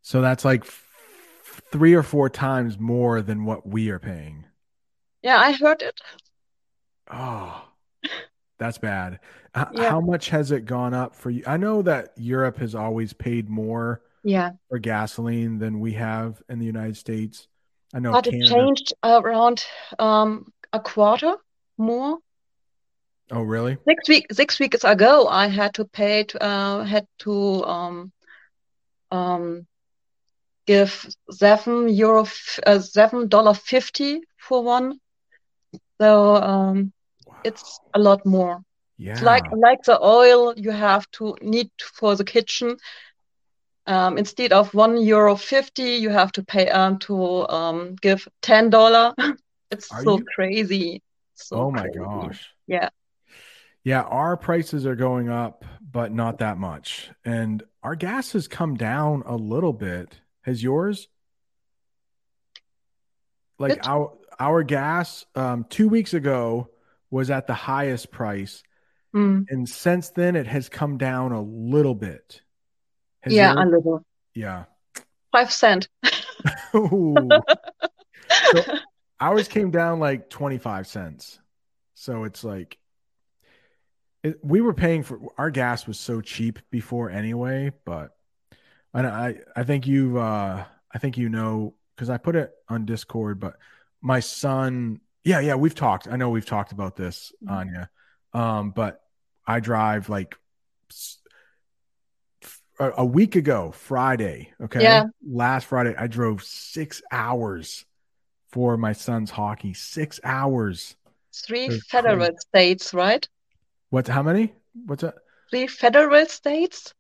So 0.02 0.20
that's 0.20 0.44
like 0.44 0.66
f- 0.66 1.62
three 1.72 1.94
or 1.94 2.02
four 2.02 2.28
times 2.28 2.78
more 2.78 3.22
than 3.22 3.46
what 3.46 3.66
we 3.66 3.88
are 3.88 3.98
paying. 3.98 4.44
Yeah, 5.22 5.38
I 5.38 5.52
heard 5.52 5.80
it. 5.80 5.98
Oh, 7.10 7.64
that's 8.58 8.76
bad. 8.76 9.18
H- 9.56 9.66
Yeah. 9.72 9.90
How 9.90 10.00
much 10.00 10.30
has 10.30 10.50
it 10.50 10.64
gone 10.64 10.94
up 10.94 11.14
for 11.14 11.30
you? 11.30 11.42
I 11.46 11.56
know 11.56 11.82
that 11.82 12.12
Europe 12.16 12.56
has 12.58 12.74
always 12.74 13.12
paid 13.12 13.48
more 13.48 14.02
Yeah, 14.24 14.52
for 14.68 14.78
gasoline 14.78 15.58
than 15.58 15.80
we 15.80 15.92
have 15.92 16.42
in 16.48 16.58
the 16.58 16.66
United 16.66 16.96
States. 16.96 17.48
I 17.94 17.98
know 17.98 18.12
but 18.12 18.26
it 18.26 18.46
changed 18.46 18.94
around 19.04 19.64
um 19.98 20.52
a 20.72 20.80
quarter 20.80 21.36
more. 21.76 22.18
Oh, 23.30 23.42
really? 23.42 23.76
Six 23.86 24.08
week 24.08 24.26
six 24.32 24.58
weeks 24.58 24.84
ago, 24.84 25.28
I 25.28 25.48
had 25.48 25.74
to 25.74 25.84
pay 25.84 26.24
to, 26.24 26.42
uh 26.42 26.84
had 26.84 27.06
to 27.20 27.64
um 27.64 28.12
um 29.10 29.66
give 30.66 31.06
seven 31.30 31.88
euro 31.90 32.22
f- 32.22 32.60
uh, 32.66 32.78
seven 32.78 33.28
dollar 33.28 33.52
fifty 33.52 34.20
for 34.38 34.62
one. 34.62 34.98
So 36.00 36.36
um 36.36 36.92
Wow. 37.26 37.36
it's 37.44 37.80
a 37.92 37.98
lot 37.98 38.24
more. 38.24 38.62
Yeah. 38.98 39.12
It's 39.12 39.22
like 39.22 39.44
like 39.52 39.82
the 39.82 39.98
oil 40.02 40.54
you 40.56 40.70
have 40.70 41.10
to 41.12 41.36
need 41.40 41.70
for 41.80 42.14
the 42.16 42.24
kitchen. 42.24 42.76
Um, 43.86 44.16
instead 44.16 44.52
of 44.52 44.72
one 44.74 44.96
euro 45.02 45.34
fifty, 45.34 45.96
you 45.96 46.10
have 46.10 46.30
to 46.32 46.44
pay 46.44 46.68
um 46.68 46.98
to 47.00 47.48
um 47.48 47.96
give 47.96 48.28
ten 48.42 48.70
dollar. 48.70 49.14
It's 49.70 49.90
Are 49.90 50.02
so 50.04 50.18
you- 50.18 50.24
crazy. 50.36 51.02
So 51.34 51.56
Oh 51.56 51.70
my 51.70 51.82
crazy. 51.82 51.98
gosh. 51.98 52.50
Yeah. 52.66 52.90
Yeah, 53.84 54.02
our 54.02 54.36
prices 54.36 54.84
are 54.86 54.94
going 54.94 55.28
up, 55.30 55.64
but 55.80 56.12
not 56.12 56.38
that 56.38 56.58
much. 56.58 57.10
And 57.24 57.62
our 57.82 57.96
gas 57.96 58.32
has 58.32 58.46
come 58.46 58.76
down 58.76 59.22
a 59.26 59.34
little 59.34 59.72
bit. 59.72 60.20
Has 60.42 60.62
yours? 60.62 61.08
Like 63.58 63.72
It- 63.72 63.86
our 63.88 64.12
our 64.38 64.62
gas 64.62 65.24
um 65.34 65.64
2 65.68 65.88
weeks 65.88 66.14
ago 66.14 66.68
was 67.10 67.30
at 67.30 67.46
the 67.46 67.54
highest 67.54 68.10
price 68.10 68.62
Mm. 69.14 69.44
and 69.50 69.68
since 69.68 70.10
then 70.10 70.36
it 70.36 70.46
has 70.46 70.68
come 70.68 70.96
down 70.98 71.32
a 71.32 71.42
little 71.42 71.94
bit. 71.94 72.40
Has 73.20 73.34
Yeah, 73.34 73.52
a 73.52 73.66
little. 73.66 74.04
yeah. 74.34 74.64
Five 75.32 75.52
cent. 75.52 75.88
Ooh. 76.74 77.28
So 78.50 78.64
ours 79.20 79.48
came 79.48 79.70
down 79.70 80.00
like 80.00 80.28
25 80.30 80.86
cents. 80.86 81.38
So 81.94 82.24
it's 82.24 82.42
like 82.42 82.78
it, 84.22 84.38
we 84.42 84.60
were 84.60 84.74
paying 84.74 85.02
for 85.02 85.20
our 85.38 85.50
gas 85.50 85.86
was 85.86 85.98
so 85.98 86.20
cheap 86.20 86.58
before 86.70 87.10
anyway, 87.10 87.72
but 87.84 88.16
and 88.94 89.06
I 89.06 89.40
I 89.56 89.64
think 89.64 89.86
you 89.86 90.18
uh 90.18 90.64
I 90.92 90.98
think 90.98 91.16
you 91.16 91.28
know 91.28 91.74
cuz 91.96 92.10
I 92.10 92.16
put 92.18 92.36
it 92.36 92.52
on 92.68 92.84
Discord, 92.84 93.40
but 93.40 93.56
my 94.00 94.20
son 94.20 95.00
yeah, 95.24 95.38
yeah, 95.38 95.54
we've 95.54 95.74
talked. 95.74 96.08
I 96.08 96.16
know 96.16 96.30
we've 96.30 96.46
talked 96.46 96.72
about 96.72 96.96
this, 96.96 97.32
Mhm. 97.44 97.50
Anya. 97.52 97.90
Um 98.32 98.70
but 98.70 99.01
I 99.46 99.60
drive 99.60 100.08
like 100.08 100.36
a 102.78 103.04
week 103.04 103.36
ago, 103.36 103.70
Friday, 103.72 104.52
okay? 104.62 104.82
Yeah. 104.82 105.04
Last 105.26 105.66
Friday 105.66 105.94
I 105.96 106.06
drove 106.06 106.42
6 106.42 107.02
hours 107.10 107.84
for 108.50 108.76
my 108.76 108.92
son's 108.92 109.30
hockey. 109.30 109.74
6 109.74 110.20
hours. 110.24 110.96
Three 111.34 111.80
federal 111.80 112.30
states, 112.38 112.92
right? 112.92 113.26
What's 113.90 114.08
how 114.08 114.22
many? 114.22 114.54
What's 114.86 115.02
that? 115.02 115.14
Three 115.50 115.66
federal 115.66 116.26
states? 116.26 116.94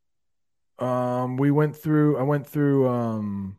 Um, 0.78 1.36
we 1.36 1.50
went 1.50 1.76
through. 1.76 2.18
I 2.18 2.22
went 2.22 2.46
through 2.46 2.88
um 2.88 3.56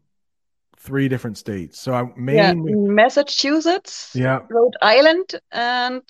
three 0.77 1.07
different 1.07 1.37
states. 1.37 1.79
So 1.79 1.93
I 1.93 2.01
Yeah, 2.01 2.53
Maine. 2.53 2.93
Massachusetts, 2.93 4.11
Yeah, 4.15 4.39
Rhode 4.49 4.75
Island, 4.81 5.39
and 5.51 6.01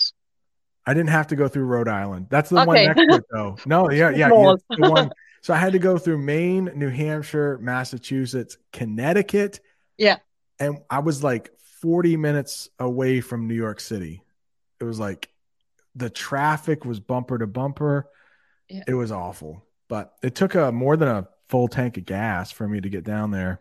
I 0.85 0.93
didn't 0.93 1.09
have 1.09 1.27
to 1.27 1.35
go 1.35 1.47
through 1.47 1.65
Rhode 1.65 1.87
Island. 1.87 2.27
That's 2.29 2.49
the 2.49 2.63
one 2.65 2.75
next 2.75 2.99
to 2.99 3.15
it, 3.15 3.23
though. 3.31 3.57
No, 3.65 3.89
yeah, 3.89 4.09
yeah, 4.09 4.29
the 4.29 4.89
one. 4.89 5.11
So 5.41 5.53
I 5.53 5.57
had 5.57 5.73
to 5.73 5.79
go 5.79 5.97
through 5.97 6.17
Maine, 6.19 6.71
New 6.75 6.89
Hampshire, 6.89 7.57
Massachusetts, 7.61 8.57
Connecticut. 8.71 9.59
Yeah. 9.97 10.17
and 10.59 10.79
I 10.89 10.99
was 10.99 11.23
like 11.23 11.51
40 11.81 12.17
minutes 12.17 12.69
away 12.79 13.21
from 13.21 13.47
New 13.47 13.53
York 13.53 13.79
City. 13.79 14.23
It 14.79 14.83
was 14.85 14.99
like 14.99 15.29
the 15.95 16.09
traffic 16.09 16.83
was 16.85 16.99
bumper 16.99 17.37
to 17.37 17.47
bumper. 17.47 18.07
Yeah. 18.69 18.83
It 18.87 18.93
was 18.93 19.11
awful, 19.11 19.63
but 19.89 20.13
it 20.23 20.33
took 20.35 20.55
a 20.55 20.71
more 20.71 20.97
than 20.97 21.09
a 21.09 21.27
full 21.49 21.67
tank 21.67 21.97
of 21.97 22.05
gas 22.05 22.51
for 22.51 22.67
me 22.67 22.81
to 22.81 22.89
get 22.89 23.03
down 23.03 23.31
there. 23.31 23.59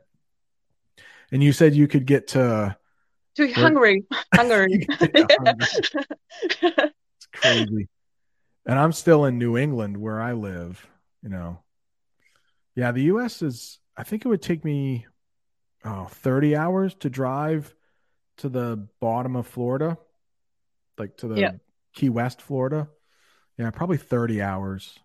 And 1.31 1.43
you 1.43 1.53
said 1.53 1.75
you 1.75 1.89
could 1.89 2.07
get 2.07 2.29
to 2.29 2.77
to 3.37 3.53
Hungary. 3.53 4.05
Hungary. 4.35 4.69
You 4.73 4.79
get 4.87 4.99
to 5.15 5.27
Hungary. 5.45 6.91
Crazy. 7.33 7.89
and 8.67 8.79
I'm 8.79 8.93
still 8.93 9.25
in 9.27 9.39
New 9.39 9.57
England 9.59 9.97
where 9.99 10.21
I 10.21 10.33
live, 10.33 10.87
you 11.23 11.29
know. 11.31 11.61
Yeah, 12.75 12.93
the 12.93 13.03
US 13.05 13.43
is 13.43 13.79
I 13.97 14.03
think 14.05 14.25
it 14.25 14.29
would 14.29 14.43
take 14.43 14.65
me 14.65 15.07
oh, 15.85 16.07
30 16.07 16.57
hours 16.57 16.95
to 16.97 17.11
drive 17.11 17.75
to 18.39 18.49
the 18.49 18.89
bottom 19.01 19.37
of 19.37 19.47
Florida, 19.47 19.99
like 20.99 21.17
to 21.19 21.29
the 21.29 21.41
Yeah. 21.41 21.53
Key 21.95 22.09
West, 22.09 22.41
Florida. 22.43 22.89
Yeah, 23.59 23.71
probably 23.71 23.99
30 23.99 24.43
hours. 24.43 24.99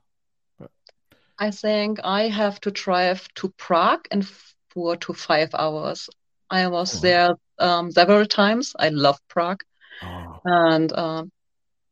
I 1.39 1.51
think 1.51 1.99
I 2.03 2.27
have 2.29 2.59
to 2.61 2.71
drive 2.71 3.27
to 3.35 3.49
Prague 3.57 4.07
in 4.11 4.21
four 4.69 4.97
to 4.97 5.13
five 5.13 5.53
hours. 5.55 6.09
I 6.49 6.67
was 6.67 6.91
Oh, 6.93 7.01
there 7.01 7.35
um, 7.59 7.91
several 7.91 8.25
times. 8.25 8.73
I 8.77 8.89
love 8.89 9.19
Prague, 9.27 9.63
Oh, 10.01 10.41
and 10.45 10.91
um, 10.93 11.31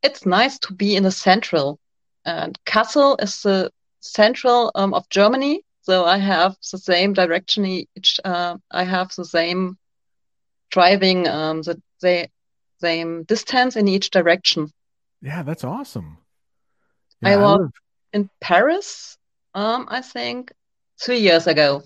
it's 0.06 0.24
nice 0.24 0.58
to 0.60 0.72
be 0.72 0.96
in 0.96 1.02
the 1.02 1.10
central. 1.10 1.78
And 2.24 2.58
Kassel 2.64 3.20
is 3.22 3.42
the 3.42 3.70
central 4.00 4.70
um, 4.74 4.94
of 4.94 5.08
Germany, 5.10 5.62
so 5.82 6.04
I 6.04 6.18
have 6.18 6.56
the 6.72 6.78
same 6.78 7.12
direction 7.12 7.66
each. 7.66 8.20
Uh, 8.24 8.56
I 8.70 8.84
have 8.84 9.08
the 9.16 9.24
same 9.24 9.76
driving, 10.70 11.28
um, 11.28 11.62
the, 11.62 11.80
the 12.00 12.28
same 12.80 13.24
distance 13.24 13.76
in 13.76 13.88
each 13.88 14.10
direction. 14.10 14.72
yeah, 15.22 15.42
that's 15.42 15.64
awesome. 15.64 16.18
I 17.24 17.30
Yeah, 17.30 17.38
I 17.38 17.42
was 17.42 17.70
in 18.12 18.30
Paris, 18.40 19.18
um, 19.54 19.86
I 19.88 20.02
think 20.02 20.52
three 21.02 21.18
years 21.18 21.46
ago. 21.46 21.82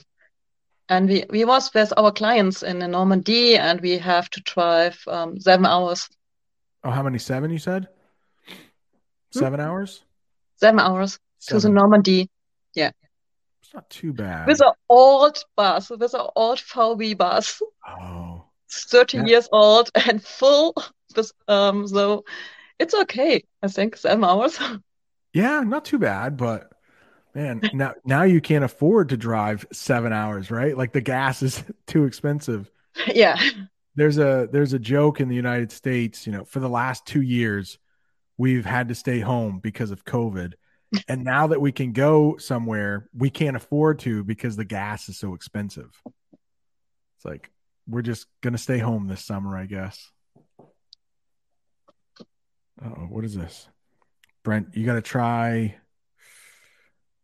And 0.88 1.08
we, 1.08 1.24
we 1.30 1.44
was 1.44 1.72
with 1.72 1.92
our 1.96 2.10
clients 2.10 2.62
in 2.64 2.78
Normandy 2.78 3.56
and 3.56 3.80
we 3.80 3.98
have 3.98 4.28
to 4.30 4.40
drive 4.40 4.98
um, 5.06 5.38
seven 5.38 5.66
hours, 5.66 6.08
Oh, 6.82 6.90
how 6.90 7.02
many? 7.02 7.18
Seven, 7.18 7.50
you 7.50 7.58
said? 7.58 7.88
Hmm? 9.32 9.38
Seven 9.38 9.60
hours? 9.60 10.02
seven 10.56 10.80
hours 10.80 11.18
to 11.46 11.58
the 11.58 11.70
Normandy. 11.70 12.28
Yeah. 12.74 12.90
It's 13.62 13.72
not 13.72 13.88
too 13.88 14.12
bad. 14.12 14.46
with 14.46 14.60
an 14.60 14.72
old 14.88 15.42
bus, 15.56 15.88
with 15.90 16.02
an 16.02 16.26
old 16.36 16.58
VW 16.58 17.16
bus, 17.16 17.62
Oh, 17.88 18.44
30 18.70 19.16
Yeah. 19.18 19.24
years 19.26 19.48
old 19.52 19.90
and 20.06 20.22
full. 20.22 20.74
With, 21.16 21.32
um, 21.48 21.86
so 21.88 22.24
it's 22.78 22.94
okay, 22.94 23.42
I 23.62 23.68
think, 23.68 23.96
seven 23.96 24.22
hours. 24.24 24.58
yeah, 25.32 25.60
not 25.60 25.84
too 25.86 25.98
bad, 25.98 26.36
but 26.36 26.70
man, 27.34 27.62
now 27.72 27.94
now 28.04 28.22
you 28.24 28.40
can't 28.40 28.64
afford 28.64 29.08
to 29.10 29.16
drive 29.16 29.66
seven 29.72 30.12
hours, 30.12 30.50
right? 30.50 30.76
Like 30.76 30.92
the 30.92 31.00
gas 31.00 31.42
is 31.42 31.62
too 31.86 32.04
expensive. 32.04 32.70
yeah. 33.06 33.40
There's 33.96 34.18
a 34.18 34.48
there's 34.52 34.72
a 34.72 34.78
joke 34.78 35.20
in 35.20 35.28
the 35.28 35.34
United 35.36 35.72
States, 35.72 36.26
you 36.26 36.32
know, 36.32 36.44
for 36.44 36.60
the 36.60 36.68
last 36.68 37.06
two 37.06 37.22
years, 37.22 37.78
we've 38.40 38.64
had 38.64 38.88
to 38.88 38.94
stay 38.94 39.20
home 39.20 39.58
because 39.58 39.90
of 39.90 40.06
COVID. 40.06 40.54
And 41.06 41.24
now 41.24 41.48
that 41.48 41.60
we 41.60 41.72
can 41.72 41.92
go 41.92 42.38
somewhere, 42.38 43.06
we 43.14 43.28
can't 43.28 43.54
afford 43.54 43.98
to 43.98 44.24
because 44.24 44.56
the 44.56 44.64
gas 44.64 45.10
is 45.10 45.18
so 45.18 45.34
expensive. 45.34 45.90
It's 46.06 47.24
like 47.26 47.50
we're 47.86 48.00
just 48.00 48.26
gonna 48.40 48.56
stay 48.56 48.78
home 48.78 49.08
this 49.08 49.22
summer, 49.22 49.58
I 49.58 49.66
guess. 49.66 50.10
Oh, 52.82 53.08
what 53.10 53.26
is 53.26 53.34
this? 53.34 53.68
Brent, 54.42 54.68
you 54.74 54.86
gotta 54.86 55.02
try 55.02 55.76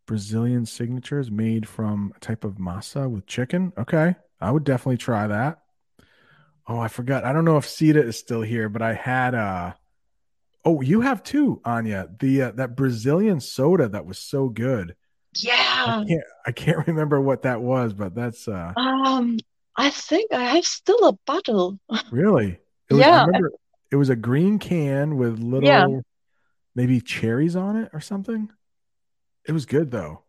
Brazilian 0.05 0.67
signatures 0.67 1.31
made 1.31 1.67
from 1.67 2.13
a 2.15 2.19
type 2.19 2.43
of 2.43 2.57
masa 2.57 3.09
with 3.09 3.25
chicken. 3.25 3.73
Okay. 3.75 4.15
I 4.39 4.51
would 4.51 4.65
definitely 4.65 4.97
try 4.97 5.25
that. 5.25 5.63
Oh, 6.67 6.77
I 6.77 6.89
forgot. 6.89 7.25
I 7.25 7.33
don't 7.33 7.43
know 7.43 7.57
if 7.57 7.67
Sita 7.67 8.03
is 8.03 8.19
still 8.19 8.43
here, 8.43 8.69
but 8.69 8.83
I 8.83 8.93
had 8.93 9.33
uh 9.33 9.73
Oh, 10.67 10.81
you 10.81 10.99
have 10.99 11.23
too, 11.23 11.61
Anya. 11.63 12.09
The 12.19 12.41
uh, 12.41 12.51
that 12.51 12.75
Brazilian 12.75 13.39
soda 13.39 13.87
that 13.87 14.05
was 14.05 14.19
so 14.19 14.49
good. 14.49 14.95
Yeah. 15.37 15.53
I 15.55 16.03
can't 16.05 16.23
I 16.47 16.51
can't 16.51 16.87
remember 16.87 17.21
what 17.21 17.43
that 17.43 17.61
was, 17.61 17.93
but 17.93 18.13
that's 18.13 18.49
uh 18.49 18.73
Um, 18.75 19.39
I 19.77 19.89
think 19.89 20.33
I 20.33 20.43
have 20.55 20.65
still 20.65 21.05
a 21.07 21.13
bottle. 21.25 21.79
really. 22.11 22.59
It 22.89 22.93
was, 22.95 23.01
I 23.01 23.07
Yeah. 23.07 23.25
remember 23.25 23.51
it 23.91 23.95
was 23.95 24.09
a 24.09 24.15
green 24.17 24.59
can 24.59 25.15
with 25.15 25.39
little 25.39 25.69
Yeah. 25.69 25.87
maybe 26.75 26.99
cherries 26.99 27.55
on 27.55 27.77
it 27.77 27.89
or 27.93 28.01
something. 28.01 28.51
It 29.47 29.53
was 29.53 29.65
good 29.65 29.89
though. 29.91 30.23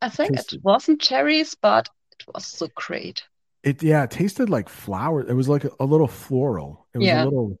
I 0.00 0.10
think 0.10 0.30
it 0.30 0.36
Tasted- 0.36 0.62
wasn't 0.62 1.00
cherries, 1.00 1.56
but 1.56 1.88
it 2.20 2.24
was 2.32 2.46
so 2.46 2.68
great. 2.76 3.24
It 3.64 3.82
yeah, 3.82 4.04
it 4.04 4.12
tasted 4.12 4.48
like 4.48 4.68
flower. 4.68 5.22
It 5.28 5.34
was 5.34 5.48
like 5.48 5.64
a, 5.64 5.70
a 5.80 5.84
little 5.86 6.06
floral. 6.06 6.86
It 6.94 6.98
was 6.98 7.06
Yeah. 7.08 7.24
a 7.24 7.24
little. 7.24 7.58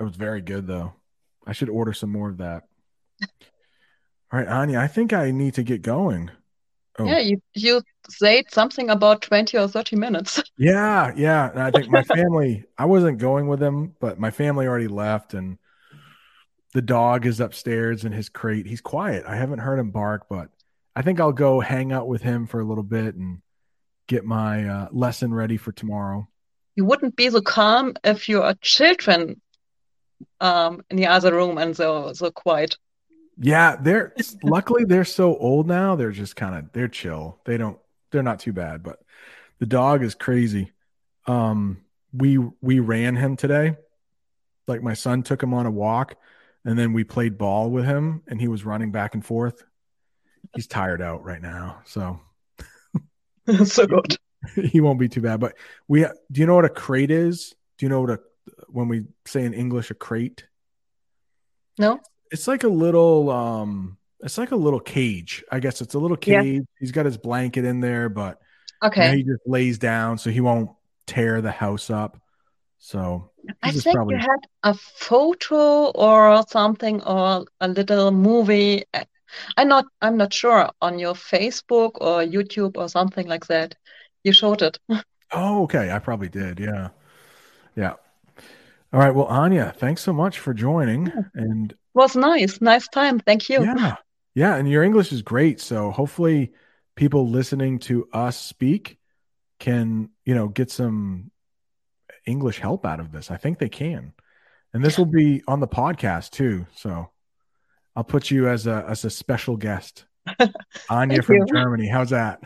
It 0.00 0.02
was 0.02 0.16
very 0.16 0.40
good 0.40 0.66
though. 0.66 0.94
I 1.46 1.52
should 1.52 1.68
order 1.68 1.92
some 1.92 2.10
more 2.10 2.28
of 2.28 2.38
that. 2.38 2.64
All 4.32 4.38
right, 4.38 4.48
Anya, 4.48 4.78
I 4.78 4.86
think 4.86 5.12
I 5.12 5.30
need 5.30 5.54
to 5.54 5.62
get 5.62 5.82
going. 5.82 6.30
Oh, 6.98 7.04
Yeah, 7.06 7.18
you 7.18 7.42
you 7.54 7.82
said 8.08 8.50
something 8.50 8.90
about 8.90 9.22
20 9.22 9.56
or 9.58 9.68
30 9.68 9.96
minutes. 9.96 10.42
yeah, 10.56 11.12
yeah. 11.16 11.50
And 11.50 11.60
I 11.60 11.70
think 11.70 11.90
my 11.90 12.02
family. 12.02 12.64
I 12.76 12.86
wasn't 12.86 13.18
going 13.18 13.48
with 13.48 13.60
them, 13.60 13.94
but 14.00 14.18
my 14.18 14.30
family 14.30 14.66
already 14.66 14.88
left, 14.88 15.34
and 15.34 15.58
the 16.74 16.82
dog 16.82 17.26
is 17.26 17.40
upstairs 17.40 18.04
in 18.04 18.12
his 18.12 18.28
crate. 18.28 18.66
He's 18.66 18.80
quiet. 18.80 19.24
I 19.26 19.36
haven't 19.36 19.60
heard 19.60 19.78
him 19.78 19.90
bark, 19.90 20.26
but 20.28 20.48
I 20.94 21.02
think 21.02 21.20
I'll 21.20 21.32
go 21.32 21.60
hang 21.60 21.92
out 21.92 22.08
with 22.08 22.22
him 22.22 22.46
for 22.46 22.60
a 22.60 22.64
little 22.64 22.84
bit 22.84 23.14
and 23.14 23.40
get 24.06 24.24
my 24.24 24.66
uh, 24.66 24.88
lesson 24.92 25.32
ready 25.32 25.56
for 25.56 25.72
tomorrow. 25.72 26.28
You 26.74 26.84
wouldn't 26.84 27.16
be 27.16 27.28
so 27.28 27.40
calm 27.40 27.94
if 28.04 28.28
your 28.28 28.54
children 28.60 29.40
um 30.40 30.82
in 30.90 30.96
the 30.96 31.06
other 31.06 31.34
room 31.34 31.58
and 31.58 31.76
so 31.76 32.12
so 32.12 32.30
quiet. 32.30 32.76
Yeah, 33.38 33.76
they're 33.76 34.14
luckily 34.42 34.84
they're 34.84 35.04
so 35.04 35.36
old 35.36 35.66
now. 35.66 35.96
They're 35.96 36.12
just 36.12 36.36
kind 36.36 36.54
of 36.54 36.72
they're 36.72 36.88
chill. 36.88 37.40
They 37.44 37.56
don't 37.56 37.78
they're 38.10 38.22
not 38.22 38.40
too 38.40 38.52
bad, 38.52 38.82
but 38.82 39.00
the 39.58 39.66
dog 39.66 40.02
is 40.02 40.14
crazy. 40.14 40.72
Um 41.26 41.82
we 42.12 42.38
we 42.60 42.80
ran 42.80 43.16
him 43.16 43.36
today. 43.36 43.76
Like 44.68 44.82
my 44.82 44.94
son 44.94 45.22
took 45.22 45.42
him 45.42 45.54
on 45.54 45.66
a 45.66 45.70
walk 45.70 46.16
and 46.64 46.78
then 46.78 46.92
we 46.92 47.04
played 47.04 47.38
ball 47.38 47.70
with 47.70 47.84
him 47.84 48.22
and 48.28 48.40
he 48.40 48.48
was 48.48 48.64
running 48.64 48.92
back 48.92 49.14
and 49.14 49.24
forth. 49.24 49.64
He's 50.54 50.66
tired 50.66 51.00
out 51.00 51.24
right 51.24 51.40
now, 51.40 51.80
so 51.84 52.20
So 53.64 53.86
good. 53.86 54.16
he 54.70 54.80
won't 54.80 54.98
be 54.98 55.08
too 55.08 55.20
bad. 55.20 55.40
But 55.40 55.54
we 55.88 56.02
do 56.30 56.40
you 56.40 56.46
know 56.46 56.54
what 56.54 56.64
a 56.64 56.70
crate 56.70 57.10
is? 57.10 57.54
Do 57.78 57.86
you 57.86 57.90
know 57.90 58.00
what 58.00 58.10
a 58.10 58.20
when 58.68 58.88
we 58.88 59.04
say 59.26 59.44
in 59.44 59.54
English 59.54 59.90
a 59.90 59.94
crate? 59.94 60.46
No? 61.78 62.00
It's 62.30 62.48
like 62.48 62.64
a 62.64 62.68
little 62.68 63.30
um 63.30 63.98
it's 64.20 64.38
like 64.38 64.52
a 64.52 64.56
little 64.56 64.80
cage. 64.80 65.42
I 65.50 65.58
guess 65.60 65.80
it's 65.80 65.94
a 65.94 65.98
little 65.98 66.18
Yeah. 66.24 66.42
cage. 66.42 66.62
He's 66.78 66.92
got 66.92 67.06
his 67.06 67.18
blanket 67.18 67.64
in 67.64 67.80
there, 67.80 68.08
but 68.08 68.38
you 68.82 68.88
know, 68.88 68.88
Okay. 68.88 69.16
he 69.16 69.22
just 69.24 69.42
lays 69.46 69.78
down 69.78 70.18
so 70.18 70.30
he 70.30 70.40
won't 70.40 70.70
tear 71.06 71.40
the 71.40 71.50
house 71.50 71.90
up. 71.90 72.20
So 72.78 73.30
I 73.62 73.70
think 73.72 73.94
probably 73.94 74.14
you 74.16 74.20
had 74.20 74.40
a 74.62 74.74
photo 74.74 75.90
or 75.90 76.44
something 76.48 77.02
or 77.02 77.44
a 77.60 77.68
little 77.68 78.10
movie. 78.10 78.84
I'm 79.56 79.68
not 79.68 79.86
I'm 80.02 80.16
not 80.16 80.32
sure 80.32 80.68
on 80.80 80.98
your 80.98 81.14
Facebook 81.14 81.92
or 82.00 82.22
YouTube 82.22 82.76
or 82.76 82.88
something 82.88 83.26
like 83.26 83.46
that. 83.46 83.74
You 84.24 84.32
showed 84.32 84.62
it. 84.62 84.78
Oh, 85.34 85.62
okay. 85.62 85.90
I 85.90 85.98
probably 85.98 86.28
did. 86.28 86.60
Yeah. 86.60 86.90
Yeah. 87.74 87.94
All 88.92 89.00
right. 89.00 89.14
Well, 89.14 89.26
Anya, 89.26 89.72
thanks 89.76 90.02
so 90.02 90.12
much 90.12 90.38
for 90.38 90.52
joining. 90.52 91.10
And 91.34 91.74
Was 91.94 92.14
nice. 92.14 92.60
Nice 92.60 92.88
time. 92.88 93.18
Thank 93.20 93.48
you. 93.48 93.62
yeah. 93.64 93.96
Yeah. 94.34 94.56
And 94.56 94.68
your 94.68 94.82
English 94.82 95.12
is 95.12 95.22
great. 95.22 95.60
So 95.60 95.90
hopefully 95.90 96.52
people 96.94 97.28
listening 97.28 97.78
to 97.80 98.08
us 98.12 98.38
speak 98.38 98.98
can, 99.58 100.10
you 100.24 100.34
know, 100.34 100.48
get 100.48 100.70
some 100.70 101.30
English 102.26 102.58
help 102.58 102.84
out 102.84 103.00
of 103.00 103.12
this. 103.12 103.30
I 103.30 103.36
think 103.36 103.58
they 103.58 103.68
can. 103.68 104.12
And 104.74 104.84
this 104.84 104.98
will 104.98 105.06
be 105.06 105.42
on 105.46 105.60
the 105.60 105.68
podcast 105.68 106.30
too. 106.30 106.66
So 106.74 107.10
I'll 107.94 108.04
put 108.04 108.30
you 108.30 108.48
as 108.48 108.66
a 108.66 108.84
as 108.88 109.04
a 109.04 109.10
special 109.10 109.56
guest. 109.56 110.04
Anya 110.90 111.22
from 111.22 111.36
you. 111.36 111.46
Germany. 111.52 111.88
How's 111.88 112.10
that? 112.10 112.40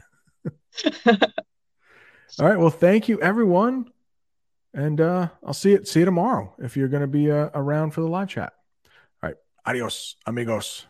All 1.06 2.46
right. 2.46 2.58
Well, 2.58 2.70
thank 2.70 3.08
you 3.08 3.20
everyone. 3.20 3.86
And 4.76 5.00
uh 5.00 5.28
I'll 5.42 5.54
see 5.54 5.72
it 5.72 5.88
see 5.88 6.00
you 6.00 6.04
tomorrow 6.04 6.54
if 6.58 6.76
you're 6.76 6.88
going 6.88 7.00
to 7.00 7.06
be 7.08 7.30
uh, 7.30 7.48
around 7.54 7.92
for 7.92 8.02
the 8.02 8.08
live 8.08 8.28
chat. 8.28 8.52
All 9.22 9.30
right. 9.30 9.36
Adios, 9.64 10.16
amigos. 10.26 10.86